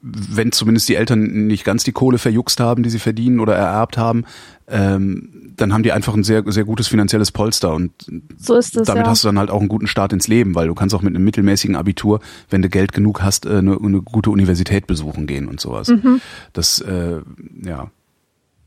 [0.01, 3.97] wenn zumindest die Eltern nicht ganz die Kohle verjuckst haben, die sie verdienen oder ererbt
[3.97, 4.25] haben,
[4.67, 7.91] ähm, dann haben die einfach ein sehr, sehr gutes finanzielles Polster und
[8.38, 8.88] So ist es.
[8.88, 9.11] damit ja.
[9.11, 11.15] hast du dann halt auch einen guten Start ins Leben, weil du kannst auch mit
[11.15, 12.19] einem mittelmäßigen Abitur,
[12.49, 15.88] wenn du Geld genug hast, äh, eine, eine gute Universität besuchen gehen und sowas.
[15.89, 16.21] Mhm.
[16.53, 17.21] Das, äh,
[17.63, 17.89] ja.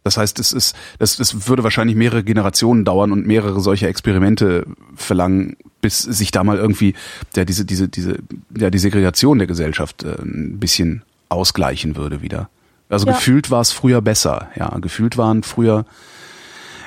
[0.02, 4.66] Das heißt, es ist, das, das würde wahrscheinlich mehrere Generationen dauern und mehrere solcher Experimente
[4.94, 6.94] verlangen, bis sich da mal irgendwie
[7.34, 8.18] ja, diese, diese, diese,
[8.56, 12.50] ja, die Segregation der Gesellschaft äh, ein bisschen ausgleichen würde wieder.
[12.88, 13.12] Also Ja.
[13.12, 14.68] gefühlt war es früher besser, ja.
[14.78, 15.86] Gefühlt waren früher.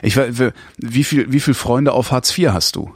[0.01, 0.17] Ich
[0.77, 2.93] wie viel, wie viel Freunde auf Hartz IV hast du?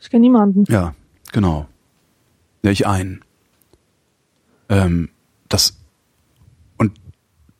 [0.00, 0.64] Ich kenne niemanden.
[0.68, 0.94] Ja,
[1.32, 1.66] genau.
[2.62, 3.22] Ja, ich einen.
[4.68, 5.08] Ähm,
[5.48, 5.76] das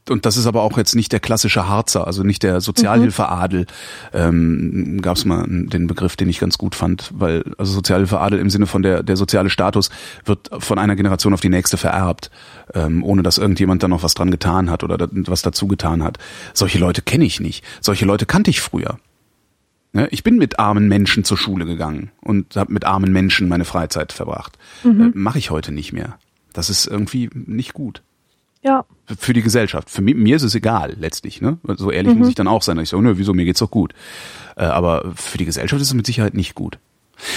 [0.09, 3.67] und das ist aber auch jetzt nicht der klassische Harzer, also nicht der Sozialhilfeadel.
[4.13, 8.51] Ähm, Gab es mal den Begriff, den ich ganz gut fand, weil also Sozialhilfeadel im
[8.51, 9.91] Sinne von der der soziale Status
[10.25, 12.31] wird von einer Generation auf die nächste vererbt,
[12.75, 16.19] ähm, ohne dass irgendjemand da noch was dran getan hat oder was dazu getan hat.
[16.55, 17.65] Solche Leute kenne ich nicht.
[17.81, 18.99] Solche Leute kannte ich früher.
[19.93, 23.65] Ne, Ich bin mit armen Menschen zur Schule gegangen und habe mit armen Menschen meine
[23.65, 24.59] Freizeit verbracht.
[24.85, 26.19] Äh, Mache ich heute nicht mehr.
[26.53, 28.03] Das ist irgendwie nicht gut.
[28.67, 28.85] Ja.
[29.19, 29.89] Für die Gesellschaft.
[29.89, 31.41] Für mich, mir ist es egal, letztlich.
[31.41, 31.59] Ne?
[31.77, 32.79] So ehrlich muss ich dann auch sein.
[32.79, 33.95] Ich so, wieso, mir geht's doch gut.
[34.57, 36.79] Äh, aber für die Gesellschaft ist es mit Sicherheit nicht gut.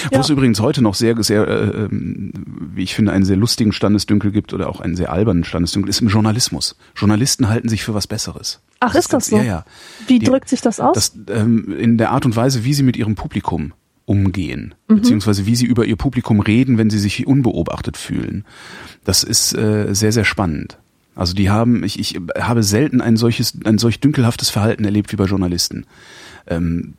[0.09, 0.21] Wo Ja.
[0.21, 2.33] es übrigens heute noch sehr, sehr, äh, ähm,
[2.73, 6.01] wie ich finde, einen sehr lustigen Standesdünkel gibt oder auch einen sehr albernen Standesdünkel, ist
[6.01, 6.75] im Journalismus.
[6.97, 8.59] Journalisten halten sich für was Besseres.
[8.81, 9.37] Ach, ist das so?
[9.37, 9.65] Ja, ja.
[10.07, 10.95] Wie Die- drückt sich das aus?
[10.95, 13.73] Das, ähm, in der Art und Weise, wie sie mit ihrem Publikum
[14.05, 14.95] umgehen, Mhm.
[14.95, 18.43] beziehungsweise wie sie über ihr Publikum reden, wenn sie sich unbeobachtet fühlen.
[19.05, 20.77] Das ist äh, sehr, sehr spannend.
[21.19, 25.17] Also die haben, ich, ich habe selten ein solches, ein solch dünkelhaftes Verhalten erlebt wie
[25.17, 25.85] bei Journalisten.
[26.47, 26.93] Ähm,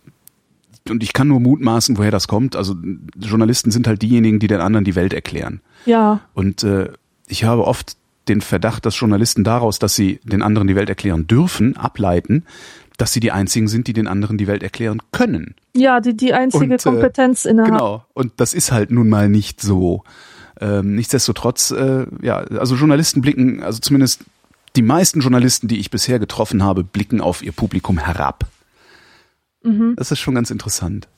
[0.91, 2.55] und ich kann nur mutmaßen, woher das kommt.
[2.55, 2.77] Also
[3.19, 5.63] Journalisten sind halt diejenigen, die den anderen die Welt erklären.
[5.87, 6.21] ja.
[6.35, 6.91] Und äh,
[7.29, 7.97] ich habe oft
[8.29, 12.45] den Verdacht, dass Journalisten daraus, dass sie den anderen die Welt erklären dürfen, ableiten,
[12.99, 15.55] dass sie die einzigen sind, die den anderen die Welt erklären können.
[15.75, 17.73] Ja, die, die einzige Und, äh, Kompetenz innerhalb.
[17.73, 18.05] Genau.
[18.13, 20.05] Und das ist halt nun mal nicht so.
[20.61, 24.25] Ähm, nichtsdestotrotz, äh, ja, also Journalisten blicken, also zumindest
[24.77, 28.47] die meisten Journalisten, die ich bisher getroffen habe, blicken auf ihr Publikum herab.
[29.63, 29.95] Mhm.
[29.97, 31.09] Das ist schon ganz interessant.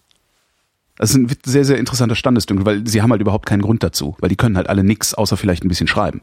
[0.97, 4.17] Das ist ein sehr, sehr interessanter Standesdünkel, weil sie haben halt überhaupt keinen Grund dazu,
[4.21, 6.23] weil die können halt alle nix, außer vielleicht ein bisschen schreiben.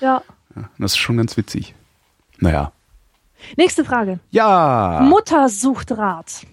[0.00, 0.22] Ja.
[0.54, 1.74] Ja, das ist schon ganz witzig.
[2.38, 2.72] Naja.
[3.56, 4.18] Nächste Frage.
[4.30, 5.00] Ja.
[5.08, 6.46] Mutter sucht Rat.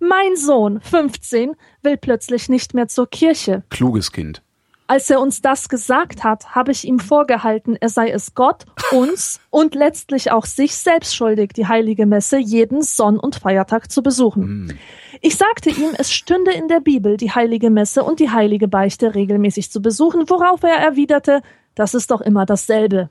[0.00, 3.62] Mein Sohn, 15, will plötzlich nicht mehr zur Kirche.
[3.70, 4.42] Kluges Kind.
[4.90, 9.38] Als er uns das gesagt hat, habe ich ihm vorgehalten, er sei es Gott, uns
[9.50, 14.76] und letztlich auch sich selbst schuldig, die heilige Messe jeden Sonn- und Feiertag zu besuchen.
[15.20, 19.14] Ich sagte ihm, es stünde in der Bibel, die heilige Messe und die heilige Beichte
[19.14, 21.42] regelmäßig zu besuchen, worauf er erwiderte,
[21.76, 23.10] das ist doch immer dasselbe.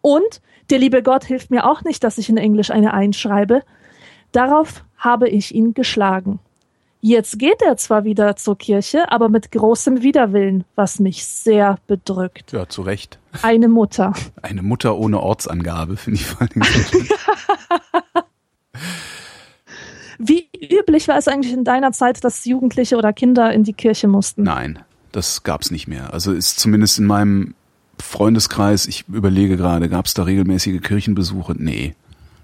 [0.00, 3.62] Und der liebe Gott hilft mir auch nicht, dass ich in Englisch eine einschreibe.
[4.32, 6.40] Darauf habe ich ihn geschlagen.
[7.02, 12.52] Jetzt geht er zwar wieder zur Kirche, aber mit großem Widerwillen, was mich sehr bedrückt.
[12.52, 13.18] Ja, zu Recht.
[13.42, 14.12] Eine Mutter.
[14.42, 17.08] Eine Mutter ohne Ortsangabe, finde ich vor schön.
[20.18, 24.06] Wie üblich war es eigentlich in deiner Zeit, dass Jugendliche oder Kinder in die Kirche
[24.06, 24.42] mussten?
[24.42, 24.80] Nein.
[25.12, 26.12] Das gab's nicht mehr.
[26.12, 27.54] Also ist zumindest in meinem
[28.00, 31.54] Freundeskreis, ich überlege gerade, gab's da regelmäßige Kirchenbesuche?
[31.56, 31.94] Nee.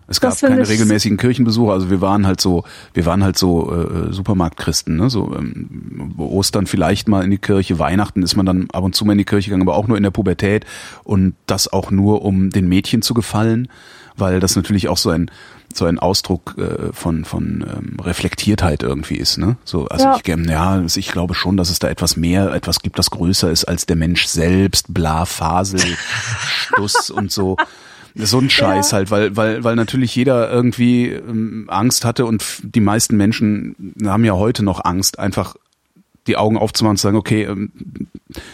[0.09, 2.65] Es gab keine regelmäßigen Kirchenbesuche, also wir waren halt so,
[2.95, 5.11] wir waren halt so äh, Supermarktchristen, ne?
[5.11, 9.05] So ähm, Ostern vielleicht mal in die Kirche, Weihnachten ist man dann ab und zu
[9.05, 10.65] mal in die Kirche gegangen, aber auch nur in der Pubertät
[11.03, 13.69] und das auch nur, um den Mädchen zu gefallen,
[14.17, 15.31] weil das natürlich auch so ein
[15.75, 19.57] so ein Ausdruck äh, von von ähm, Reflektiertheit irgendwie ist, ne?
[19.65, 20.17] So, also Ja.
[20.17, 23.11] ich ähm, ja, also ich glaube schon, dass es da etwas mehr, etwas gibt, das
[23.11, 25.81] größer ist als der Mensch selbst, bla, Fasel,
[26.47, 27.57] Stuss und so.
[28.19, 28.97] So ein Scheiß Ja.
[28.99, 34.25] halt, weil, weil, weil natürlich jeder irgendwie ähm, Angst hatte und die meisten Menschen haben
[34.25, 35.57] ja heute noch Angst, einfach
[36.27, 37.71] die Augen aufzumachen und zu sagen, okay, ähm,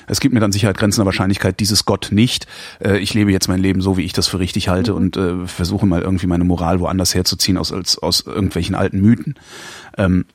[0.07, 2.47] es gibt mir dann Sicherheit grenzender Wahrscheinlichkeit dieses Gott nicht.
[2.81, 5.47] Äh, ich lebe jetzt mein Leben so, wie ich das für richtig halte und äh,
[5.47, 9.35] versuche mal irgendwie meine Moral woanders herzuziehen aus, als, aus irgendwelchen alten Mythen.
[9.97, 10.27] Ähm,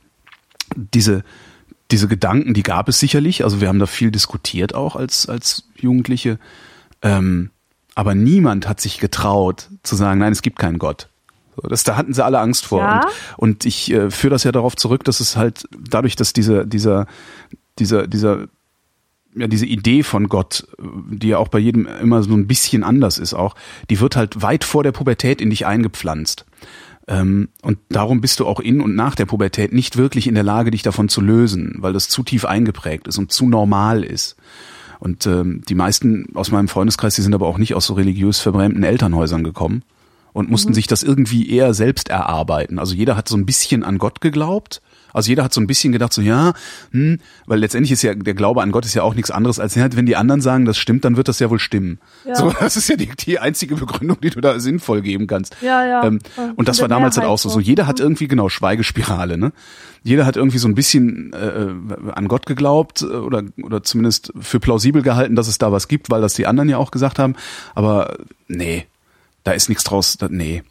[0.75, 1.23] diese,
[1.91, 3.43] diese Gedanken, die gab es sicherlich.
[3.43, 6.39] Also wir haben da viel diskutiert auch als, als Jugendliche.
[7.01, 7.51] Ähm,
[7.97, 11.09] aber niemand hat sich getraut zu sagen, nein, es gibt keinen Gott.
[11.63, 12.81] Das, da hatten sie alle Angst vor.
[12.81, 13.01] Ja.
[13.37, 16.63] Und, und ich äh, führe das ja darauf zurück, dass es halt dadurch, dass dieser,
[16.63, 17.07] dieser,
[17.79, 18.49] dieser, dieser,
[19.35, 23.17] ja, diese Idee von Gott, die ja auch bei jedem immer so ein bisschen anders
[23.17, 23.55] ist auch,
[23.89, 26.45] die wird halt weit vor der Pubertät in dich eingepflanzt.
[27.07, 30.43] Ähm, und darum bist du auch in und nach der Pubertät nicht wirklich in der
[30.43, 34.35] Lage, dich davon zu lösen, weil das zu tief eingeprägt ist und zu normal ist.
[34.99, 38.39] Und ähm, die meisten aus meinem Freundeskreis, die sind aber auch nicht aus so religiös
[38.39, 39.83] verbrämten Elternhäusern gekommen
[40.33, 42.79] und mussten sich das irgendwie eher selbst erarbeiten.
[42.79, 44.81] Also jeder hat so ein bisschen an Gott geglaubt.
[45.13, 46.53] Also jeder hat so ein bisschen gedacht, so ja,
[46.91, 49.75] hm, weil letztendlich ist ja der Glaube an Gott ist ja auch nichts anderes als
[49.77, 51.99] wenn die anderen sagen, das stimmt, dann wird das ja wohl stimmen.
[52.25, 52.35] Ja.
[52.35, 55.55] So, das ist ja die, die einzige Begründung, die du da sinnvoll geben kannst.
[55.61, 56.03] Ja, ja.
[56.03, 57.49] Ähm, Ja, und das war damals halt Mehrheit auch so.
[57.49, 59.51] So jeder hat irgendwie genau Schweigespirale, ne?
[60.03, 64.59] Jeder hat irgendwie so ein bisschen äh, an Gott geglaubt äh, oder oder zumindest für
[64.59, 67.35] plausibel gehalten, dass es da was gibt, weil das die anderen ja auch gesagt haben.
[67.75, 68.17] Aber
[68.47, 68.85] nee,
[69.43, 70.17] da ist nichts draus.
[70.17, 70.63] Da, nee,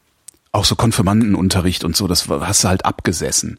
[0.53, 3.59] auch so Konfirmandenunterricht und so, das hast du halt abgesessen.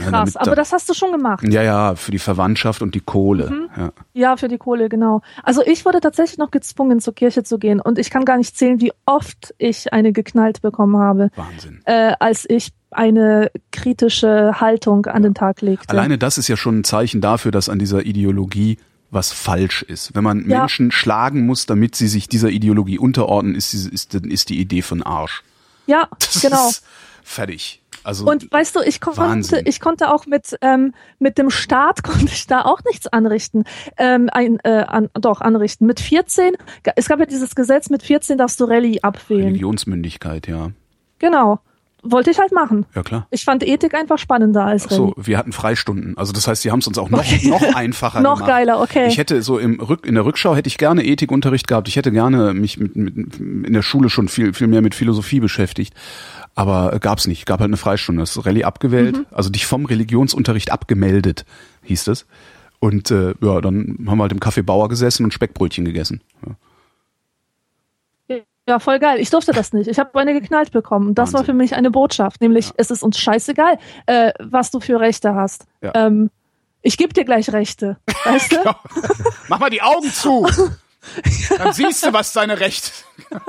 [0.00, 1.44] Ja, Krass, aber da- das hast du schon gemacht.
[1.48, 3.50] ja, ja, für die Verwandtschaft und die Kohle.
[3.50, 3.68] Mhm.
[3.76, 3.92] Ja.
[4.12, 5.22] Ja, für die Kohle, genau.
[5.42, 8.56] Also ich wurde tatsächlich noch gezwungen, zur Kirche zu gehen und ich kann gar nicht
[8.56, 11.80] zählen, wie oft ich eine geknallt bekommen habe, Wahnsinn.
[11.84, 15.88] äh, als ich eine kritische Haltung an den Tag legte.
[15.90, 18.78] Alleine das ist ja schon ein Zeichen dafür, dass an dieser Ideologie
[19.10, 20.14] was falsch ist.
[20.14, 20.60] Wenn man Ja.
[20.60, 25.02] Menschen schlagen muss, damit sie sich dieser Ideologie unterordnen, ist, ist, ist die Idee von
[25.02, 25.42] Arsch.
[25.86, 26.68] Ja, Das genau.
[26.68, 26.84] ist
[27.24, 27.79] fertig.
[28.04, 29.64] Also Und weißt du, ich konnte, Wahnsinn.
[29.66, 33.64] ich konnte auch mit ähm, mit dem Staat konnte ich da auch nichts anrichten.
[33.98, 35.86] Ähm, ein, äh, an, doch anrichten.
[35.86, 39.44] Mit 14, ga- es gab ja dieses Gesetz, mit 14 darfst du Rallye abwählen.
[39.46, 40.70] Religionsmündigkeit, ja.
[41.18, 41.60] Genau,
[42.02, 42.86] wollte ich halt machen.
[42.94, 43.26] Ja klar.
[43.30, 46.16] Ich fand Ethik einfach spannender als Ach so, wir hatten Freistunden.
[46.16, 47.46] Also das heißt, sie haben es uns auch noch, Okay.
[47.48, 48.48] noch einfacher Noch gemacht.
[48.50, 49.06] geiler, okay.
[49.08, 51.88] Ich hätte so im Rück, in der Rückschau hätte ich gerne Ethikunterricht gehabt.
[51.88, 55.40] Ich hätte gerne mich mit, mit in der Schule schon viel, viel mehr mit Philosophie
[55.40, 55.92] beschäftigt.
[56.54, 57.46] Aber gab's nicht.
[57.46, 58.20] Gab halt eine Freistunde.
[58.22, 59.26] Das Rallye abgewählt, Mhm.
[59.30, 61.44] also dich vom Religionsunterricht abgemeldet,
[61.84, 62.26] hieß es.
[62.80, 66.22] Und äh, ja, dann haben wir halt im Café Bauer gesessen und Speckbrötchen gegessen.
[66.46, 66.54] Ja.
[68.68, 69.18] Ja, voll geil.
[69.18, 69.88] Ich durfte das nicht.
[69.88, 71.08] Ich habe eine geknallt bekommen.
[71.08, 71.54] Und das war Wahnsinn.
[71.54, 72.40] für mich eine Botschaft.
[72.40, 75.64] Nämlich, es ist uns scheißegal, äh, was du für Rechte hast.
[75.80, 75.90] Ja.
[75.94, 76.30] Ähm,
[76.82, 77.96] ich gebe dir gleich Rechte.
[78.24, 78.58] Weißt du?
[79.48, 80.46] Mach mal die Augen zu!
[81.58, 82.92] Dann siehst du, was deine Rechte.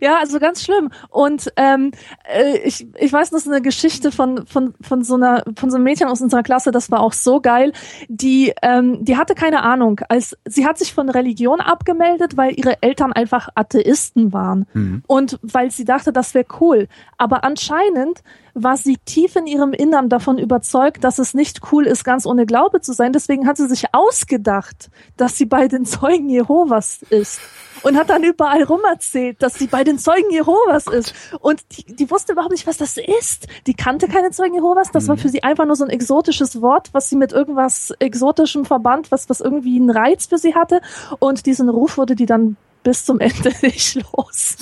[0.00, 0.90] Ja, also ganz schlimm.
[1.10, 1.92] Und ähm,
[2.24, 5.76] äh, ich, ich weiß, das ist eine Geschichte von, von, von, so einer, von so
[5.76, 7.72] einem Mädchen aus unserer Klasse, das war auch so geil.
[8.08, 10.00] Die, ähm, die hatte keine Ahnung.
[10.08, 14.66] Als, sie hat sich von Religion abgemeldet, weil ihre Eltern einfach Atheisten waren.
[15.06, 16.88] Und weil sie dachte, das wäre cool.
[17.16, 18.22] Aber anscheinend
[18.54, 22.46] war sie tief in ihrem Innern davon überzeugt, dass es nicht cool ist, ganz ohne
[22.46, 23.12] Glaube zu sein.
[23.12, 27.40] Deswegen hat sie sich ausgedacht, dass sie bei den Zeugen Jehovas ist.
[27.82, 31.14] Und hat dann überall rum erzählt, dass sie bei den Zeugen Jehovas ist.
[31.40, 33.46] Und die, die wusste überhaupt nicht, was das ist.
[33.66, 34.90] Die kannte keine Zeugen Jehovas.
[34.90, 38.64] Das war für sie einfach nur so ein exotisches Wort, was sie mit irgendwas Exotischem
[38.64, 40.80] verband, was, was irgendwie einen Reiz für sie hatte.
[41.18, 44.56] Und diesen Ruf wurde die dann bis zum Ende nicht los.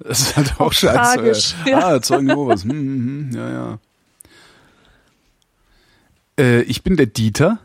[0.00, 0.94] Das ist halt auch scheiße.
[0.94, 1.78] tragisch, äh, ja.
[1.78, 2.64] Ah, Zeugen Jehovas.
[2.64, 3.78] Hm, hm, ja, ja.
[6.38, 7.58] Äh, ich bin der Dieter.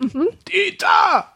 [0.00, 0.28] Mhm.
[0.48, 1.32] Dieter!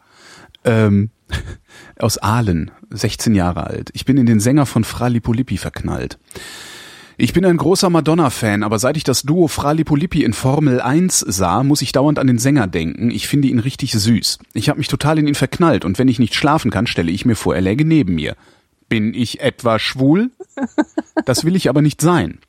[0.65, 1.09] Ähm,
[1.99, 3.89] aus Aalen, 16 Jahre alt.
[3.93, 6.17] Ich bin in den Sänger von Frali Polippi verknallt.
[7.21, 11.19] Ich bin ein großer Madonna-Fan, aber seit ich das Duo Frali Polippi in Formel 1
[11.19, 13.11] sah, muss ich dauernd an den Sänger denken.
[13.11, 14.39] Ich finde ihn richtig süß.
[14.53, 17.25] Ich habe mich total in ihn verknallt und wenn ich nicht schlafen kann, stelle ich
[17.25, 18.37] mir vor, er läge neben mir.
[18.89, 20.31] Bin ich etwa schwul?
[21.25, 22.39] Das will ich aber nicht sein.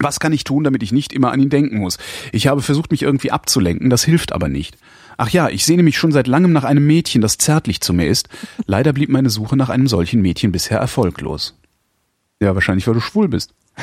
[0.00, 1.98] Was kann ich tun, damit ich nicht immer an ihn denken muss?
[2.32, 4.76] Ich habe versucht, mich irgendwie abzulenken, das hilft aber nicht.
[5.16, 8.06] Ach ja, ich sehne mich schon seit langem nach einem Mädchen, das zärtlich zu mir
[8.06, 8.28] ist.
[8.66, 11.58] Leider blieb meine Suche nach einem solchen Mädchen bisher erfolglos.
[12.40, 13.52] Ja, wahrscheinlich, weil du schwul bist.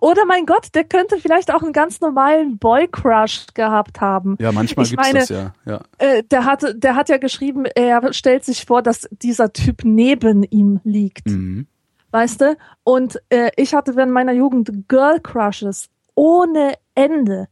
[0.00, 4.36] Oder mein Gott, der könnte vielleicht auch einen ganz normalen Boy-Crush gehabt haben.
[4.40, 5.52] Ja, manchmal Ich gibt's meine, das ja.
[5.64, 5.80] ja.
[5.98, 10.42] Äh, der, hatte, der hat ja geschrieben, er stellt sich vor, dass dieser Typ neben
[10.44, 11.26] ihm liegt.
[11.28, 11.66] Mhm.
[12.10, 12.56] Weißt du?
[12.84, 17.48] Und äh, ich hatte während meiner Jugend Girl Crushes ohne Ende.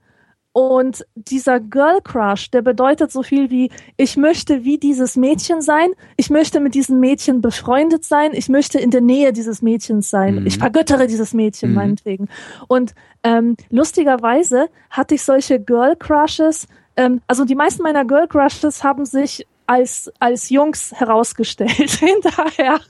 [0.68, 5.90] Und dieser Girl Crush, der bedeutet so viel wie, ich möchte wie dieses Mädchen sein,
[6.18, 10.34] ich möchte mit diesem Mädchen befreundet sein, ich möchte in der Nähe dieses Mädchens sein,
[10.40, 10.46] Mhm.
[10.46, 11.74] ich vergöttere dieses Mädchen Mhm.
[11.76, 12.28] meinetwegen.
[12.68, 16.66] Und ähm, lustigerweise hatte ich solche Girl Crushes,
[16.96, 21.70] ähm, also die meisten meiner Girl Crushes haben sich als, als Jungs herausgestellt
[22.00, 22.80] hinterher.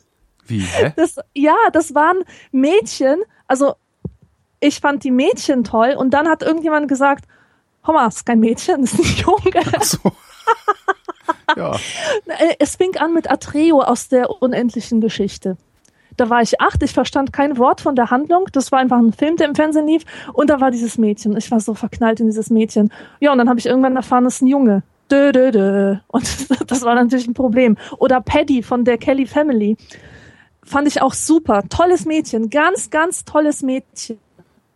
[0.46, 0.92] Wie, hä?
[0.96, 2.18] Das, ja, das waren
[2.50, 3.20] Mädchen.
[3.46, 3.74] Also
[4.58, 7.26] ich fand die Mädchen toll und dann hat irgendjemand gesagt,
[7.84, 9.66] Hör mal, ist kein Mädchen, ist ein Junge.
[9.76, 9.98] Ach so.
[11.56, 11.72] ja.
[12.26, 15.56] Äh, Es fing an mit Atreo aus der unendlichen Geschichte.
[16.16, 18.46] Da war ich acht, ich verstand kein Wort von der Handlung.
[18.52, 20.04] Das war einfach ein Film, der im Fernsehen lief.
[20.34, 21.34] Und da war dieses Mädchen.
[21.36, 22.92] Ich war so verknallt in dieses Mädchen.
[23.20, 24.82] Ja, und dann habe ich irgendwann erfahren, es ist ein Junge.
[25.10, 25.96] Dö, dö, dö.
[26.08, 27.78] Und das war natürlich ein Problem.
[27.98, 29.76] Oder Paddy von der Kelly Family.
[30.62, 31.62] Fand ich auch super.
[31.70, 32.50] Tolles Mädchen.
[32.50, 34.18] Ganz, ganz tolles Mädchen.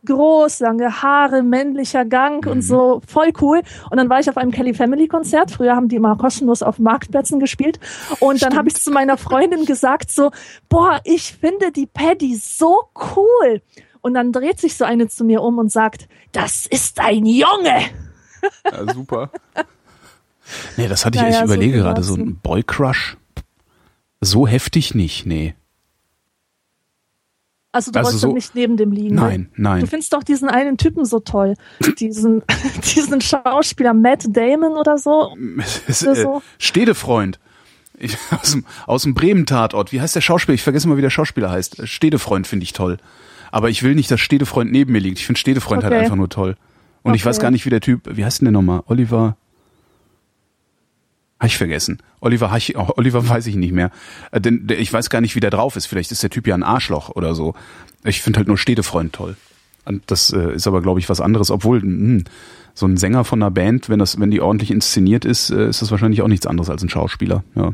[0.05, 3.01] Groß, lange Haare, männlicher Gang und so.
[3.06, 3.62] Voll cool.
[3.90, 5.51] Und dann war ich auf einem Kelly Family Konzert.
[5.51, 7.81] Früher haben die immer kostenlos auf Marktplätzen gespielt.
[8.20, 10.31] Und dann habe ich zu meiner Freundin gesagt so,
[10.68, 12.85] boah, ich finde die Paddy so
[13.16, 13.62] cool.
[14.01, 17.81] Und dann dreht sich so eine zu mir um und sagt, das ist ein Junge.
[18.70, 19.31] ja, super.
[20.76, 23.16] Nee, das hatte ich, Naja, ich so überlege viel gerade, so ein Boy-Crush.
[24.20, 25.55] So heftig nicht, nee.
[27.74, 29.16] Also du Also wolltest so- doch nicht neben dem liegen.
[29.16, 29.20] ne?
[29.20, 29.86] Nein, Du nein.
[29.86, 31.55] findest doch diesen einen Typen so toll.
[31.98, 32.42] Diesen,
[32.94, 35.36] diesen Schauspieler Matt Damon oder so.
[35.88, 36.42] Äh, so.
[36.59, 37.38] Stedefreund.
[37.98, 39.92] Ich, aus, dem, aus dem Bremen-Tatort.
[39.92, 40.55] Wie heißt der Schauspieler?
[40.55, 41.86] Ich vergesse mal, wie der Schauspieler heißt.
[41.88, 42.96] Stedefreund finde ich toll.
[43.51, 45.18] Aber ich will nicht, dass Stedefreund neben mir liegt.
[45.18, 46.02] Ich finde Stedefreund halt Okay.
[46.02, 46.56] einfach nur toll.
[47.02, 47.28] Und ich Okay.
[47.30, 48.82] weiß gar nicht, wie der Typ, wie heißt denn der nochmal?
[48.86, 49.36] Oliver.
[51.45, 51.99] Habe ich vergessen.
[52.21, 53.91] Oliver, hab ich, Oliver weiß ich nicht mehr.
[54.31, 55.85] Äh, denn der, ich weiß gar nicht, wie der drauf ist.
[55.87, 57.55] Vielleicht ist der Typ ja ein Arschloch oder so.
[58.03, 59.37] Ich finde halt nur Stedefreund toll.
[59.85, 61.51] Und das äh, ist aber, glaube ich, was anderes.
[61.51, 62.23] Obwohl, mh,
[62.73, 65.83] so ein Sänger von einer Band, wenn das, wenn die ordentlich inszeniert ist, äh, ist
[65.83, 67.45] das wahrscheinlich auch nichts anderes als ein Schauspieler.
[67.55, 67.73] Ja.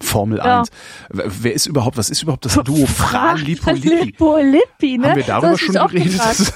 [0.00, 0.60] Formel Ja.
[0.60, 0.68] 1.
[1.10, 3.88] W- Wer ist überhaupt, was ist überhaupt das Duo Fra Lippo Lippi?
[4.04, 5.08] Lippo Lippi, ne?
[5.10, 6.20] Haben wir darüber schon geredet?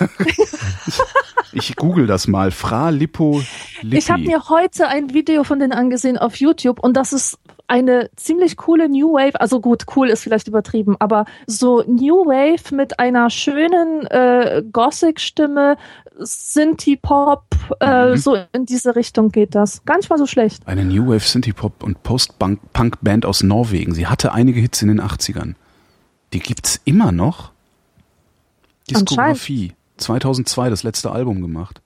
[1.57, 2.51] ich google das mal.
[2.51, 3.43] Fra Lippo
[3.83, 3.97] Lippi.
[3.97, 7.39] Ich habe mir heute ein Video von denen angesehen auf YouTube und das ist
[7.69, 12.73] eine ziemlich coole New Wave, also gut, cool ist vielleicht übertrieben, aber so New Wave
[12.73, 15.77] mit einer schönen äh, Gothic-Stimme,
[16.19, 17.45] Synthie-Pop,
[17.81, 18.17] äh, Mhm.
[18.19, 19.85] so in diese Richtung geht das.
[19.85, 20.63] Gar nicht mal so schlecht.
[20.69, 23.95] Eine New Wave Synthie Pop und Post-Punk Band aus Norwegen.
[23.95, 25.55] Sie hatte einige Hits in den 80ern.
[26.33, 27.51] Die gibt's immer noch?
[28.89, 29.73] Diskografie.
[29.97, 31.81] 2002 das letzte Album gemacht.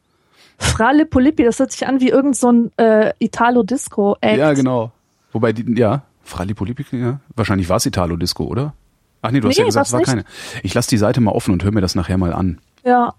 [0.59, 4.37] Fra Lippo Lippi, das hört sich an wie irgend so ein äh, Italo-Disco-Act.
[4.39, 4.93] Ja, genau.
[5.33, 7.21] Wobei die, ja, Frali Polipi, ja.
[7.35, 8.75] Wahrscheinlich war es Italo Disco, oder?
[9.23, 10.09] Ach nee, du hast Nee, ja gesagt, es war nicht.
[10.09, 10.25] keine.
[10.63, 12.59] Ich lasse die Seite mal offen und höre mir das nachher mal an.
[12.85, 13.15] Ja.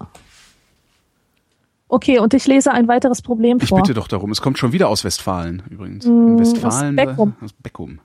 [1.88, 3.82] Okay, und ich lese ein weiteres Problem Ich vor.
[3.82, 4.30] bitte doch darum.
[4.30, 6.06] Es kommt schon wieder aus Westfalen übrigens.
[6.06, 6.98] Mm, Westfalen.
[6.98, 7.34] aus Beckum.
[7.42, 7.98] Aus Beckum.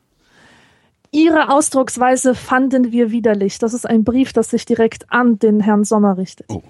[1.18, 3.58] Ihre Ausdrucksweise fanden wir widerlich.
[3.58, 6.46] Das ist ein Brief, das sich direkt an den Herrn Sommer richtet.
[6.48, 6.62] Oh.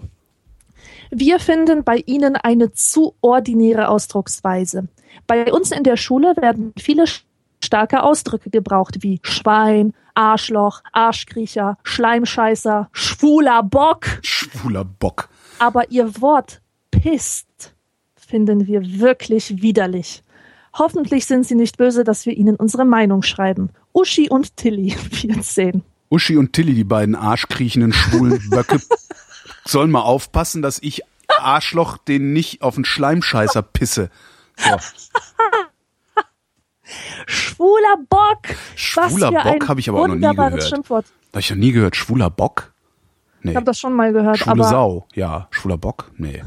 [1.11, 4.87] Wir finden bei Ihnen eine zu ordinäre Ausdrucksweise.
[5.27, 7.03] Bei uns in der Schule werden viele
[7.61, 14.05] starke Ausdrücke gebraucht, wie Schwein, Arschloch, Arschkriecher, Schleimscheißer, schwuler Bock.
[14.21, 15.27] Schwuler Bock.
[15.59, 17.73] Aber Ihr Wort pisst
[18.15, 20.23] finden wir wirklich widerlich.
[20.77, 23.71] Hoffentlich sind Sie nicht böse, dass wir Ihnen unsere Meinung schreiben.
[23.97, 25.83] Uschi und Tilly, 14.
[26.09, 28.79] Uschi und Tilly, die beiden arschkriechenden schwulen Böcke,
[29.65, 31.01] sollen mal aufpassen, dass ich
[31.39, 34.11] Arschloch den nicht auf den Schleimscheißer pisse.
[34.55, 34.77] So.
[37.25, 38.55] Schwuler Bock!
[38.75, 40.63] Schwuler Bock habe ich aber auch noch nie gehört.
[40.63, 41.05] Schimpfwort.
[41.31, 41.95] Habe ich noch nie gehört.
[41.95, 42.73] Schwuler Bock?
[43.41, 43.51] Nee.
[43.51, 45.47] Ich habe das schon mal gehört, Schwule Sau, ja.
[45.51, 46.11] Schwuler Bock?
[46.17, 46.43] Nee.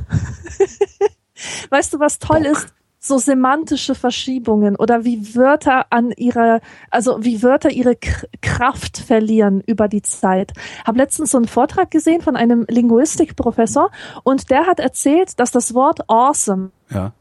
[1.70, 2.52] weißt du, was toll Bock.
[2.52, 2.74] ist?
[3.02, 6.60] So semantische Verschiebungen oder wie Wörter an ihre,
[6.90, 10.52] also wie Wörter ihre K Kraft verlieren über die Zeit.
[10.84, 13.90] Hab letztens so einen Vortrag gesehen von einem Linguistikprofessor
[14.22, 17.12] und der hat erzählt, dass das Wort awesome Ja.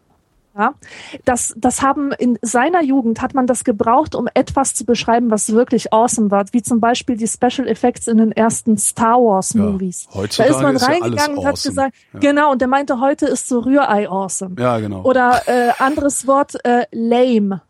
[0.58, 0.74] Ja,
[1.26, 5.54] das, das haben in seiner Jugend hat man das gebraucht, um etwas zu beschreiben, was
[5.54, 10.08] wirklich awesome war, wie zum Beispiel die Special Effects in den ersten Star Wars Movies.
[10.10, 11.72] Ja, heutzutage da ist man ist ja reingegangen und hat awesome.
[11.76, 12.20] gesagt, Ja.
[12.20, 14.56] genau, und der meinte, heute ist so Rührei awesome.
[14.60, 15.04] Ja, genau.
[15.04, 17.62] Oder äh, anderes Wort, äh, lame.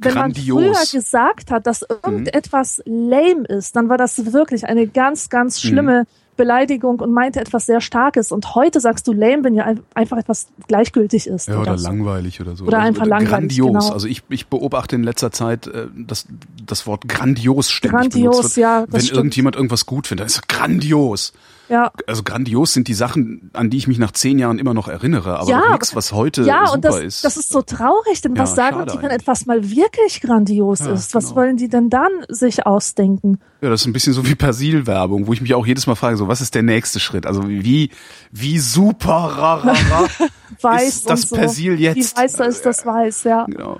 [0.00, 0.60] Wenn man Grandios.
[0.60, 0.74] Mhm.
[0.74, 6.06] früher gesagt hat, dass irgendetwas lame ist, dann war das wirklich eine ganz, ganz schlimme
[6.36, 8.32] Beleidigung und meinte etwas sehr Starkes.
[8.32, 11.48] Und heute sagst du lame, wenn ja ein- einfach etwas gleichgültig ist.
[11.48, 12.64] Ja, oder langweilig oder so.
[12.64, 13.66] Oder einfach langweilig, Grandios.
[13.84, 13.92] genau.
[13.92, 16.26] Also ich, ich beobachte in letzter Zeit äh, das,
[16.64, 18.62] das Wort grandios ständig Grandios, benutzt wird.
[18.62, 19.16] ja, Wenn stimmt.
[19.16, 21.32] irgendjemand irgendwas gut findet, dann ist er grandios.
[21.68, 24.86] Ja, Also grandios sind die Sachen, an die ich mich nach zehn Jahren immer noch
[24.86, 27.24] erinnere, aber Ja, nichts, was heute ja super und das, ist.
[27.24, 30.92] das ist so traurig, denn Ja, was sagen die, wenn etwas mal wirklich grandios Ja,
[30.92, 31.14] ist?
[31.14, 31.36] Was genau.
[31.36, 33.38] wollen die denn dann sich ausdenken?
[33.62, 36.16] Ja, das ist ein bisschen so wie Persil-Werbung, wo ich mich auch jedes Mal frage,
[36.18, 37.24] so was ist der nächste Schritt?
[37.26, 37.90] Also wie
[38.30, 40.06] wie super ra, ra, ra,
[40.60, 41.36] Weiß ist das so.
[41.36, 41.96] Persil jetzt?
[41.96, 43.44] Wie weißer ist das Weiß, ja.
[43.46, 43.78] Genau.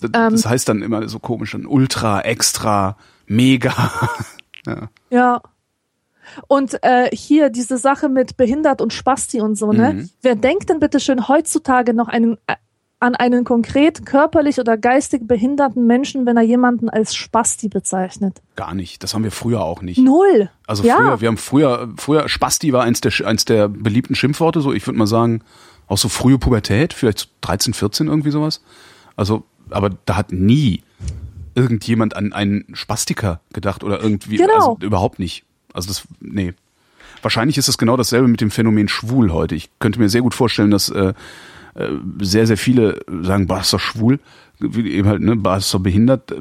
[0.00, 0.32] Das, Ähm.
[0.32, 2.96] das heißt dann immer so komisch, dann Ultra, Extra,
[3.26, 3.72] Mega.
[4.66, 4.88] ja.
[5.10, 5.40] Ja.
[6.48, 9.94] Und äh, hier diese Sache mit behindert und Spasti und so, ne?
[9.94, 10.10] Mhm.
[10.22, 12.56] Wer denkt denn bitte schön heutzutage noch einen, äh,
[13.00, 18.40] an einen konkret körperlich oder geistig behinderten Menschen, wenn er jemanden als Spasti bezeichnet?
[18.56, 19.02] Gar nicht.
[19.02, 19.98] Das haben wir früher auch nicht.
[19.98, 20.48] Null.
[20.66, 20.96] Also ja.
[20.96, 24.60] früher, wir haben früher, früher Spasti war eins der eins der beliebten Schimpfworte.
[24.60, 25.42] So, ich würde mal sagen,
[25.86, 28.62] auch so frühe Pubertät, vielleicht so 13, 14 irgendwie sowas.
[29.16, 30.82] Also, aber da hat nie
[31.54, 34.54] irgendjemand an einen Spastiker gedacht oder irgendwie, Genau.
[34.54, 35.44] also überhaupt nicht.
[35.74, 36.54] Also das, nee.
[37.20, 39.54] Wahrscheinlich ist es genau dasselbe mit dem Phänomen schwul heute.
[39.54, 41.12] Ich könnte mir sehr gut vorstellen, dass äh,
[41.74, 41.88] äh,
[42.20, 44.18] sehr, sehr viele sagen, bah, ist doch schwul,
[44.58, 46.34] wie eben halt, ne, bah, ist doch behindert,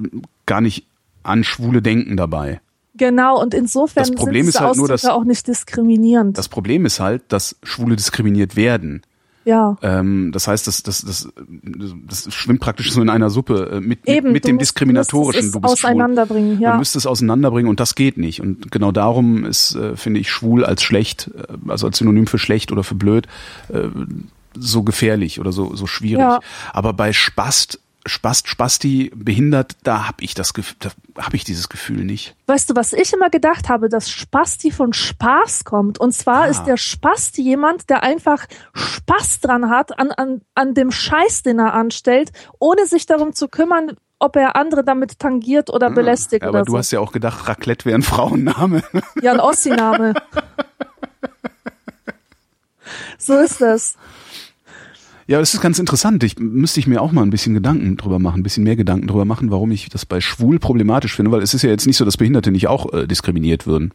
[0.45, 0.85] gar nicht
[1.23, 2.61] an Schwule denken dabei.
[2.95, 6.37] Genau, und insofern Das Problem sind ist halt nur, dass- auch nicht diskriminierend.
[6.37, 9.01] Das Problem ist halt, dass Schwule diskriminiert werden.
[9.45, 9.77] Ja.
[9.81, 11.27] Ähm, das heißt, das, das, das,
[12.07, 14.61] das schwimmt praktisch so in einer Suppe äh, mit, Eben, mit, mit du dem musst-
[14.71, 15.51] diskriminatorischen.
[15.51, 16.63] Du Du musst bist es auseinanderbringen, schwul.
[16.63, 16.69] ja.
[16.69, 18.41] Man müsste es auseinanderbringen und das geht nicht.
[18.41, 22.37] Und genau darum ist, äh, finde ich, schwul als schlecht, äh, also als Synonym für
[22.39, 23.27] schlecht oder für blöd,
[23.69, 23.87] äh,
[24.55, 26.19] so gefährlich oder so, so schwierig.
[26.19, 26.39] Ja.
[26.73, 30.89] Aber bei Spast, Spast, Spasti, behindert, da habe ich das da
[31.21, 32.35] habe ich dieses Gefühl nicht.
[32.47, 35.99] Weißt du, was ich immer gedacht habe, dass Spasti von Spaß kommt.
[35.99, 36.45] Und zwar Ah.
[36.47, 41.59] ist der Spasti jemand, der einfach Spaß dran hat an, an, an dem Scheiß, den
[41.59, 46.49] er anstellt, ohne sich darum zu kümmern, ob er andere damit tangiert oder belästigt Ja,
[46.49, 46.77] aber oder du so.
[46.79, 48.83] hast ja auch gedacht, Raclette wäre ein Frauenname.
[49.21, 50.13] ja, ein Ossi-Name.
[53.17, 53.95] so ist es.
[55.27, 56.23] Ja, das ist ganz interessant.
[56.23, 59.07] Ich müsste ich mir auch mal ein bisschen Gedanken drüber machen, ein bisschen mehr Gedanken
[59.07, 61.97] drüber machen, warum ich das bei schwul problematisch finde, weil es ist ja jetzt nicht
[61.97, 63.93] so, dass Behinderte nicht auch äh, diskriminiert würden.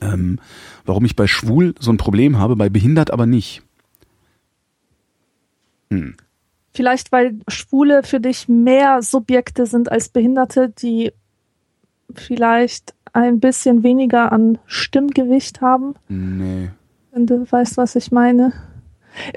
[0.00, 0.38] Ähm,
[0.84, 3.62] warum ich bei schwul so ein Problem habe, bei behindert aber nicht.
[6.72, 11.12] Vielleicht, weil Schwule für dich mehr Subjekte sind als Behinderte, die
[12.14, 15.94] vielleicht ein bisschen weniger an Stimmgewicht haben.
[16.08, 16.70] Nee.
[17.12, 18.52] Wenn du weißt, was ich meine.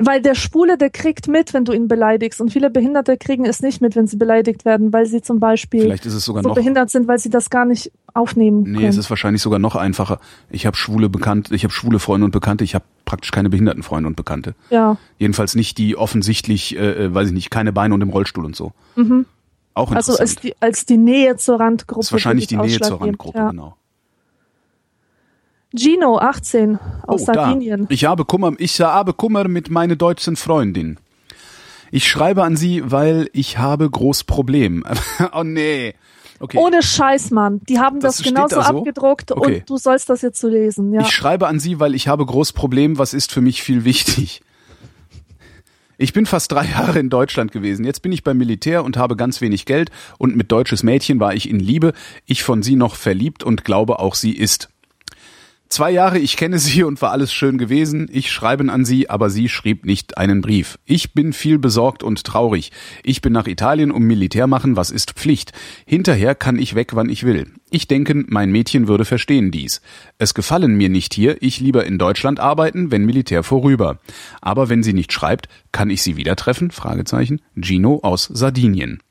[0.02, 2.40] Weil der Schwule, der kriegt mit, wenn du ihn beleidigst.
[2.42, 5.82] Und viele Behinderte kriegen es nicht mit, wenn sie beleidigt werden, weil sie zum Beispiel
[5.82, 6.56] Vielleicht ist es sogar so noch.
[6.56, 8.86] behindert sind, weil sie das gar nicht aufnehmen Nee, können.
[8.90, 10.20] es ist wahrscheinlich sogar noch einfacher.
[10.52, 13.82] Ich habe schwule Bekannte, ich habe schwule Freunde und Bekannte, ich habe praktisch keine behinderten
[13.84, 14.54] Freunde und Bekannte.
[14.70, 14.98] ja.
[15.18, 18.56] Jedenfalls nicht die offensichtlich, äh, äh, weiß ich nicht, keine Beine und im Rollstuhl und
[18.56, 18.74] so.
[19.76, 19.96] Auch interessant.
[19.96, 22.00] Also als die, als die Nähe zur Randgruppe.
[22.02, 23.50] das ist wahrscheinlich die wirklich Nähe zur Randgruppe, Ja.
[23.50, 23.76] genau.
[25.76, 26.78] Gino, 18,
[27.08, 27.82] aus Oh, Sardinien.
[27.82, 27.86] Da.
[27.90, 30.98] Ich habe Kummer, ich habe Kummer mit meiner deutschen Freundin.
[31.92, 34.84] Ich schreibe an sie, weil ich habe groß Problem.
[35.34, 35.94] oh nee.
[36.40, 36.58] Okay.
[36.58, 37.62] Ohne Scheiß, Mann.
[37.70, 38.78] Die haben Das das, genauso da so?
[38.80, 39.58] abgedruckt Okay.
[39.60, 40.92] und du sollst das jetzt so lesen.
[40.94, 41.02] Ja.
[41.02, 42.98] Ich schreibe an sie, weil ich habe groß Problem.
[42.98, 44.42] Was ist für mich viel wichtig?
[45.98, 47.86] Ich bin fast drei Jahre in Deutschland gewesen.
[47.86, 51.34] Jetzt bin ich beim Militär und habe ganz wenig Geld und mit deutsches Mädchen war
[51.34, 51.94] ich in Liebe.
[52.26, 54.70] Ich von sie noch verliebt und glaube auch sie ist.
[55.74, 58.08] Zwei Jahre, ich kenne sie und war alles schön gewesen.
[58.12, 60.78] Ich schreiben an sie, aber sie schrieb nicht einen Brief.
[60.86, 62.72] Ich bin viel besorgt und traurig.
[63.02, 65.52] Ich bin nach Italien um Militär machen, was ist Pflicht.
[65.88, 67.48] Hinterher kann ich weg, wann ich will.
[67.72, 69.82] Ich denke, mein Mädchen würde verstehen dies.
[70.20, 73.98] Es gefallen mir nicht hier, ich lieber in Deutschland arbeiten, wenn Militär vorüber.
[74.42, 76.70] Aber wenn sie nicht schreibt, kann ich sie wieder treffen?
[76.70, 77.42] Fragezeichen.
[77.56, 79.02] Gino aus Sardinien.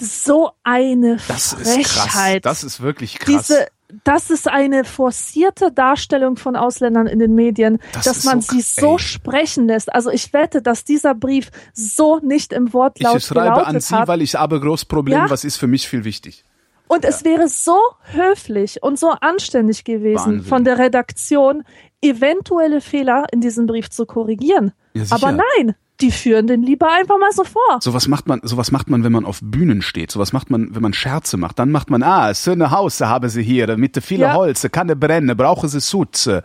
[0.00, 2.06] so eine Das ist krass.
[2.06, 2.46] Frechheit.
[2.46, 3.48] Das ist wirklich krass.
[3.48, 3.66] Diese,
[4.04, 8.52] das ist eine forcierte Darstellung von Ausländern in den Medien, Das dass ist man so-
[8.52, 8.98] sie so ey.
[8.98, 9.92] sprechen lässt.
[9.92, 14.08] Also ich wette, dass dieser Brief so nicht im Wortlaut ich schreibe an sie, hat.
[14.08, 15.30] weil ich habe groß Problem, Ja?
[15.30, 16.44] was ist für mich viel wichtig.
[16.88, 17.78] Und es wäre so
[18.12, 20.42] höflich und so anständig gewesen Wahnsinn.
[20.42, 21.62] von der Redaktion,
[22.02, 24.72] eventuelle Fehler in diesem Brief zu korrigieren.
[24.94, 25.04] Ja.
[25.10, 27.78] Aber nein, die führen den lieber einfach mal so vor.
[27.80, 30.10] Sowas macht man, sowas macht man, wenn man auf Bühnen steht.
[30.10, 31.58] Sowas macht man, wenn man Scherze macht.
[31.58, 34.34] Dann macht man, ah, so eine Haus haben sie hier, mit viele Ja.
[34.34, 36.42] Holz, kann ne brennen, brauchen sie Sutze.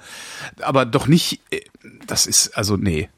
[0.61, 1.61] Aber doch nicht, äh,
[2.07, 3.09] das ist, also, nee.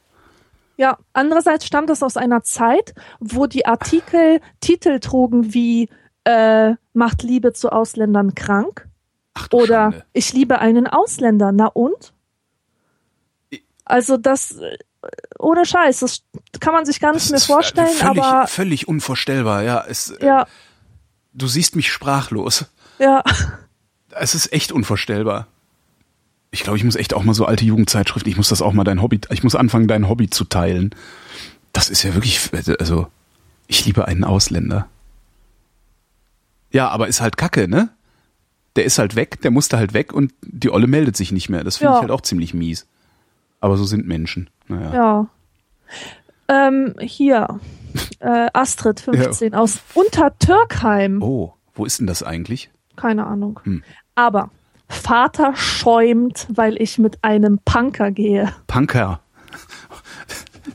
[0.78, 5.90] Ja, andererseits stammt es aus einer Zeit, wo die Artikel Titel trugen wie
[6.24, 8.88] äh, Macht Liebe zu Ausländern krank
[9.34, 10.06] Ach oder Schande.
[10.14, 11.52] Ich liebe einen Ausländer.
[11.52, 12.14] Na und?
[13.86, 14.78] Also das, äh,
[15.40, 16.22] ohne Scheiß, das
[16.60, 19.84] kann man sich gar nicht Das mehr vorstellen, völlig, aber völlig unvorstellbar, ja.
[19.88, 20.48] Es, äh, ja,
[21.34, 22.66] Du siehst mich sprachlos.
[23.00, 23.24] ja,
[24.12, 25.48] Es ist echt unvorstellbar.
[26.50, 28.84] Ich glaube, ich muss echt auch mal so alte Jugendzeitschriften, ich muss das auch mal
[28.86, 30.96] dein Hobby, ich muss anfangen, dein Hobby zu teilen.
[31.74, 32.40] Das ist ja wirklich,
[32.80, 33.08] also,
[33.68, 34.88] ich liebe einen Ausländer.
[36.72, 37.90] Ja, aber ist halt Kacke, ne?
[38.76, 41.64] Der ist halt weg, der musste halt weg und die Olle meldet sich nicht mehr.
[41.64, 41.96] Das finde Ja.
[41.98, 42.88] ich halt auch ziemlich mies.
[43.60, 44.50] Aber so sind Menschen.
[44.68, 44.94] Naja.
[44.94, 45.28] ja.
[46.50, 47.60] Ähm, hier,
[48.20, 51.22] äh, Astrid, 15, aus Untertürkheim.
[51.22, 52.70] Oh, wo ist denn das eigentlich?
[52.96, 53.60] Keine Ahnung.
[53.64, 53.84] Hm.
[54.16, 54.50] Aber
[54.90, 58.54] Vater schäumt, weil ich mit einem Punker gehe.
[58.68, 59.20] Punker.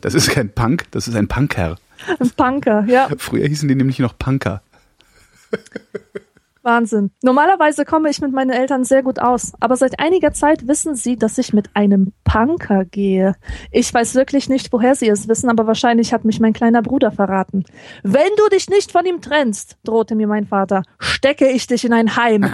[0.01, 1.77] Das ist kein Punk, das ist ein Punker.
[2.19, 4.63] Ein Punker, ja, Früher hießen die nämlich noch Punker.
[6.63, 7.11] Wahnsinn.
[7.23, 11.17] Normalerweise komme ich mit meinen Eltern sehr gut aus, aber seit einiger Zeit wissen sie,
[11.17, 13.35] dass ich mit einem Punker gehe.
[13.71, 17.11] Ich weiß wirklich nicht, woher sie es wissen, aber wahrscheinlich hat mich mein kleiner Bruder
[17.11, 17.65] verraten.
[18.03, 21.93] Wenn du dich nicht von ihm trennst, drohte mir mein Vater, stecke ich dich in
[21.93, 22.43] ein Heim.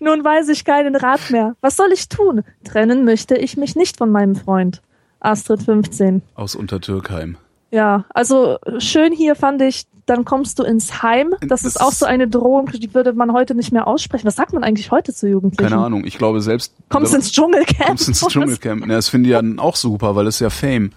[0.00, 1.54] Nun weiß ich keinen Rat mehr.
[1.60, 2.42] Was soll ich tun?
[2.64, 4.82] Trennen möchte ich mich nicht von meinem Freund.
[5.20, 6.22] Astrid 15.
[6.34, 7.36] Aus Untertürkheim.
[7.70, 11.34] Ja, also schön hier fand ich, dann kommst du ins Heim.
[11.40, 14.26] Das, Das ist auch so eine Drohung, die würde man heute nicht mehr aussprechen.
[14.26, 15.70] Was sagt man eigentlich heute zu Jugendlichen?
[15.70, 16.74] Keine Ahnung, ich glaube selbst.
[16.88, 17.86] Kommst ins Dschungelcamp.
[17.86, 18.82] kommst ins Dschungelcamp.
[18.82, 20.92] Ja, das finde ich ja dann auch super, weil das ist ja Fame.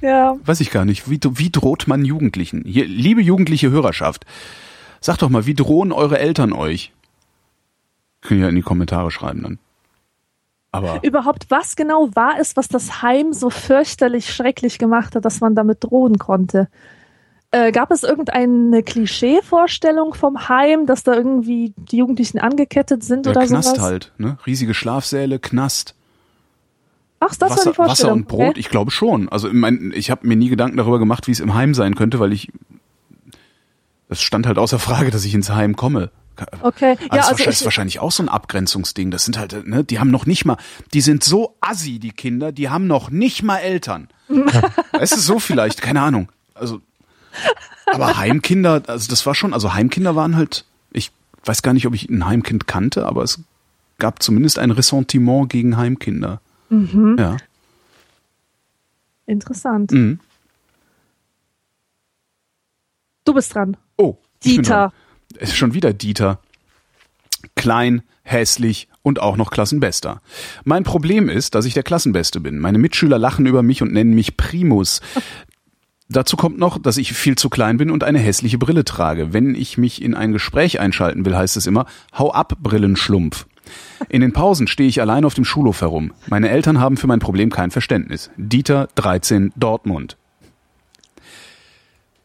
[0.00, 1.10] Ja, Weiß ich gar nicht.
[1.10, 2.62] Wie, wie droht man Jugendlichen?
[2.64, 4.24] Hier, liebe jugendliche Hörerschaft,
[5.00, 6.92] sagt doch mal, wie drohen eure Eltern euch?
[8.22, 9.58] Könnt ihr ja in die Kommentare schreiben dann.
[10.70, 15.40] Aber überhaupt, was genau war es, was das Heim so fürchterlich schrecklich gemacht hat, dass
[15.40, 16.68] man damit drohen konnte?
[17.50, 23.32] Äh, gab es irgendeine Klischee-Vorstellung vom Heim, dass da irgendwie die Jugendlichen angekettet sind der
[23.32, 23.80] oder Knast sowas?
[23.82, 24.36] halt, ne?
[24.46, 25.94] Riesige Schlafsäle, Knast.
[27.20, 27.88] Ach, das war Wasser, die Vorstellung.
[27.88, 28.60] Wasser und Brot, Okay.
[28.60, 29.28] ich glaube schon.
[29.30, 31.94] Also ich, mein, ich habe mir nie Gedanken darüber gemacht, wie es im Heim sein
[31.94, 32.52] könnte, weil ich
[34.08, 36.10] das stand halt außer Frage, dass ich ins Heim komme.
[36.62, 39.10] Okay, Aber ja, das also ist ich, wahrscheinlich auch so ein Abgrenzungsding.
[39.10, 40.56] Das sind halt, ne, die haben noch nicht mal,
[40.94, 44.08] die sind so assi, die Kinder, die haben noch nicht mal Eltern.
[45.00, 46.30] es ist so vielleicht, keine Ahnung.
[46.54, 46.80] Also,
[47.86, 51.10] aber Heimkinder, also das war schon, also Heimkinder waren halt, ich
[51.44, 53.40] weiß gar nicht, ob ich ein Heimkind kannte, aber es
[53.98, 56.40] gab zumindest ein Ressentiment gegen Heimkinder.
[56.70, 57.16] Mhm.
[57.18, 57.36] Ja.
[59.26, 59.90] interessant.
[59.92, 60.20] Mhm.
[63.24, 63.76] Du bist dran.
[63.96, 64.62] Oh, Dieter.
[64.62, 64.92] dran.
[65.38, 66.40] Es ist schon wieder Dieter.
[67.56, 70.20] Klein, hässlich und auch noch Klassenbester.
[70.64, 72.58] Mein Problem ist, dass ich der Klassenbeste bin.
[72.58, 75.00] Meine Mitschüler lachen über mich und nennen mich Primus.
[76.10, 79.34] Dazu kommt noch, dass ich viel zu klein bin und eine hässliche Brille trage.
[79.34, 81.84] Wenn ich mich in ein Gespräch einschalten will, heißt es immer,
[82.16, 83.46] hau ab, Brillenschlumpf.
[84.08, 86.14] In den Pausen stehe ich allein auf dem Schulhof herum.
[86.28, 88.30] Meine Eltern haben für mein Problem kein Verständnis.
[88.38, 90.16] Dieter, 13, Dortmund.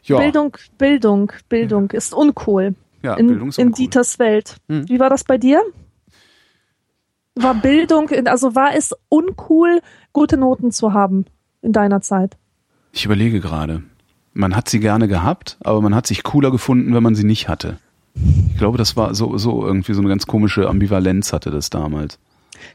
[0.04, 2.76] Ja, Bildung, Bildung, Bildung ist uncool.
[3.02, 3.78] ja in, Bildung ist in uncool.
[3.80, 3.84] Hm.
[3.84, 4.56] Dieters Welt.
[4.68, 5.62] Wie war das bei dir?
[7.36, 9.82] War Bildung, in- also war es uncool,
[10.14, 11.26] gute Noten zu haben
[11.62, 12.38] in deiner Zeit?
[12.94, 13.82] Ich überlege gerade.
[14.34, 17.50] Man hat sie gerne gehabt, aber man hat sich cooler gefunden, wenn man sie nicht
[17.50, 17.80] hatte.
[18.16, 22.20] Ich glaube, das war so, so irgendwie so eine ganz komische Ambivalenz hatte das damals.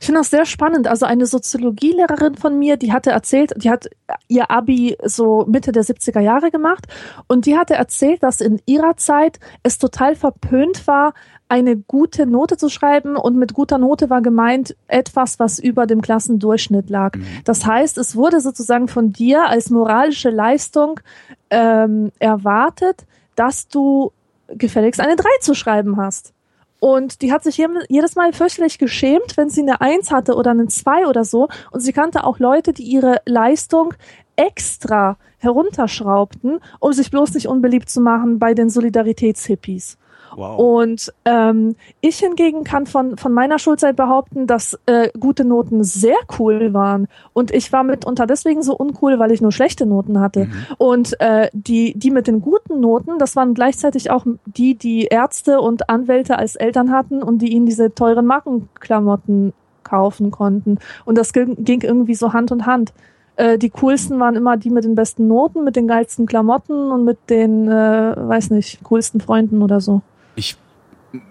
[0.01, 0.89] Ich finde das sehr spannend.
[0.89, 3.89] Also eine Soziologielehrerin von mir, die hatte erzählt, die hat
[4.27, 6.87] ihr Abi so Mitte der 70er Jahre gemacht
[7.29, 11.15] und die hatte erzählt, dass in ihrer Zeit es total verpönt war,
[11.49, 16.03] eine gute Note zu schreiben und mit guter Note war gemeint etwas, was über dem
[16.03, 17.17] Klassendurchschnitt lag.
[17.45, 21.01] Das heißt, es wurde sozusagen von dir als moralische Leistung
[21.51, 24.13] ähm, erwartet, dass du
[24.49, 26.33] gefälligst eine 3 zu schreiben hast.
[26.81, 30.69] Und die hat sich jedes Mal fürchterlich geschämt, wenn sie eine Eins hatte oder eine
[30.69, 31.49] Zwei oder so.
[31.73, 33.95] Und sie kannte auch Leute, die ihre Leistung
[34.37, 39.99] extra herunterschraubten, um sich bloß nicht unbeliebt zu machen bei den Solidaritätshippies.
[40.39, 40.57] Wow.
[40.57, 46.17] Und ähm, ich hingegen kann von, von meiner Schulzeit behaupten, dass äh, gute Noten sehr
[46.39, 47.09] cool waren.
[47.33, 50.45] Und ich war mitunter deswegen so uncool, weil ich nur schlechte Noten hatte.
[50.45, 50.53] Mhm.
[50.79, 55.61] Und äh, die, die mit den guten Noten, das waren gleichzeitig auch die, die Ärzte
[55.61, 59.53] und Anwälte als Eltern hatten und die ihnen diese teuren Markenklamotten
[59.83, 60.79] kaufen konnten.
[61.05, 62.93] Und das ging, ging irgendwie so Hand in Hand.
[63.35, 67.05] Äh, die coolsten waren immer die mit den besten Noten, mit den geilsten Klamotten und
[67.05, 70.03] mit den, äh, weiß nicht, coolsten Freunden oder so.
[70.39, 70.57] Ich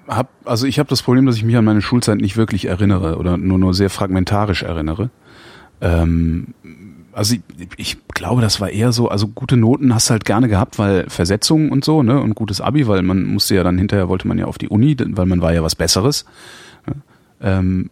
[0.08, 3.18] hab, also ich habe das Problem, dass ich mich an meine Schulzeit nicht wirklich erinnere
[3.18, 5.10] oder nur nur sehr fragmentarisch erinnere.
[5.82, 6.54] Ähm,
[7.14, 7.42] also ich,
[7.78, 11.10] ich glaube, das war eher so, also gute Noten hast du halt gerne gehabt, weil
[11.10, 14.38] Versetzungen und so, ne, und gutes Abi, weil man musste ja dann hinterher, wollte man
[14.38, 16.26] ja auf die Uni, weil man war ja was Besseres.
[16.86, 16.96] Ne?
[17.42, 17.90] Ähm,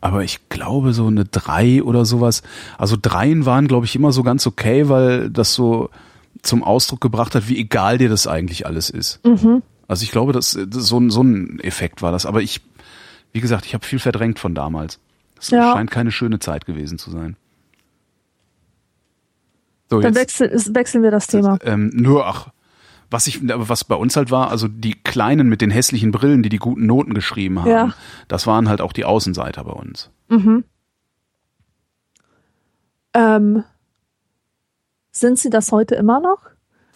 [0.00, 2.42] aber ich glaube so eine drei oder sowas.
[2.76, 5.90] Also dreien waren, glaube ich, immer so ganz okay, weil das so
[6.42, 9.24] zum Ausdruck gebracht hat, wie egal dir das eigentlich alles ist.
[9.24, 9.62] Mhm.
[9.88, 12.26] Also ich glaube, dass das so, ein so ein Effekt war das.
[12.26, 12.60] Aber ich,
[13.32, 14.98] wie gesagt, ich habe viel verdrängt von damals.
[15.38, 15.72] Es Ja.
[15.74, 17.36] scheint keine schöne Zeit gewesen zu sein.
[19.88, 21.58] So, Dann jetzt, wechsel, ist- wechseln wir das Thema.
[21.62, 22.48] ähm, nur ach,
[23.10, 26.48] was ich, was bei uns halt war, also die Kleinen mit den hässlichen Brillen, die
[26.48, 27.94] die guten Noten geschrieben haben, Ja.
[28.26, 30.10] das waren halt auch die Außenseiter bei uns.
[30.28, 30.64] Mhm.
[33.14, 33.62] Ähm,
[35.12, 36.42] sind sie das heute immer noch?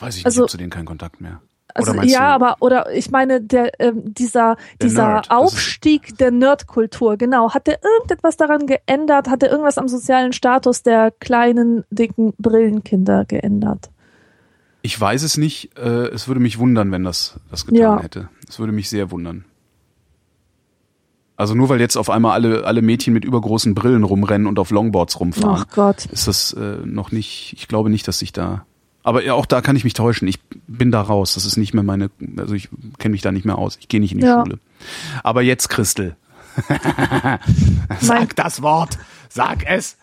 [0.01, 1.41] Weiß ich nicht, Also- ich hab zu denen keinen Kontakt mehr.
[1.75, 7.17] Also, ja, aber oder ich meine, der ähm, dieser Der dieser Nerd, Aufstieg der Nerdkultur,
[7.17, 9.29] genau, hat der irgendetwas daran geändert?
[9.29, 13.91] Hat der irgendwas am sozialen Status der kleinen dicken Brillenkinder geändert?
[14.83, 15.77] Ich weiß es nicht.
[15.79, 18.03] Äh, es würde mich wundern, wenn das das getan Ja.
[18.03, 18.29] hätte.
[18.49, 19.45] Es würde mich sehr wundern.
[21.37, 24.71] Also nur weil jetzt auf einmal alle alle Mädchen mit übergroßen Brillen rumrennen und auf
[24.71, 26.05] Longboards rumfahren, Ach Gott.
[26.07, 27.55] ist das äh, noch nicht.
[27.57, 28.67] Ich glaube nicht, dass sich da.
[29.03, 30.29] Aber ja, auch da kann ich mich täuschen.
[30.29, 31.35] Ich bin da raus.
[31.35, 32.11] Das ist nicht mehr meine.
[32.37, 32.69] Also ich
[32.99, 33.77] kenne mich da nicht mehr aus.
[33.81, 34.43] Ich gehe nicht in die Ja.
[34.45, 34.59] Schule.
[35.23, 36.17] Aber jetzt, Christel.
[38.03, 38.99] Mein, das Wort.
[39.29, 39.97] Sag es.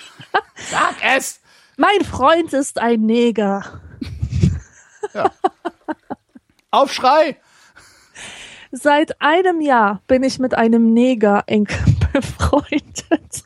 [0.70, 1.40] Sag es.
[1.76, 3.80] mein Freund ist ein Neger.
[6.70, 7.36] Aufschrei.
[8.72, 11.68] Seit einem Jahr bin ich mit einem Neger eng
[12.12, 13.43] befreundet.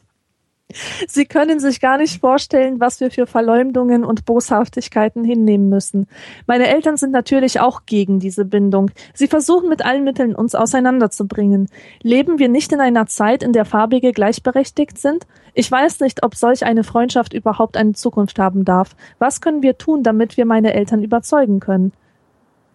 [1.07, 6.07] Sie können sich gar nicht vorstellen, was wir für Verleumdungen und Boshaftigkeiten hinnehmen müssen.
[6.47, 8.91] Meine Eltern sind natürlich auch gegen diese Bindung.
[9.15, 11.69] Sie versuchen mit allen Mitteln, uns auseinanderzubringen.
[12.03, 15.27] Leben wir nicht in einer Zeit, in der Farbige gleichberechtigt sind?
[15.55, 18.95] Ich weiß nicht, ob solch eine Freundschaft überhaupt eine Zukunft haben darf.
[19.19, 21.93] Was können wir tun, damit wir meine Eltern überzeugen können?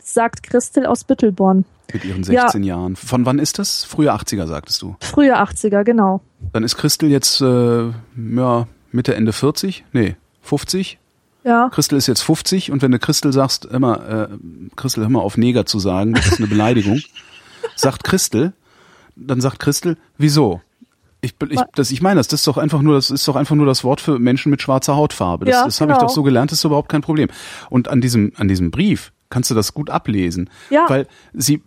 [0.04, 1.66] Sagt Christel aus Büttelborn.
[1.94, 2.42] Mit ihren Ja.
[2.44, 2.96] 16 Jahren.
[2.96, 3.84] Von wann ist das?
[3.84, 4.96] Frühe 80er, sagtest du.
[5.00, 6.22] Frühe 80er, genau.
[6.52, 9.86] Dann ist Christel jetzt äh, ja, Mitte, Ende 40?
[9.94, 11.00] Nee, 50?
[11.46, 11.70] Ja.
[11.70, 14.38] Christel ist jetzt 50 und wenn du Christel sagst, immer, äh,
[14.76, 17.02] Christel, hör mal auf Neger zu sagen, das ist eine Beleidigung,
[17.76, 18.54] sagt Christel,
[19.16, 20.62] dann sagt Christel, wieso?
[21.22, 23.56] Ich, ich, das, ich meine das, das ist doch einfach nur, das ist doch einfach
[23.56, 25.46] nur das Wort für Menschen mit schwarzer Hautfarbe.
[25.46, 26.08] Das, Ja, das habe ich genau.
[26.08, 27.30] doch so gelernt, das ist überhaupt kein Problem.
[27.70, 30.86] Und an diesem, an diesem Brief kannst du das gut ablesen, Ja.
[30.88, 31.62] weil sie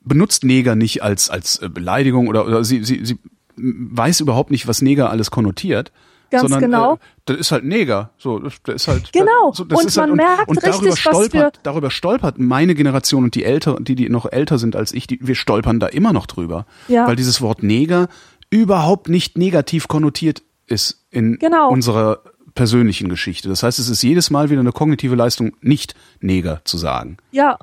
[0.00, 3.18] benutzt Neger nicht als als äh, Beleidigung oder, oder sie, sie, sie
[3.56, 5.92] weiß überhaupt nicht, was Neger alles konnotiert.
[6.30, 6.94] Ganz sondern, genau.
[6.94, 8.10] Äh, das ist halt Neger.
[8.18, 9.12] So, das, das ist halt.
[9.14, 9.52] Genau.
[9.52, 11.90] So, das Und ist man halt, merkt und, und darüber richtig, was stolpert, wir- darüber
[11.90, 15.34] stolpert meine Generation und die älter, die die noch älter sind als ich, die, wir
[15.34, 17.06] stolpern da immer noch drüber, Ja.
[17.06, 18.08] weil dieses Wort Neger
[18.50, 21.70] überhaupt nicht negativ konnotiert ist in Genau.
[21.70, 22.20] unserer
[22.58, 23.48] persönlichen Geschichte.
[23.48, 27.16] Das heißt, es ist jedes Mal wieder eine kognitive Leistung, nicht Neger zu sagen.
[27.30, 27.56] Ja.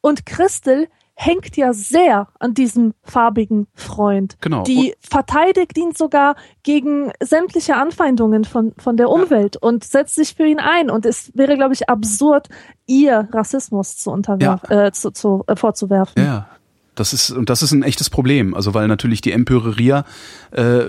[0.00, 4.38] Und Christel hängt ja sehr an diesem farbigen Freund.
[4.40, 4.62] Genau.
[4.62, 10.46] Die verteidigt ihn sogar gegen sämtliche Anfeindungen von, von der Umwelt und setzt sich für
[10.46, 10.88] ihn ein.
[10.88, 12.48] Und es wäre, glaube ich, absurd,
[12.86, 16.24] ihr Rassismus zu unterwerfen, äh, zu, zu, äh, vorzuwerfen.
[16.24, 16.48] Ja,
[17.00, 18.54] das ist und das ist ein echtes Problem.
[18.54, 20.04] Also weil natürlich die Empöreria,
[20.52, 20.82] äh,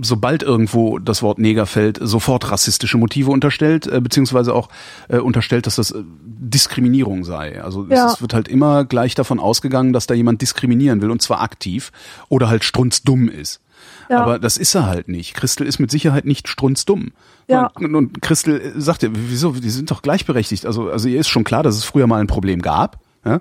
[0.00, 4.68] sobald irgendwo das Wort Neger fällt, sofort rassistische Motive unterstellt, äh, beziehungsweise auch
[5.08, 7.62] äh, unterstellt, dass das äh, Diskriminierung sei.
[7.62, 8.12] Also es, Ja.
[8.12, 11.92] es wird halt immer gleich davon ausgegangen, dass da jemand diskriminieren will und zwar aktiv
[12.28, 13.60] oder halt strunzdumm ist.
[14.08, 14.22] Ja.
[14.22, 15.34] Aber das ist er halt nicht.
[15.34, 17.12] Christel ist mit Sicherheit nicht strunzdumm.
[17.48, 17.70] Ja.
[17.74, 20.66] Und, und Christel sagte, wieso, die sind doch gleichberechtigt.
[20.66, 23.00] Also, also ihr ist schon klar, dass es früher mal ein Problem gab.
[23.24, 23.40] Ja?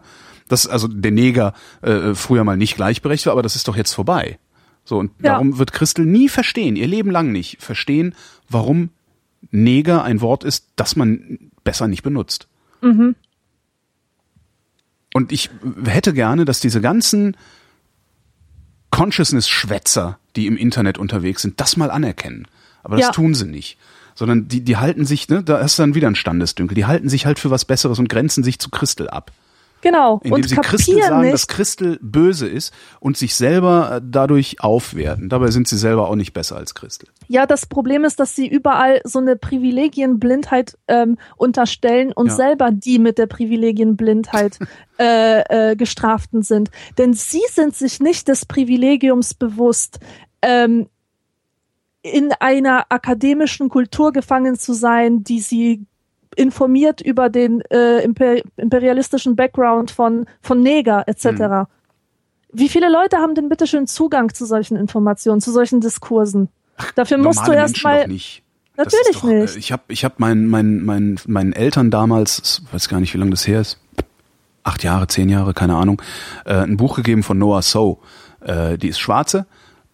[0.49, 3.93] Dass also der Neger äh, früher mal nicht gleichberechtigt war, aber das ist doch jetzt
[3.93, 4.38] vorbei.
[4.84, 5.34] So, und Ja.
[5.34, 8.13] darum wird Christel nie verstehen, ihr Leben lang nicht, verstehen,
[8.49, 8.89] warum
[9.51, 12.47] Neger ein Wort ist, das man besser nicht benutzt.
[15.13, 15.49] Und ich
[15.85, 17.35] hätte gerne, dass diese ganzen
[18.91, 22.47] Consciousness-Schwätzer, die im Internet unterwegs sind, das mal anerkennen.
[22.84, 23.11] Aber das Ja.
[23.11, 23.77] tun sie nicht.
[24.15, 27.26] Sondern die, die halten sich, ne, da ist dann wieder ein Standesdünkel, die halten sich
[27.26, 29.31] halt für was Besseres und grenzen sich zu Christel ab.
[29.81, 30.19] Genau.
[30.23, 34.61] Indem und sie Christel sagen, nicht, dass Christel böse ist und sich selber äh, dadurch
[34.61, 35.30] aufwerten.
[35.30, 37.10] Dabei sind sie selber auch nicht besser als Christel.
[37.27, 42.35] Ja, das Problem ist, dass sie überall so eine Privilegienblindheit ähm, unterstellen und Ja.
[42.35, 44.60] selber die mit der Privilegienblindheit
[44.99, 46.69] äh, äh, Gestraften sind.
[46.97, 49.99] Denn sie sind sich nicht des Privilegiums bewusst,
[50.41, 50.88] ähm,
[52.01, 55.85] in einer akademischen Kultur gefangen zu sein, die sie
[56.40, 61.26] informiert über den äh, imper imperialistischen Background von, von Neger etc.
[61.26, 61.66] Mhm.
[62.52, 66.49] Wie viele Leute haben denn bitte schön Zugang zu solchen Informationen, zu solchen Diskursen?
[66.95, 68.07] Dafür musst du erst mal.
[68.07, 69.57] Natürlich doch, äh, nicht.
[69.57, 73.32] Ich habe ich hab meinen mein, mein, meinen Eltern damals, weiß gar nicht, wie lange
[73.32, 73.78] das her ist,
[74.64, 76.02] acht Jahre, zehn Jahre, keine Ahnung,
[76.45, 77.99] äh, ein Buch gegeben von Noah So.
[78.40, 79.45] Äh, die ist Schwarze,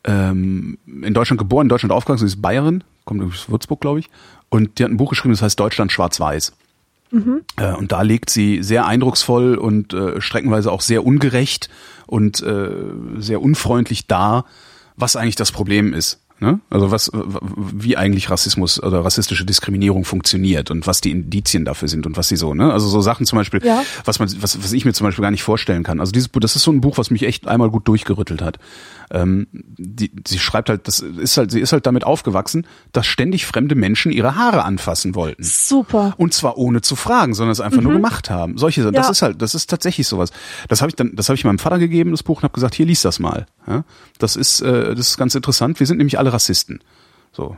[0.04, 4.10] ähm, in Deutschland geboren, in Deutschland aufgewachsen, sie ist Bayerin, kommt aus Würzburg, glaube ich.
[4.56, 6.54] Und die hat ein Buch geschrieben, das heißt Deutschland schwarz-weiß.
[7.12, 7.42] Mhm.
[7.58, 11.70] Äh, und da legt sie sehr eindrucksvoll und äh, streckenweise auch sehr ungerecht
[12.08, 12.70] und äh,
[13.18, 14.46] sehr unfreundlich dar,
[14.96, 16.22] was eigentlich das Problem ist.
[16.40, 16.60] Ne?
[16.70, 22.06] Also was, wie eigentlich Rassismus oder rassistische Diskriminierung funktioniert und was die Indizien dafür sind
[22.06, 22.74] und was sie so, ne?
[22.74, 23.84] Also so Sachen zum Beispiel, ja.
[24.04, 26.02] was man, was, was ich mir zum Beispiel gar nicht vorstellen kann.
[26.02, 28.60] Also dieses, das ist so ein Buch, was mich echt einmal gut durchgerüttelt hat.
[29.12, 33.46] Ähm, die, sie schreibt halt, das ist halt, sie ist halt damit aufgewachsen, dass ständig
[33.46, 35.42] fremde Menschen ihre Haare anfassen wollten.
[35.42, 36.16] Super.
[36.18, 37.84] Und zwar ohne zu fragen, sondern es einfach mhm.
[37.84, 38.58] nur gemacht haben.
[38.58, 38.92] Solche, ja.
[38.92, 40.32] das ist halt, das ist tatsächlich sowas.
[40.68, 42.76] Das habe ich dann, das habe ich meinem Vater gegeben, das Buch, und habe gesagt,
[42.76, 43.46] hier lies das mal.
[43.68, 43.86] Ja?
[44.20, 45.80] Das ist, äh, das ist ganz interessant.
[45.80, 46.82] Wir sind nämlich alle Rassisten.
[47.32, 47.58] So,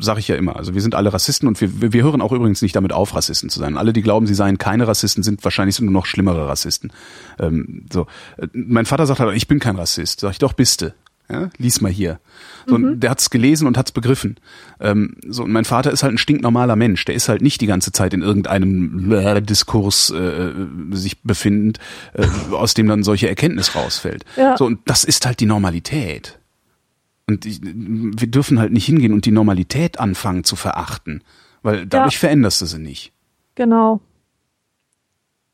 [0.00, 0.56] sage ich ja immer.
[0.56, 3.48] Also wir sind alle Rassisten und wir, wir hören auch übrigens nicht damit auf, Rassisten
[3.48, 3.76] zu sein.
[3.76, 6.92] Alle, die glauben, sie seien keine Rassisten, sind wahrscheinlich nur noch schlimmere Rassisten.
[7.38, 8.08] Ähm, so,
[8.52, 10.18] mein Vater sagt halt, ich bin kein Rassist.
[10.18, 10.92] Sag ich doch, bist du.
[11.30, 12.20] Ja, lies mal hier.
[12.66, 13.00] So, mhm.
[13.00, 14.38] Der hat's gelesen und hat's begriffen.
[14.80, 17.04] Ähm, so, und mein Vater ist halt ein stinknormaler Mensch.
[17.04, 20.52] Der ist halt nicht die ganze Zeit in irgendeinem Diskurs äh,
[20.90, 21.78] sich befindend,
[22.14, 24.24] äh, aus dem dann solche Erkenntnis rausfällt.
[24.36, 24.56] Ja.
[24.56, 26.37] So, und das ist halt die Normalität.
[27.28, 31.22] Und ich, wir dürfen halt nicht hingehen und die Normalität anfangen zu verachten,
[31.62, 32.20] weil dadurch ja.
[32.20, 33.12] veränderst du sie nicht.
[33.54, 34.00] Genau.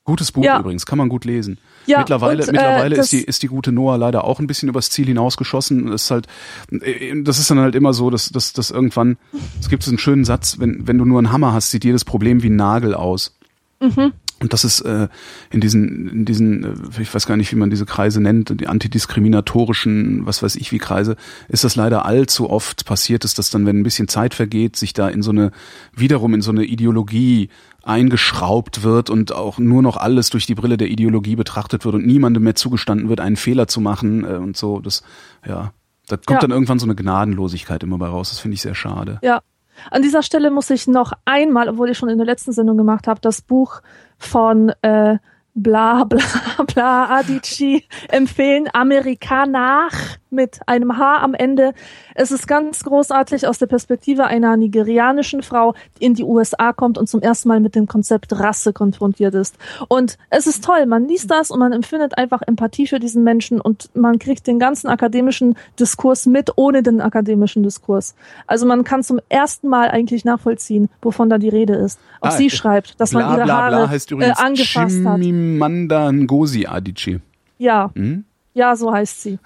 [0.05, 0.61] Gutes Buch ja.
[0.61, 1.59] übrigens, kann man gut lesen.
[1.87, 4.69] Ja, mittlerweile und, äh, mittlerweile ist, die, ist die gute Noah leider auch ein bisschen
[4.69, 5.91] übers Ziel hinausgeschossen.
[5.91, 6.27] Das ist halt,
[6.71, 9.17] äh, das ist dann halt immer so, dass, dass, dass irgendwann,
[9.59, 12.05] es gibt so einen schönen Satz, wenn, wenn du nur einen Hammer hast, sieht jedes
[12.05, 13.35] Problem wie ein Nagel aus.
[13.81, 14.13] Mhm.
[14.41, 15.09] Und das ist äh,
[15.51, 18.67] in diesen, in diesen, äh, ich weiß gar nicht, wie man diese Kreise nennt, die
[18.67, 21.17] antidiskriminatorischen, was weiß ich wie Kreise,
[21.49, 24.93] ist das leider allzu oft passiert ist, dass dann, wenn ein bisschen Zeit vergeht, sich
[24.93, 25.53] da in so eine,
[25.95, 27.49] wiederum in so eine Ideologie
[27.85, 32.07] eingeschraubt wird und auch nur noch alles durch die Brille der Ideologie betrachtet wird und
[32.07, 34.81] niemandem mehr zugestanden wird, einen Fehler zu machen äh, und so.
[34.81, 35.05] Das,
[35.47, 35.73] ja,
[36.09, 36.39] da kommt ja.
[36.39, 38.31] dann irgendwann so eine Gnadenlosigkeit immer bei raus.
[38.31, 39.21] Das finde ich sehr schade.
[39.23, 39.43] Ja,
[39.91, 43.07] an dieser Stelle muss ich noch einmal, obwohl ich schon in der letzten Sendung gemacht
[43.07, 43.81] habe, das Buch
[44.25, 45.19] von äh,
[45.55, 46.21] bla bla
[46.67, 48.69] bla Adichie empfehlen.
[48.73, 51.73] Amerikanach mit einem H am Ende.
[52.15, 56.99] Es ist ganz großartig aus der Perspektive einer nigerianischen Frau, die in die USA kommt
[56.99, 59.57] und zum ersten Mal mit dem Konzept Rasse konfrontiert ist.
[59.89, 63.61] Und es ist toll, man liest das und man empfindet einfach Empathie für diesen Menschen
[63.61, 68.15] und man kriegt den ganzen akademischen Diskurs mit, ohne den akademischen Diskurs.
[68.47, 71.99] Also man kann zum ersten Mal eigentlich nachvollziehen, wovon da die Rede ist.
[72.21, 76.67] Auch ah, sie schreibt, dass bla, man ihre bla, bla, Haare äh, angefasst Chimimanda Ngozi
[76.67, 77.21] Adichie.
[77.59, 77.91] Ja.
[77.95, 78.25] Hm?
[78.55, 79.39] Ja, so heißt sie.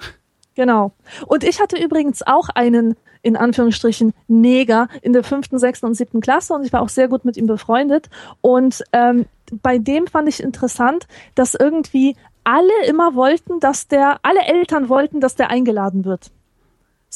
[0.58, 0.90] Genau.
[1.28, 6.20] Und ich hatte übrigens auch einen, in Anführungsstrichen, Neger in der fünften, sechsten und siebten
[6.20, 8.10] Klasse und ich war auch sehr gut mit ihm befreundet.
[8.40, 9.26] Und ähm,
[9.62, 11.06] bei dem fand ich interessant,
[11.36, 16.32] dass irgendwie alle immer wollten, dass der, alle Eltern wollten, dass der eingeladen wird.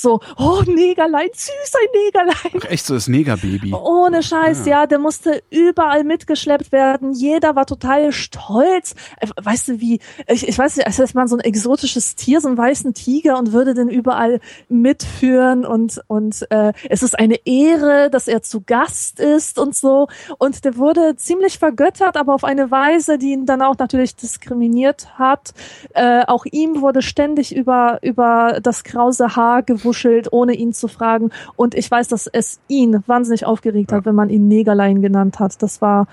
[0.02, 2.60] So, oh, Negerlein, süß, ein Negerlein.
[2.60, 3.72] Ach, echt so das Negerbaby.
[3.72, 4.80] Ohne Scheiß, ja.
[4.80, 4.86] ja.
[4.86, 7.12] der musste überall mitgeschleppt werden.
[7.12, 8.96] Jeder war total stolz.
[9.20, 12.40] Äh, weißt du, wie, ich, ich weiß nicht, als hätte man so ein exotisches Tier,
[12.40, 17.36] so einen weißen Tiger und würde den überall mitführen und, und äh, es ist eine
[17.46, 20.08] Ehre, dass er zu Gast ist und so.
[20.38, 25.16] Und der wurde ziemlich vergöttert, aber auf eine Weise, die ihn dann auch natürlich diskriminiert
[25.16, 25.54] hat.
[25.94, 30.88] Äh, auch ihm wurde ständig über, über das krause Haar gewünscht gewuschelt, ohne ihn zu
[30.88, 31.30] fragen.
[31.56, 33.98] Und ich weiß, dass es ihn wahnsinnig aufgeregt ja.
[33.98, 35.62] hat, wenn man ihn Negerlein genannt hat.
[35.62, 36.06] Das war,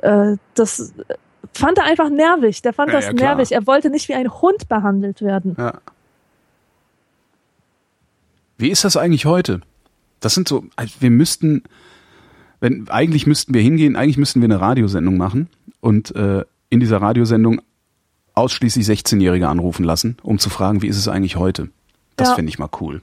[0.00, 0.92] äh, das
[1.54, 2.62] fand er einfach nervig.
[2.62, 3.52] Der fand ja, das ja, nervig.
[3.52, 5.56] Er wollte nicht wie ein Hund behandelt werden.
[8.58, 9.60] Wie ist das eigentlich heute?
[10.20, 11.64] Das sind so, also wir müssten,
[12.60, 15.48] wenn, eigentlich müssten wir hingehen, eigentlich müssten wir eine Radiosendung machen
[15.80, 17.60] und äh, in dieser Radiosendung
[18.34, 21.70] ausschließlich 16-Jährige anrufen lassen, um zu fragen, wie ist es eigentlich heute?
[22.16, 22.34] Das ja.
[22.36, 23.02] finde ich mal cool.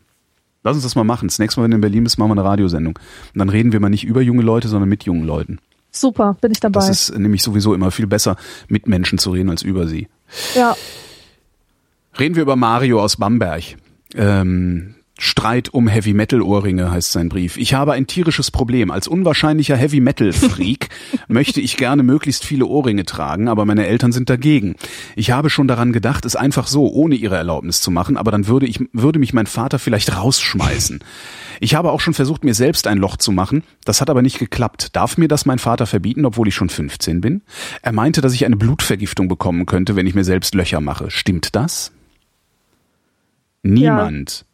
[0.63, 1.27] Lass uns das mal machen.
[1.27, 2.97] Das nächste Mal, wenn du in Berlin bist, machen wir eine Radiosendung.
[2.97, 5.59] Und dann reden wir mal nicht über junge Leute, sondern mit jungen Leuten.
[5.91, 6.79] Super, bin ich dabei.
[6.79, 8.35] Das ist nämlich sowieso immer viel besser,
[8.67, 10.07] mit Menschen zu reden als über sie.
[10.55, 10.75] Ja.
[12.19, 13.63] Reden wir über Mario aus Bamberg.
[14.13, 17.57] Ähm, Streit um Heavy Metal Ohrringe heißt sein Brief.
[17.57, 18.89] Ich habe ein tierisches Problem.
[18.89, 20.87] Als unwahrscheinlicher Heavy Metal Freak
[21.27, 24.75] möchte ich gerne möglichst viele Ohrringe tragen, aber meine Eltern sind dagegen.
[25.17, 28.47] Ich habe schon daran gedacht, es einfach so ohne ihre Erlaubnis zu machen, aber dann
[28.47, 31.03] würde ich würde mich mein Vater vielleicht rausschmeißen.
[31.59, 33.63] Ich habe auch schon versucht, mir selbst ein Loch zu machen.
[33.83, 34.95] Das hat aber nicht geklappt.
[34.95, 37.41] Darf mir das mein Vater verbieten, obwohl ich schon 15 bin?
[37.81, 41.11] Er meinte, dass ich eine Blutvergiftung bekommen könnte, wenn ich mir selbst Löcher mache.
[41.11, 41.91] Stimmt das?
[43.61, 44.45] Niemand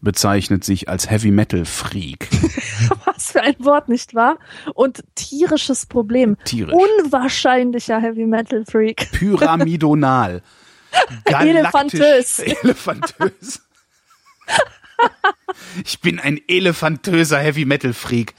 [0.00, 2.28] bezeichnet sich als Heavy Metal Freak.
[3.04, 4.38] Was für ein Wort, nicht wahr?
[4.74, 6.36] Und tierisches Problem.
[6.44, 6.74] Tierisch.
[6.74, 9.10] Unwahrscheinlicher Heavy Metal Freak.
[9.12, 10.42] Pyramidonal.
[11.24, 12.38] Elefantös.
[12.62, 13.62] Elefantös.
[15.84, 18.34] ich bin ein elefantöser Heavy Metal Freak.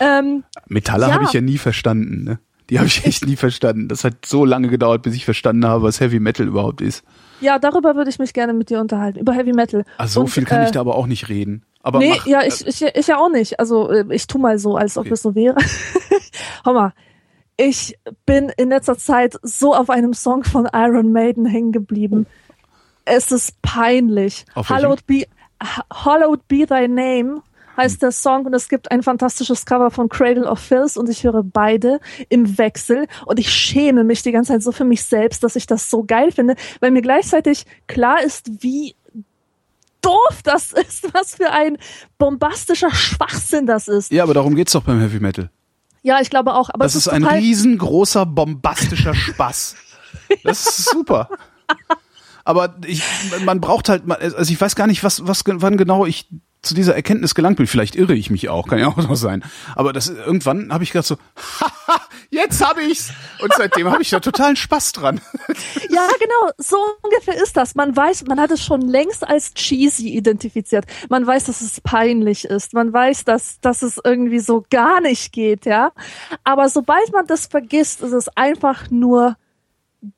[0.00, 1.14] Ähm, Metaller Ja.
[1.14, 2.38] habe ich ja nie verstanden, ne?
[2.70, 3.88] Die habe ich echt nie verstanden.
[3.88, 7.02] Das hat so lange gedauert, bis ich verstanden habe, was Heavy Metal überhaupt ist.
[7.40, 9.18] Ja, darüber würde ich mich gerne mit dir unterhalten.
[9.18, 9.84] Über Heavy Metal.
[9.96, 11.64] Also so Und, viel kann äh, ich da aber auch nicht reden.
[11.82, 13.60] Aber nee, mach, ja, ich, ich, ich ja auch nicht.
[13.60, 15.14] Also äh, ich tu mal so, als ob Okay.
[15.14, 15.56] es so wäre.
[16.64, 16.92] Hör mal,
[17.56, 22.26] ich bin in letzter Zeit so auf einem Song von Iron Maiden hängen geblieben.
[23.04, 24.44] Es ist peinlich.
[24.54, 24.68] Auf?
[24.68, 25.24] Hallowed be,
[25.92, 27.42] Hallowed be Thy Name
[27.78, 31.24] heißt der Song und es gibt ein fantastisches Cover von Cradle of Filth und ich
[31.24, 35.42] höre beide im Wechsel und ich schäme mich die ganze Zeit so für mich selbst,
[35.44, 38.94] dass ich das so geil finde, weil mir gleichzeitig klar ist, wie
[40.02, 41.78] doof das ist, was für ein
[42.18, 44.10] bombastischer Schwachsinn das ist.
[44.10, 45.50] ja, aber darum geht's doch beim Heavy Metal.
[46.02, 46.70] Ja, ich glaube auch.
[46.70, 49.76] Aber Das es ist ein riesengroßer, bombastischer Spaß.
[50.42, 51.28] Das ist super.
[52.44, 53.02] Aber ich,
[53.44, 56.30] man braucht halt, also ich weiß gar nicht, was, was, wann genau ich
[56.62, 57.66] zu dieser Erkenntnis gelangt bin.
[57.66, 59.44] Vielleicht irre ich mich auch, kann ja auch so sein.
[59.74, 63.12] Aber das irgendwann habe ich gedacht so, haha, jetzt habe ich's.
[63.40, 65.20] Und seitdem habe ich da totalen Spaß dran.
[65.90, 67.74] Ja, genau, so ungefähr ist das.
[67.74, 70.84] Man weiß, man hat es schon längst als cheesy identifiziert.
[71.08, 72.74] Man weiß, dass es peinlich ist.
[72.74, 75.92] Man weiß, dass, dass es irgendwie so gar nicht geht, ja.
[76.44, 79.36] Aber sobald man das vergisst, ist es einfach nur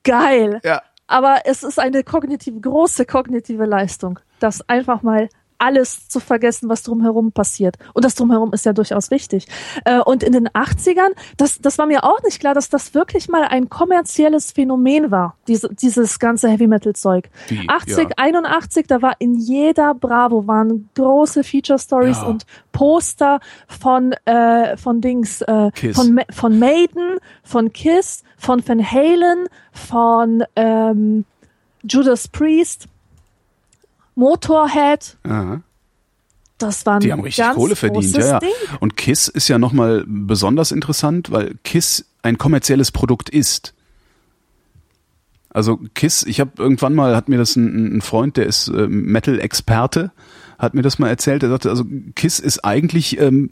[0.03, 0.61] geil.
[0.65, 0.83] Ja.
[1.07, 5.29] Aber es ist eine kognitive, große kognitive Leistung, das einfach mal
[5.61, 7.77] alles zu vergessen, was drumherum passiert.
[7.95, 9.47] Und das drumherum ist ja durchaus wichtig.
[9.85, 13.29] Äh, Und in den 80ern, das, das war mir auch nicht klar, dass das wirklich
[13.29, 17.29] mal ein kommerzielles Phänomen war, diese, dieses ganze Heavy Metal Zeug.
[17.49, 17.69] Wie?
[17.69, 18.07] 80, Ja.
[18.17, 22.27] 81, da war in jeder Bravo waren große Feature Stories Ja.
[22.27, 29.49] und Poster von äh, von Dings äh, von von Maiden, von Kiss, von Van Halen,
[29.73, 31.25] von ähm,
[31.83, 32.87] Judas Priest,
[34.21, 35.17] Motorhead.
[35.25, 35.63] Aha.
[36.59, 38.39] Das war ein Die haben richtig ganz Kohle verdient, ja, ja.
[38.39, 38.51] Ding.
[38.81, 43.73] Und KISS ist ja nochmal besonders interessant, weil KISS ein kommerzielles Produkt ist.
[45.49, 48.87] Also KISS, ich habe irgendwann mal, hat mir das ein, ein Freund, der ist äh,
[48.87, 50.13] Metal-Experte,
[50.59, 51.85] hat mir das mal erzählt, er sagte, also
[52.15, 53.49] KISS ist eigentlich, ähm,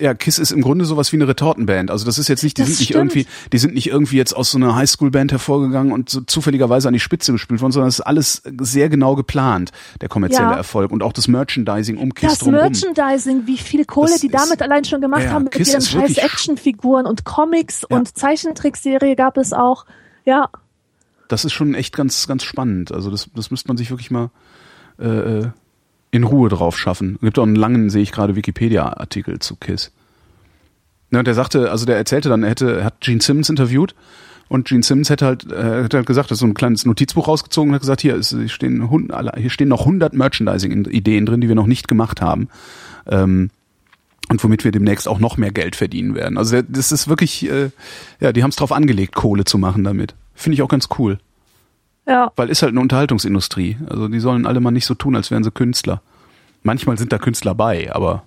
[0.00, 1.90] ja, KISS ist im Grunde sowas wie eine Retortenband.
[1.90, 3.14] Also das ist jetzt nicht, die Das sind nicht stimmt.
[3.14, 6.94] irgendwie, die sind nicht irgendwie jetzt aus so einer Highschool-Band hervorgegangen und so zufälligerweise an
[6.94, 10.56] die Spitze gespielt worden, sondern es ist alles sehr genau geplant, der kommerzielle Ja.
[10.56, 12.72] Erfolg und auch das Merchandising um KISS Das drumherum.
[12.72, 15.68] Merchandising, wie viel Kohle Das die ist- damit allein schon gemacht Ja, haben mit Kiss
[15.70, 17.96] ihren scheiß Actionfiguren und Comics Ja.
[17.96, 19.84] und Zeichentrickserie gab es auch.
[20.24, 20.48] Ja,
[21.28, 22.92] das ist schon echt ganz, ganz spannend.
[22.92, 24.30] Also das, das müsste man sich wirklich mal
[24.98, 25.48] äh, äh,
[26.10, 27.14] in Ruhe drauf schaffen.
[27.16, 29.92] Es gibt auch einen langen, sehe ich gerade, Wikipedia-Artikel zu KISS.
[31.10, 33.94] Ja, und der sagte, also der erzählte dann, er hätte, er hat Gene Simmons interviewt
[34.48, 37.70] und Gene Simmons hätte halt, äh, hätte halt gesagt, hat so ein kleines Notizbuch rausgezogen
[37.70, 38.88] und hat gesagt, hier, ist, hier, stehen,
[39.36, 42.48] hier stehen noch 100 Merchandising-Ideen drin, die wir noch nicht gemacht haben.
[43.06, 43.50] Ähm,
[44.30, 46.36] und womit wir demnächst auch noch mehr Geld verdienen werden.
[46.36, 47.70] Also das ist wirklich, äh,
[48.20, 50.14] ja, die haben es drauf angelegt, Kohle zu machen damit.
[50.34, 51.18] Finde ich auch ganz cool.
[52.08, 52.32] Ja.
[52.36, 53.76] Weil ist halt eine Unterhaltungsindustrie.
[53.88, 56.00] Also die sollen alle mal nicht so tun, als wären sie Künstler.
[56.62, 58.24] Manchmal sind da Künstler bei, aber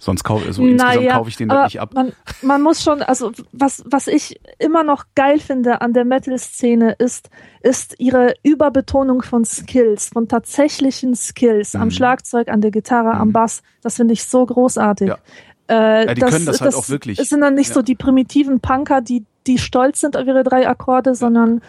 [0.00, 1.94] sonst kaufe also insgesamt Naja, kaufe ich den das aber nicht ab.
[1.94, 6.92] Man, man muss schon, also was, was ich immer noch geil finde an der Metal-Szene
[6.98, 7.30] ist,
[7.62, 11.90] ist ihre Überbetonung von Skills, von tatsächlichen Skills am Mhm.
[11.92, 13.32] Schlagzeug, an der Gitarre, am Mhm.
[13.32, 13.62] Bass.
[13.82, 15.08] Das finde ich so großartig.
[15.08, 15.18] Ja.
[15.68, 17.18] Äh, Ja, die können das halt auch wirklich.
[17.18, 17.74] Es sind dann nicht Ja.
[17.74, 21.60] so die primitiven Punker, die, die stolz sind auf ihre drei Akkorde, sondern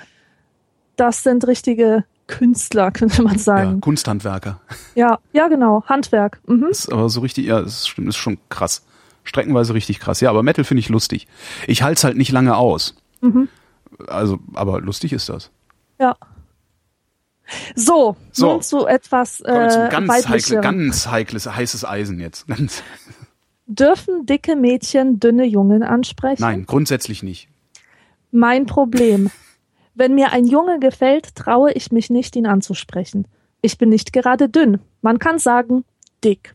[1.00, 3.82] das sind richtige Künstler, könnte man Ja, sagen.
[3.82, 4.60] Kunsthandwerker.
[4.96, 5.84] Ja, ja, genau.
[5.86, 6.40] Handwerk.
[6.48, 6.66] Mhm.
[6.70, 8.86] Das ist aber so richtig, ja, das stimmt, ist schon krass.
[9.24, 10.22] Streckenweise richtig krass.
[10.22, 11.28] Ja, aber Metal finde ich lustig.
[11.68, 12.96] Ich halte es halt nicht lange aus.
[13.22, 13.48] Mhm.
[14.08, 15.52] Also, aber lustig ist das.
[16.00, 16.16] Ja.
[17.76, 18.54] So, So.
[18.54, 22.48] nun zu etwas äh, ganz, heikle, ganz heikles, heißes Eisen jetzt.
[22.48, 22.84] Ganz-
[23.66, 26.42] Dürfen dicke Mädchen dünne Jungen ansprechen?
[26.42, 27.50] Nein, grundsätzlich nicht.
[28.32, 29.30] Mein Problem.
[30.00, 33.28] Wenn mir ein Junge gefällt, traue ich mich nicht, ihn anzusprechen.
[33.62, 34.80] Ich bin nicht gerade dünn.
[35.02, 35.84] Man kann sagen,
[36.24, 36.54] dick.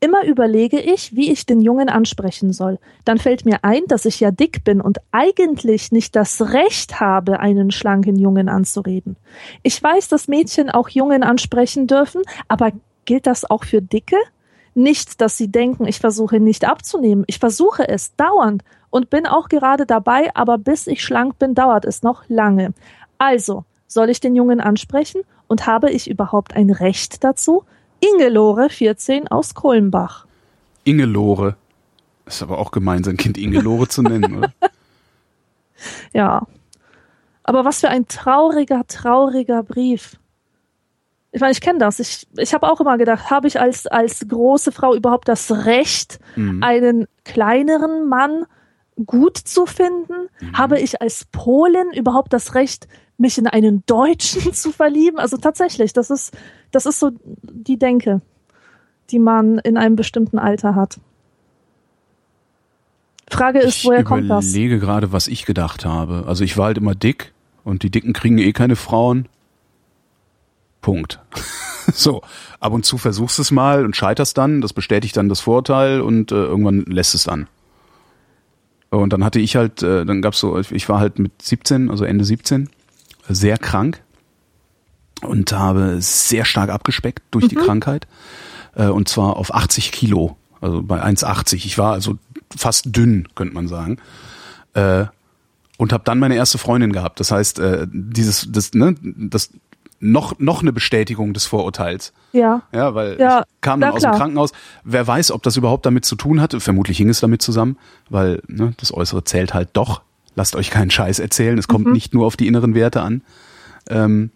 [0.00, 2.80] Immer überlege ich, wie ich den Jungen ansprechen soll.
[3.04, 7.38] Dann fällt mir ein, dass ich ja dick bin und eigentlich nicht das Recht habe,
[7.38, 9.16] einen schlanken Jungen anzureden.
[9.62, 12.72] Ich weiß, dass Mädchen auch Jungen ansprechen dürfen, aber
[13.04, 14.18] gilt das auch für Dicke?
[14.74, 17.22] Nicht, dass sie denken, ich versuche nicht abzunehmen.
[17.28, 21.84] Ich versuche es dauernd und bin auch gerade dabei, aber bis ich schlank bin, dauert
[21.84, 22.72] es noch lange.
[23.18, 27.64] Also, soll ich den Jungen ansprechen und habe ich überhaupt ein Recht dazu?
[28.00, 30.26] Ingelore, 14, aus Kohlenbach.
[30.84, 31.56] Ingelore.
[32.26, 34.52] Ist aber auch gemein, sein Kind Ingelore zu nennen, oder?
[36.12, 36.46] Ja.
[37.42, 40.18] Aber was für ein trauriger, trauriger Brief.
[41.32, 41.98] Ich meine, ich kenne das.
[42.00, 46.18] Ich, ich habe auch immer gedacht, habe ich als, als große Frau überhaupt das Recht,
[46.36, 46.62] Mhm.
[46.62, 48.44] einen kleineren Mann
[49.06, 50.28] gut zu finden?
[50.40, 50.52] Mhm.
[50.58, 55.18] Habe ich als Polin überhaupt das Recht, mich in einen Deutschen zu verlieben?
[55.18, 56.36] Also tatsächlich, das ist,
[56.70, 57.10] das ist so
[57.42, 58.20] die Denke,
[59.10, 60.98] die man in einem bestimmten Alter hat.
[63.30, 64.48] Frage ist, Ich woher kommt das?
[64.48, 66.24] überlege gerade, was ich gedacht habe.
[66.26, 67.32] Also ich war halt immer dick
[67.64, 69.28] und die Dicken kriegen eh keine Frauen.
[70.80, 71.20] Punkt.
[71.94, 72.22] so,
[72.58, 76.32] ab und zu versuchst es mal und scheiterst dann, das bestätigt dann das Vorurteil und
[76.32, 77.48] äh, irgendwann lässt es dann.
[78.90, 82.04] Und dann hatte ich halt, äh, dann gab's so, ich war halt mit 17, also
[82.04, 82.68] Ende 17,
[83.28, 84.02] sehr krank
[85.22, 88.08] und habe sehr stark abgespeckt durch die Krankheit.
[88.74, 91.54] Äh, und zwar auf 80 Kilo, also bei 1,80.
[91.66, 92.18] Ich war also
[92.56, 93.98] fast dünn, könnte man sagen.
[94.74, 95.06] Äh,
[95.76, 97.20] und habe dann meine erste Freundin gehabt.
[97.20, 97.58] Das heißt,
[97.90, 99.50] dieses, das, ne, das
[100.00, 102.12] noch noch eine Bestätigung des Vorurteils.
[102.32, 104.18] Ja, Ja, weil Ja, ich kam dann aus dem klar.
[104.18, 104.52] Krankenhaus.
[104.82, 106.58] Wer weiß, ob das überhaupt damit zu tun hatte.
[106.58, 107.76] Vermutlich hing es damit zusammen,
[108.08, 110.02] weil ne, das Äußere zählt halt doch.
[110.34, 111.58] Lasst euch keinen Scheiß erzählen.
[111.58, 113.22] Es kommt nicht nur auf die inneren Werte an.
[113.88, 114.30] Ähm,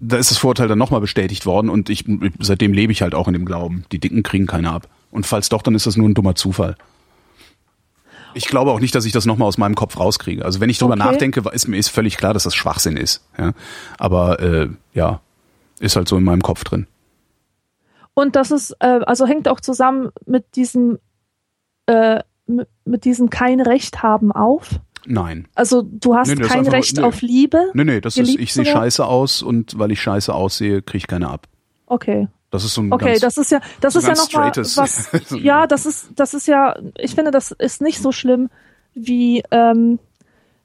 [0.00, 2.04] da ist das Vorurteil dann nochmal bestätigt worden und ich
[2.38, 3.84] seitdem lebe ich halt auch in dem Glauben.
[3.92, 4.88] Die Dicken kriegen keine ab.
[5.10, 6.76] Und falls doch, dann ist das nur ein dummer Zufall.
[8.36, 10.44] Ich glaube auch nicht, dass ich das nochmal aus meinem Kopf rauskriege.
[10.44, 11.04] Also wenn ich drüber Okay.
[11.04, 13.24] nachdenke, ist mir ist völlig klar, dass das Schwachsinn ist.
[13.38, 13.52] Ja?
[13.98, 15.20] Aber äh, ja,
[15.80, 16.86] ist halt so in meinem Kopf drin.
[18.14, 20.98] Und das ist, äh, also hängt auch zusammen mit diesem,
[21.86, 24.80] äh, mit, mit diesem kein Recht haben auf.
[25.06, 25.48] Nein.
[25.54, 27.02] Also du hast Nee, kein einfach- Recht nee.
[27.04, 27.70] auf Liebe.
[27.74, 31.06] Nee, nee, das ist, ich sehe scheiße aus und weil ich scheiße aussehe, kriege ich
[31.06, 31.46] keine ab.
[31.86, 32.28] Okay.
[32.50, 34.76] Das ist so ein Okay, ganz, das ist ja, das so ist ja nochmal straightes-
[34.76, 35.08] was,
[35.42, 38.50] ja, das ist, das ist ja, ich finde, das ist nicht so schlimm,
[38.94, 39.98] wie, ähm,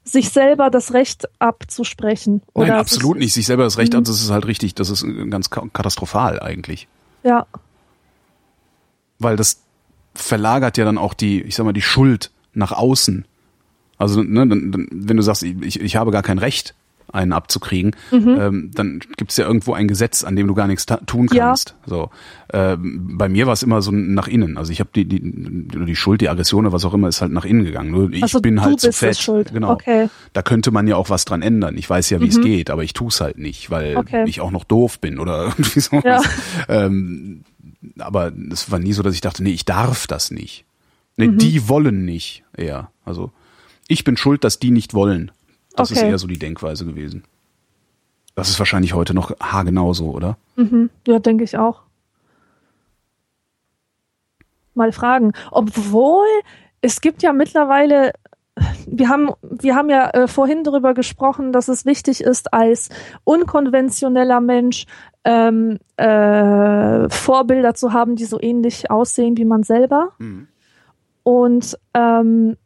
[0.04, 2.42] sich selber das Recht abzusprechen.
[2.56, 3.32] Nein, absolut nicht.
[3.34, 3.98] Sich selber das Recht Mhm.
[3.98, 4.74] hat, das ist halt richtig.
[4.74, 6.88] Das ist ganz ka- katastrophal eigentlich.
[7.22, 7.46] Ja,
[9.20, 9.60] Weil das
[10.14, 13.24] verlagert ja dann auch die, ich sag mal, die Schuld nach außen.
[13.96, 16.74] Also, ne, wenn du sagst, ich, ich habe gar kein Recht,
[17.12, 18.28] einen abzukriegen, Mhm.
[18.40, 21.48] ähm, dann gibt's ja irgendwo ein Gesetz, an dem du gar nichts tun Ja.
[21.48, 21.74] kannst.
[21.86, 22.10] So,
[22.52, 24.56] ähm, bei mir war es immer so nach innen.
[24.58, 27.32] Also ich habe die, die, die Schuld, die Aggression oder was auch immer, ist halt
[27.32, 27.90] nach innen gegangen.
[27.90, 29.10] Nur ich Also bin halt zu fett.
[29.12, 29.52] es schuld.
[29.52, 29.70] Genau.
[29.72, 30.08] Okay.
[30.32, 31.76] Da könnte man ja auch was dran ändern.
[31.78, 34.24] Ich weiß ja, wie es geht, aber ich tu's halt nicht, weil Okay.
[34.26, 36.00] ich auch noch doof bin oder irgendwie so.
[36.04, 36.20] Ja.
[36.68, 37.42] Ähm,
[37.98, 40.64] aber es war nie so, dass ich dachte, nee, ich darf das nicht.
[41.16, 41.38] Nee, Mhm.
[41.38, 42.90] die wollen nicht eher.
[43.04, 43.32] Also
[43.88, 45.30] ich bin schuld, dass die nicht wollen.
[45.76, 46.10] Das ist Okay.
[46.10, 47.24] eher so die Denkweise gewesen.
[48.34, 50.36] Das ist wahrscheinlich heute noch haargenau so, oder?
[50.56, 50.90] Mhm.
[51.06, 51.82] Ja, denke ich auch.
[54.74, 55.32] Mal fragen.
[55.50, 56.26] Obwohl,
[56.80, 58.12] es gibt ja mittlerweile,
[58.86, 62.88] wir haben, wir haben ja äh, vorhin darüber gesprochen, dass es wichtig ist, als
[63.24, 64.86] unkonventioneller Mensch
[65.24, 70.12] ähm, äh, Vorbilder zu haben, die so ähnlich aussehen wie man selber.
[71.22, 72.56] Und ähm,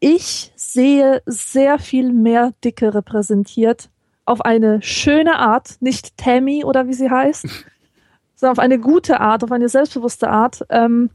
[0.00, 3.90] ich sehe sehr viel mehr Dicke repräsentiert
[4.24, 7.46] auf eine schöne Art, nicht Tammy oder wie sie heißt,
[8.34, 10.64] sondern auf eine gute Art, auf eine selbstbewusste Art.
[10.68, 11.10] Ähm,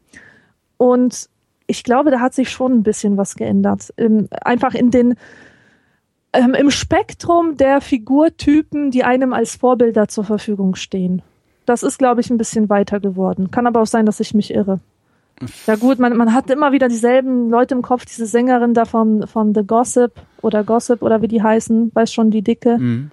[0.77, 1.29] und
[1.67, 3.93] ich glaube, da hat sich schon ein bisschen was geändert.
[4.43, 5.15] Einfach in den
[6.33, 11.21] ähm, im Spektrum der Figurtypen, die einem als Vorbilder zur Verfügung stehen.
[11.65, 13.51] Das ist, glaube ich, ein bisschen weiter geworden.
[13.51, 14.79] Kann aber auch sein, dass ich mich irre.
[15.67, 19.27] Ja gut, man, man hat immer wieder dieselben Leute im Kopf, diese Sängerin da von,
[19.27, 22.77] von The Gossip oder Gossip oder wie die heißen, weiß schon, die Dicke.
[22.77, 23.11] Mhm.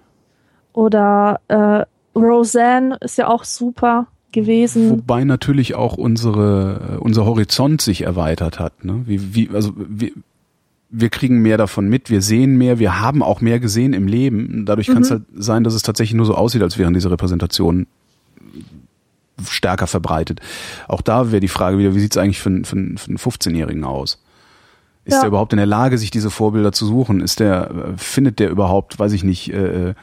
[0.72, 1.84] Oder äh,
[2.18, 4.90] Roseanne ist ja auch super gewesen.
[4.90, 8.84] Wobei natürlich auch unsere, äh, unser Horizont sich erweitert hat.
[8.84, 9.02] Ne?
[9.06, 10.12] Wie, wie, also wir,
[10.90, 14.64] wir kriegen mehr davon mit, wir sehen mehr, wir haben auch mehr gesehen im Leben.
[14.66, 17.86] Dadurch kann es halt sein, dass es tatsächlich nur so aussieht, als wären diese Repräsentationen
[19.48, 20.40] stärker verbreitet.
[20.88, 23.18] Auch da wäre die Frage wieder, wie sieht es eigentlich für, einen- für, für einen
[23.18, 24.22] 15-Jährigen aus?
[25.04, 25.20] Ist Ja.
[25.20, 27.20] der überhaupt in der Lage, sich diese Vorbilder zu suchen?
[27.20, 29.94] Ist der, äh, findet der überhaupt, weiß ich nicht, äh,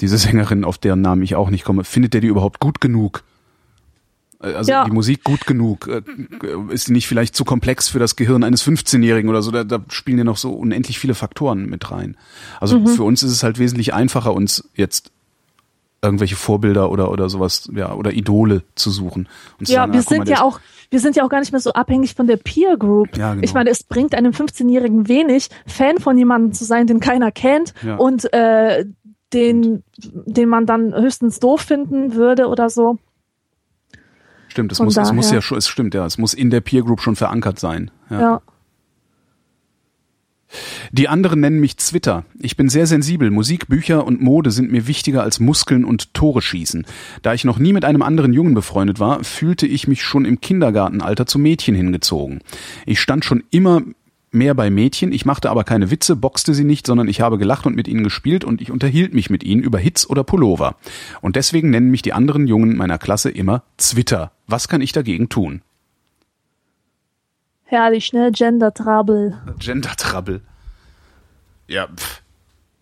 [0.00, 3.24] diese Sängerin, auf deren Namen ich auch nicht komme, findet der die überhaupt gut genug?
[4.42, 4.84] Äh, Also Ja.
[4.84, 5.88] die Musik gut genug?
[5.88, 6.02] Äh,
[6.72, 9.50] Ist die nicht vielleicht zu komplex für das Gehirn eines 15-Jährigen oder so?
[9.50, 12.16] Da, da spielen ja noch so unendlich viele Faktoren mit rein.
[12.60, 12.86] Also Mhm.
[12.88, 15.10] für uns ist es halt wesentlich einfacher, uns jetzt
[16.02, 19.28] irgendwelche Vorbilder oder oder sowas, ja, oder Idole zu suchen.
[19.58, 20.60] Und zu Ja, sagen, wir ah, mal, sind der ja auch,
[20.90, 23.16] wir sind ja auch gar nicht mehr so abhängig von der Peer Group.
[23.16, 23.42] Ja, genau.
[23.44, 27.74] Ich meine, es bringt einem 15-Jährigen wenig, Fan von jemandem zu sein, den keiner kennt
[27.82, 27.96] Ja.
[27.96, 28.84] und äh,
[29.32, 32.98] den, den man dann höchstens doof finden würde oder so.
[34.48, 35.38] Stimmt, es Von muss, es muss daher.
[35.38, 37.90] ja schon, es stimmt, ja, es muss in der Peer Group schon verankert sein.
[38.08, 38.20] Ja.
[38.20, 38.42] Ja.
[40.92, 42.24] Die anderen nennen mich Zwitter.
[42.38, 43.30] Ich bin sehr sensibel.
[43.30, 46.86] Musik, Bücher und Mode sind mir wichtiger als Muskeln und Tore schießen.
[47.22, 50.40] Da ich noch nie mit einem anderen Jungen befreundet war, fühlte ich mich schon im
[50.40, 52.40] Kindergartenalter zu Mädchen hingezogen.
[52.86, 53.82] Ich stand schon immer
[54.32, 57.66] mehr bei Mädchen, ich machte aber keine Witze, boxte sie nicht, sondern ich habe gelacht
[57.66, 60.76] und mit ihnen gespielt und ich unterhielt mich mit ihnen über Hits oder Pullover.
[61.20, 64.32] Und deswegen nennen mich die anderen Jungen meiner Klasse immer Zwitter.
[64.46, 65.62] Was kann ich dagegen tun?
[67.66, 68.30] Herrlich, ne?
[68.32, 69.38] Gender Trouble.
[69.58, 70.40] Gender Trouble.
[71.66, 72.22] Ja, pff.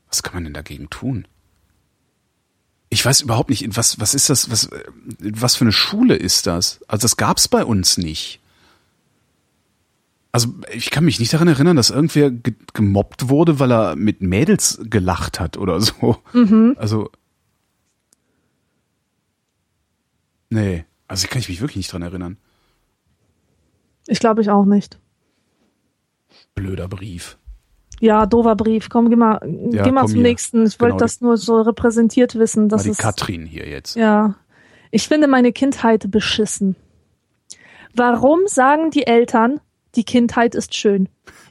[0.09, 1.27] was kann man denn dagegen tun?
[2.91, 4.69] Ich weiß überhaupt nicht, was, was ist das, was,
[5.19, 6.81] was für eine Schule ist das?
[6.87, 8.41] Also das gab's bei uns nicht.
[10.33, 14.21] Also ich kann mich nicht daran erinnern, dass irgendwer ge gemobbt wurde, weil er mit
[14.21, 16.19] Mädels gelacht hat oder so.
[16.77, 17.11] Also
[20.51, 22.37] nee, also kann ich mich wirklich nicht dran erinnern.
[24.07, 24.99] Ich glaube ich auch nicht.
[26.55, 27.39] Blöder Brief.
[28.01, 28.89] Ja, doofer Brief.
[28.91, 29.41] Komm, geh mal,
[29.71, 30.23] Ja, geh mal zum hier.
[30.25, 30.67] nächsten.
[30.67, 32.69] Ich wollte Genau, das nur so repräsentiert wissen.
[32.69, 33.97] Das die ist, Katrin hier jetzt.
[33.97, 34.35] Ja.
[34.91, 36.77] Ich finde meine Kindheit beschissen.
[37.95, 39.61] Warum sagen die Eltern,
[39.95, 41.09] die Kindheit ist schön?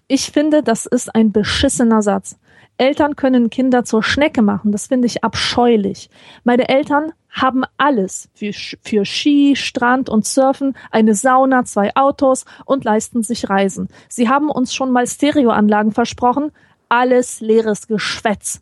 [0.08, 2.38] Ich finde, das ist ein beschissener Satz.
[2.78, 4.72] Eltern können Kinder zur Schnecke machen.
[4.72, 6.10] Das finde ich abscheulich.
[6.44, 12.86] Meine Eltern haben alles für, für Ski, Strand und Surfen, eine Sauna, zwei Autos und
[12.86, 13.90] leisten sich Reisen.
[14.08, 16.52] Sie haben uns schon mal Stereoanlagen versprochen.
[16.90, 18.62] Alles leeres Geschwätz.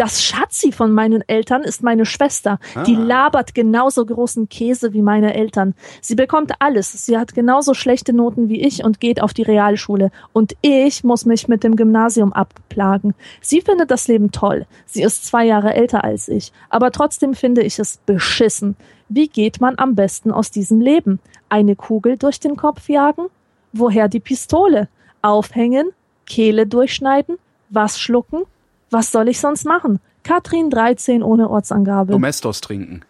[0.00, 2.58] Das Schatzi von meinen Eltern ist meine Schwester.
[2.86, 5.74] Die labert genauso großen Käse wie meine Eltern.
[6.00, 7.04] Sie bekommt alles.
[7.04, 10.10] Sie hat genauso schlechte Noten wie ich und geht auf die Realschule.
[10.32, 13.12] Und ich muss mich mit dem Gymnasium abplagen.
[13.42, 14.64] Sie findet das Leben toll.
[14.86, 16.50] Sie ist zwei Jahre älter als ich.
[16.70, 18.76] Aber trotzdem finde ich es beschissen.
[19.10, 21.18] Wie geht man am besten aus diesem Leben?
[21.50, 23.26] Eine Kugel durch den Kopf jagen?
[23.74, 24.88] Woher die Pistole?
[25.20, 25.90] Aufhängen?
[26.24, 27.36] Kehle durchschneiden?
[27.68, 28.44] Was schlucken?
[28.90, 30.00] Was soll ich sonst machen?
[30.22, 32.12] Katrin 13 ohne Ortsangabe.
[32.12, 33.02] Domestos trinken.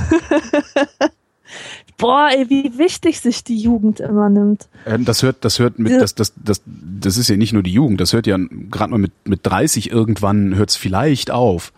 [1.98, 4.68] Boah, ey, wie wichtig sich die Jugend immer nimmt.
[4.85, 7.73] Ähm, Das hört, das hört mit, das, das, das, das ist ja nicht nur die
[7.73, 11.72] Jugend, das hört ja gerade mal mit, mit 30 irgendwann hört es vielleicht auf.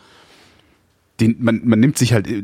[1.20, 2.42] Den, man, man nimmt sich halt, äh,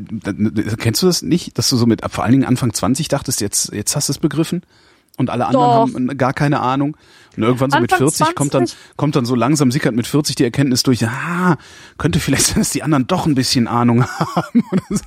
[0.78, 3.72] kennst du das nicht, dass du so mit, vor allen Dingen Anfang 20 dachtest, jetzt,
[3.72, 4.62] jetzt hast du es begriffen?
[5.20, 5.94] Und alle anderen Doch.
[5.94, 6.96] haben gar keine Ahnung.
[7.36, 8.96] Und irgendwann so mit Anfang 40 kommt dann, 20?
[8.96, 11.58] kommt dann so langsam sickert mit 40 die Erkenntnis durch, ah,
[11.98, 14.64] könnte vielleicht sein, dass die anderen doch ein bisschen Ahnung haben.
[14.88, 15.04] So.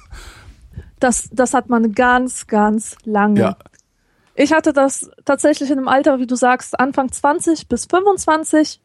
[0.99, 3.39] Das, das hat man ganz, ganz lange.
[3.39, 3.57] Ja.
[4.35, 8.79] Ich hatte das tatsächlich in einem Alter, wie du sagst, Anfang 20 bis 25.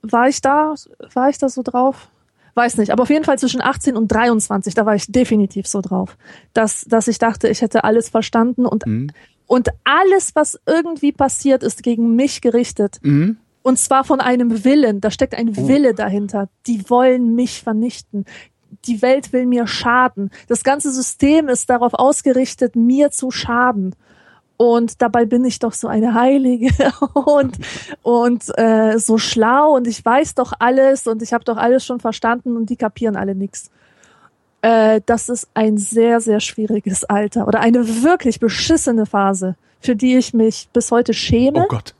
[0.00, 0.74] War ich da?
[1.12, 2.08] War ich da so drauf?
[2.54, 5.80] Weiß nicht, aber auf jeden Fall zwischen 18 und 23, da war ich definitiv so
[5.80, 6.18] drauf,
[6.52, 8.84] dass, dass ich dachte, ich hätte alles verstanden und,
[9.46, 12.98] und alles, was irgendwie passiert, ist gegen mich gerichtet.
[13.62, 15.00] Und zwar von einem Willen.
[15.00, 16.48] Da steckt ein Wille dahinter.
[16.66, 18.26] Die wollen mich vernichten.
[18.86, 20.30] Die Welt will mir schaden.
[20.48, 23.94] Das ganze System ist darauf ausgerichtet, mir zu schaden.
[24.62, 26.70] Und dabei bin ich doch so eine Heilige
[27.14, 27.58] und,
[28.02, 31.98] und äh, so schlau und ich weiß doch alles und ich habe doch alles schon
[31.98, 33.72] verstanden und die kapieren alle nix.
[34.60, 40.16] Äh, das ist ein sehr, sehr schwieriges Alter oder eine wirklich beschissene Phase, für die
[40.16, 41.64] ich mich bis heute schäme.
[41.64, 41.94] Oh Gott.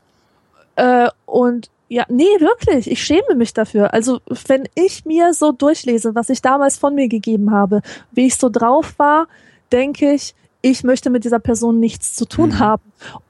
[0.77, 3.93] Äh, und ja, nee, wirklich, ich schäme mich dafür.
[3.93, 7.81] Also, wenn ich mir so durchlese, was ich damals von mir gegeben habe,
[8.13, 9.27] wie ich so drauf war,
[9.73, 10.33] denke ich,
[10.65, 12.81] ich möchte mit dieser Person nichts zu tun haben.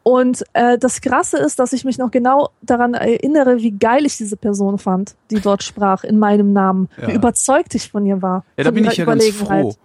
[0.04, 4.18] Und äh, das Krasse ist, dass ich mich noch genau daran erinnere, wie geil ich
[4.18, 6.90] diese Person fand, die dort sprach, in meinem Namen.
[7.02, 7.08] Ja.
[7.08, 8.46] Wie überzeugt ich von ihr war.
[8.56, 9.76] Ja, da bin ich ja ganz froh.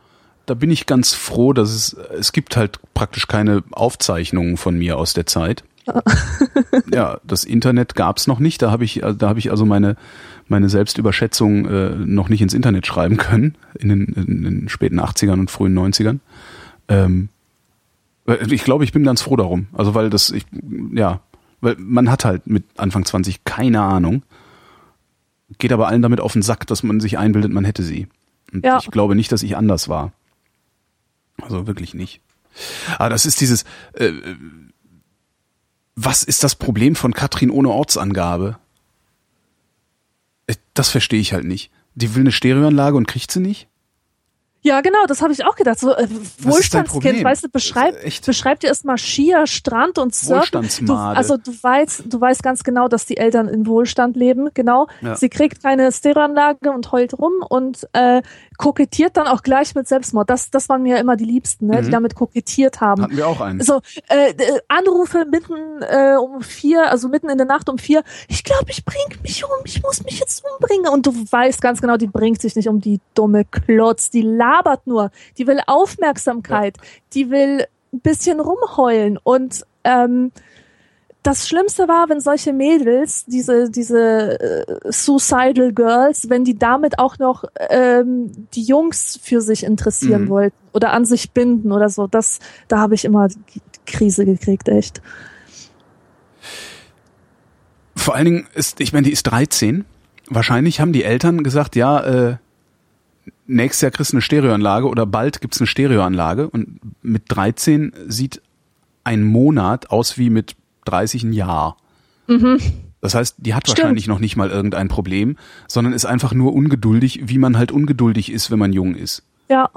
[0.45, 4.99] Da bin ich ganz froh, dass es, es gibt halt praktisch keine Aufzeichnungen von mir
[4.99, 5.65] aus der Zeit.
[6.93, 8.61] ja, das Internet gab's noch nicht.
[8.61, 9.97] Da habe ich, da habe ich also meine
[10.51, 15.41] meine Selbstüberschätzung äh, noch nicht ins Internet schreiben können in den, in den späten 80ern
[15.41, 16.21] und frühen 90ern.
[16.89, 17.29] Ähm,
[18.49, 19.69] ich glaube, ich bin ganz froh darum.
[19.73, 20.45] Also weil das, ich,
[20.93, 21.21] ja,
[21.61, 24.23] weil man hat halt mit Anfang 20 keine Ahnung.
[25.59, 28.07] geht aber allen damit auf den Sack, dass man sich einbildet, man hätte sie.
[28.53, 28.79] Und Ja.
[28.79, 30.13] ich glaube nicht, dass ich anders war.
[31.41, 32.21] Also wirklich nicht.
[32.99, 33.65] Aber das ist dieses,
[33.95, 34.13] äh,
[35.97, 38.59] was ist das Problem von Katrin ohne Ortsangabe?
[40.47, 41.71] Äh, Das verstehe ich halt nicht.
[41.95, 43.69] Die will eine Stereoanlage und kriegt sie nicht?
[44.63, 45.79] Ja, genau, das habe ich auch gedacht.
[45.79, 46.09] So äh?
[46.41, 47.95] Wohlstandskind, weißt du, beschreib,
[48.25, 50.69] beschreib dir erstmal Skier, Strand und Surfen.
[50.83, 54.89] Du, also du weißt, du weißt ganz genau, dass die Eltern in Wohlstand leben, genau.
[55.01, 55.15] Ja.
[55.15, 58.23] Sie kriegt keine Stereoanlage und heult rum und äh,
[58.59, 60.29] kokettiert dann auch gleich mit Selbstmord.
[60.29, 61.93] Das, das waren mir ja immer die Liebsten, ne, die Mhm.
[61.93, 63.03] damit kokettiert haben.
[63.05, 63.63] Hatten wir auch einen.
[63.63, 64.35] So, äh,
[64.69, 68.03] Anrufe mitten äh, um vier, also mitten in der Nacht um vier.
[68.29, 70.93] Ich glaube, ich bring mich um, ich muss mich jetzt umbringen.
[70.93, 74.11] Und du weißt ganz genau, die bringt sich nicht um, die dumme Klotz.
[74.11, 75.11] Die labert nur.
[75.39, 76.77] Die will Aufmerksamkeit.
[77.15, 79.19] Die will ein bisschen rumheulen.
[79.23, 80.33] Und ähm,
[81.29, 87.19] das Schlimmste war, wenn solche Mädels, diese, diese äh, Suicidal Girls, wenn die damit auch
[87.19, 90.29] noch ähm, die Jungs für sich interessieren Mhm.
[90.31, 92.07] wollten oder an sich binden oder so.
[92.07, 92.39] Das,
[92.69, 95.03] da habe ich immer die Krise gekriegt, echt.
[97.95, 99.85] Vor allen Dingen ist, ich meine, die ist 13.
[100.31, 102.01] Wahrscheinlich haben die Eltern gesagt, ja,
[102.31, 102.37] äh,
[103.47, 108.41] nächstes Jahr kriegst du eine Stereoanlage oder bald gibt's eine Stereoanlage und mit 13 sieht
[109.05, 110.57] ein Monat aus wie mit
[110.91, 111.77] 30 ein Jahr.
[113.01, 113.79] Das heißt, die hat Stimmt.
[113.79, 115.37] wahrscheinlich noch nicht mal irgendein Problem,
[115.67, 119.71] sondern ist einfach nur ungeduldig, wie man halt ungeduldig ist, wenn man jung ist Ja,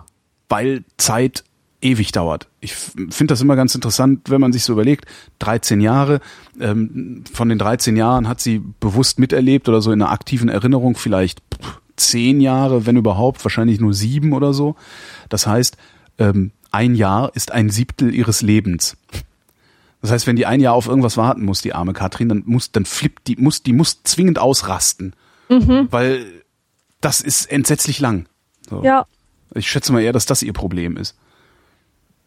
[0.50, 1.44] weil Zeit
[1.82, 2.48] ewig dauert.
[2.60, 5.06] Ich finde das immer ganz interessant, wenn man sich so überlegt,
[5.40, 6.20] 13 Jahre,
[6.60, 10.96] ähm, von den 13 Jahren hat sie bewusst miterlebt oder so in einer aktiven Erinnerung
[10.96, 11.42] vielleicht
[11.96, 14.76] 10 Jahre, wenn überhaupt, wahrscheinlich nur sieben oder so.
[15.30, 15.78] Das heißt,
[16.20, 18.98] ähm, ein Jahr ist ein Siebtel ihres Lebens.
[20.02, 22.72] Das heißt, wenn die ein Jahr auf irgendwas warten muss, die arme Katrin, dann muss,
[22.72, 25.16] dann flippt die, muss, die muss zwingend ausrasten.
[25.92, 26.26] Weil
[27.02, 28.28] das ist entsetzlich lang.
[28.70, 28.84] So.
[28.84, 29.06] ja.
[29.54, 31.18] Ich schätze mal eher, dass das ihr Problem ist.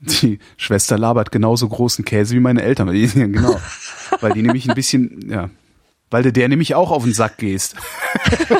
[0.01, 2.87] Die Schwester labert genauso großen Käse wie meine Eltern.
[2.89, 3.59] Weil die, genau.
[4.21, 5.49] Weil die nämlich ein bisschen, ja.
[6.11, 7.77] Weil du der nämlich auch auf den Sack gehst.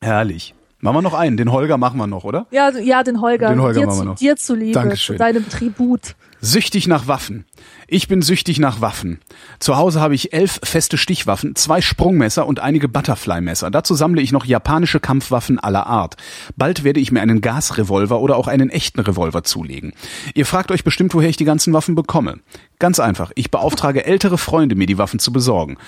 [0.00, 0.54] Herrlich.
[0.86, 1.36] Machen wir noch einen.
[1.36, 2.46] Den Holger machen wir noch, oder?
[2.52, 3.48] Ja, ja, den Holger.
[3.48, 4.14] Den Holger dir, machen wir zu, noch.
[4.16, 5.16] dir zuliebe, Dankeschön.
[5.16, 6.14] zu deinem Tribut.
[6.40, 7.44] Süchtig nach Waffen.
[7.88, 9.20] Ich bin süchtig nach Waffen.
[9.58, 13.70] Zu Hause habe ich elf feste Stichwaffen, zwei Sprungmesser und einige Butterfly-Messer.
[13.70, 16.16] Dazu sammle ich noch japanische Kampfwaffen aller Art.
[16.56, 19.92] Bald werde ich mir einen Gasrevolver oder auch einen echten Revolver zulegen.
[20.34, 22.38] Ihr fragt euch bestimmt, woher ich die ganzen Waffen bekomme.
[22.78, 23.32] Ganz einfach.
[23.34, 25.78] Ich beauftrage ältere Freunde, mir die Waffen zu besorgen.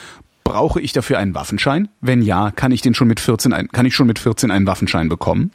[0.48, 1.90] Brauche ich dafür einen Waffenschein?
[2.00, 4.66] Wenn ja, kann ich den schon mit 14 ein, kann ich schon mit 14 einen
[4.66, 5.50] Waffenschein bekommen?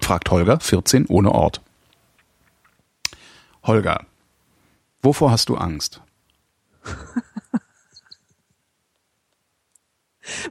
[0.00, 1.60] Fragt Holger, 14 ohne Ort.
[3.62, 4.04] Holger,
[5.00, 6.00] wovor hast du Angst?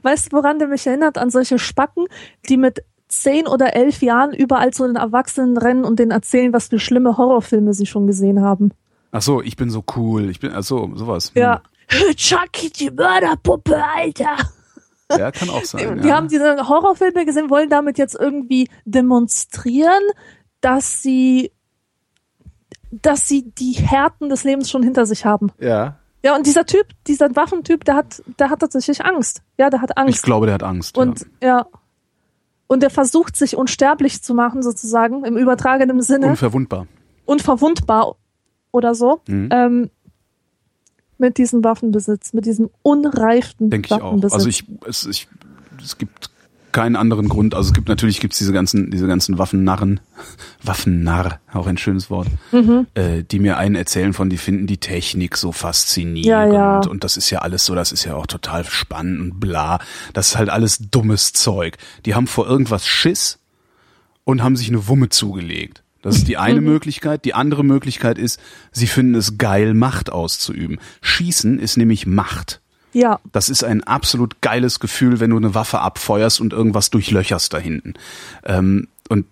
[0.02, 1.18] Weißt du, woran der mich erinnert?
[1.18, 2.06] An solche Spacken,
[2.48, 6.68] die mit zehn oder elf Jahren überall zu den Erwachsenen rennen und denen erzählen, was
[6.68, 8.72] für schlimme Horrorfilme sie schon gesehen haben.
[9.10, 10.30] Ach so, ich bin so cool.
[10.30, 11.32] Ich bin, ach so, sowas.
[11.34, 11.42] Hm.
[11.42, 11.62] Ja.
[12.16, 14.36] Chucky, die Mörderpuppe, Alter.
[15.10, 16.00] Ja, kann auch sein.
[16.00, 16.16] Die ja.
[16.16, 20.02] haben diese Horrorfilme gesehen, wollen damit jetzt irgendwie demonstrieren,
[20.60, 21.52] dass sie,
[22.90, 25.50] dass sie die Härten des Lebens schon hinter sich haben.
[25.58, 25.98] ja.
[26.24, 29.42] Ja, und dieser Typ, dieser Waffentyp, der hat, der hat tatsächlich Angst.
[29.58, 30.14] Ja, der hat Angst.
[30.14, 30.96] Ich glaube, der hat Angst.
[30.96, 31.66] Und ja.
[32.68, 36.02] Und der versucht sich unsterblich zu machen, sozusagen, im übertragenen ja.
[36.04, 36.86] Sinne, Unverwundbar.
[37.24, 38.14] unverwundbar
[38.70, 39.48] oder so, Mhm.
[39.50, 39.90] ähm,
[41.18, 44.02] mit diesem Waffenbesitz, mit diesem unreiften Denke ich auch.
[44.12, 44.34] Waffenbesitz.
[44.34, 45.28] Also ich, es, ich,
[45.82, 46.30] es gibt
[46.72, 47.54] keinen anderen Grund.
[47.54, 50.00] Also es gibt natürlich gibt's diese ganzen, diese ganzen Waffennarren,
[50.62, 52.86] Waffennarr, auch ein schönes Wort, Mhm.
[52.94, 56.80] äh, die mir einen erzählen von, die finden die Technik so faszinierend Ja, ja.
[56.88, 59.80] und das ist ja alles so, das ist ja auch total spannend und bla.
[60.14, 61.76] Das ist halt alles dummes Zeug.
[62.06, 63.38] Die haben vor irgendwas Schiss
[64.24, 65.81] und haben sich eine Wumme zugelegt.
[66.02, 66.66] Das ist die eine Mhm.
[66.66, 67.24] Möglichkeit.
[67.24, 68.38] Die andere Möglichkeit ist,
[68.72, 70.78] sie finden es geil, Macht auszuüben.
[71.00, 72.60] Schießen ist nämlich Macht.
[72.92, 77.52] ja, Das ist ein absolut geiles Gefühl, wenn du eine Waffe abfeuerst und irgendwas durchlöcherst
[77.54, 77.94] da hinten.
[78.44, 79.24] Ähm, und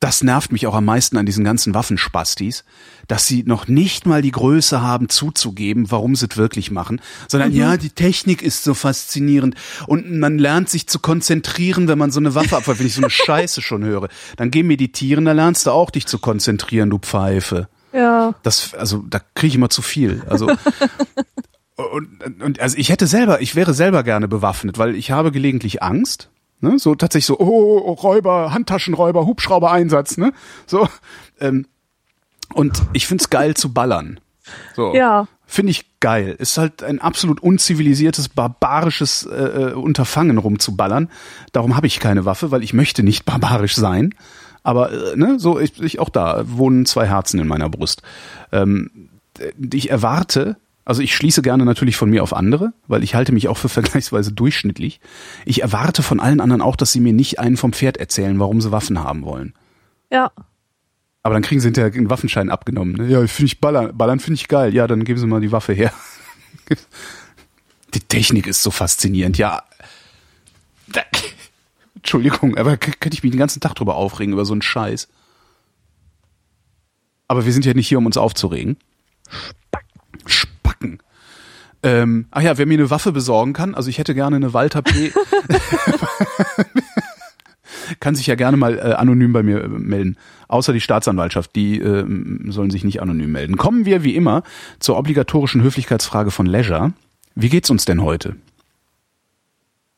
[0.00, 2.64] das nervt mich auch am meisten an diesen ganzen Waffenspastis,
[3.08, 7.52] dass sie noch nicht mal die Größe haben zuzugeben, warum sie es wirklich machen, sondern
[7.52, 9.54] ja, die Technik ist so faszinierend
[9.86, 12.78] und man lernt sich zu konzentrieren, wenn man so eine Waffe abfeuert.
[12.78, 16.06] Wenn ich so eine Scheiße schon höre, dann geh meditieren, da lernst du auch dich
[16.06, 17.68] zu konzentrieren, du Pfeife.
[17.94, 18.34] ja.
[18.42, 20.22] Das, also da kriege ich immer zu viel.
[20.28, 20.50] Also
[21.76, 25.82] und, und also ich hätte selber, ich wäre selber gerne bewaffnet, weil ich habe gelegentlich
[25.82, 26.28] Angst.
[26.60, 26.78] Ne?
[26.78, 30.32] So tatsächlich so, oh, oh, Räuber, Handtaschenräuber, Hubschrauber-Einsatz, ne?
[30.66, 30.88] So.
[31.40, 31.66] Ähm,
[32.54, 34.20] und ich find's geil zu ballern.
[34.74, 34.94] So.
[34.94, 35.28] Ja.
[35.46, 36.34] Finde ich geil.
[36.38, 41.10] Ist halt ein absolut unzivilisiertes, barbarisches äh, äh Unterfangen rumzuballern.
[41.52, 44.14] Darum habe ich keine Waffe, weil ich möchte nicht barbarisch sein.
[44.62, 48.02] Aber äh, ne, so ich, ich auch da wohnen zwei Herzen in meiner Brust.
[48.50, 49.10] Ähm,
[49.72, 50.56] ich erwarte,
[50.86, 53.68] also ich schließe gerne natürlich von mir auf andere, weil ich halte mich auch für
[53.68, 55.00] vergleichsweise durchschnittlich.
[55.44, 58.62] Ich erwarte von allen anderen auch, dass sie mir nicht einen vom Pferd erzählen, warum
[58.62, 59.52] sie Waffen haben wollen.
[60.10, 60.30] Ja.
[61.24, 62.94] Aber dann kriegen sie hinterher einen Waffenschein abgenommen.
[62.94, 63.08] Ne?
[63.08, 64.72] Ja, finde ich ballern, ballern finde ich geil.
[64.72, 65.92] Ja, dann geben sie mal die Waffe her.
[67.94, 69.38] Die Technik ist so faszinierend.
[69.38, 69.62] Ja.
[71.94, 75.08] Entschuldigung, aber könnte ich mich den ganzen Tag drüber aufregen über so einen Scheiß.
[77.26, 78.76] Aber wir sind ja nicht hier, um uns aufzuregen.
[81.86, 84.82] Ähm, ach ja, wer mir eine Waffe besorgen kann, also ich hätte gerne eine Walter
[84.82, 85.12] P.
[88.00, 90.16] kann sich ja gerne mal äh, anonym bei mir äh, melden.
[90.48, 92.04] Außer die Staatsanwaltschaft, die äh,
[92.50, 93.56] sollen sich nicht anonym melden.
[93.56, 94.42] Kommen wir wie immer
[94.80, 96.92] zur obligatorischen Höflichkeitsfrage von Leisure.
[97.36, 98.34] Wie geht's uns denn heute?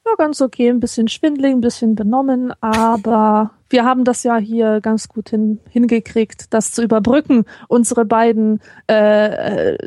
[0.04, 4.80] Ja, ganz okay, ein bisschen schwindelig, ein bisschen benommen, aber wir haben das ja hier
[4.80, 7.44] ganz gut hin, hingekriegt, das zu überbrücken.
[7.68, 9.78] Unsere beiden äh, äh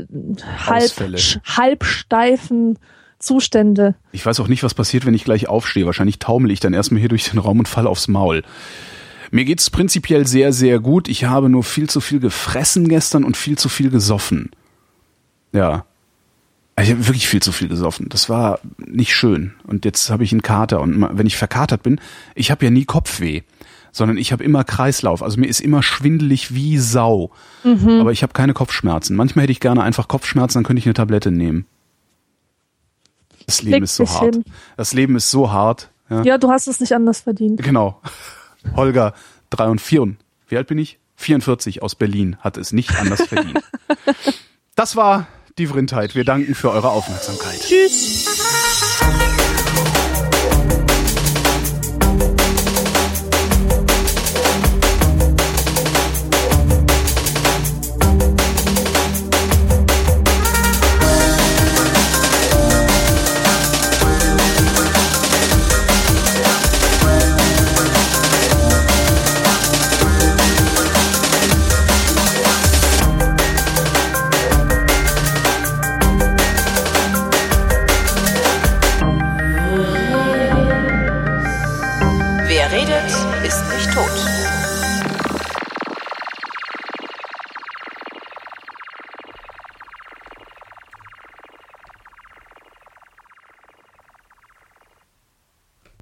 [0.66, 0.92] halb,
[1.46, 2.78] halbsteifen
[3.20, 3.96] Zustände.
[4.12, 5.86] Ich weiß auch nicht, was passiert, wenn ich gleich aufstehe.
[5.86, 8.44] Wahrscheinlich taumel ich dann erstmal hier durch den Raum und fall aufs Maul.
[9.32, 11.08] Mir geht's prinzipiell sehr, sehr gut.
[11.08, 14.52] Ich habe nur viel zu viel gefressen gestern und viel zu viel gesoffen.
[15.54, 15.86] Ja.
[16.80, 18.08] Ich habe wirklich viel zu viel gesoffen.
[18.10, 19.54] Das war nicht schön.
[19.68, 20.82] Und jetzt habe ich einen Kater.
[20.82, 22.00] Und wenn ich verkatert bin,
[22.34, 23.44] ich habe ja nie Kopfweh,
[23.92, 25.22] sondern ich habe immer Kreislauf.
[25.24, 27.32] Also mir ist immer schwindelig wie Sau.
[27.64, 28.00] Mhm.
[28.00, 29.16] Aber ich habe keine Kopfschmerzen.
[29.16, 31.66] Manchmal hätte ich gerne einfach Kopfschmerzen, dann könnte ich eine Tablette nehmen.
[33.46, 34.40] Das Leben ist so hart.
[34.78, 35.90] Das Leben ist so hart.
[36.10, 36.24] Ja.
[36.24, 37.62] ja, du hast es nicht anders verdient.
[37.64, 38.02] Genau.
[38.76, 39.14] Holger,
[39.50, 40.16] drei und vier
[40.48, 41.00] wie alt bin ich?
[41.16, 43.62] 44 aus Berlin hat es nicht anders verdient.
[44.74, 45.28] Das war
[45.58, 46.16] die Vrindheit.
[46.16, 47.60] Wir danken für eure Aufmerksamkeit.
[47.60, 48.26] Tschüss.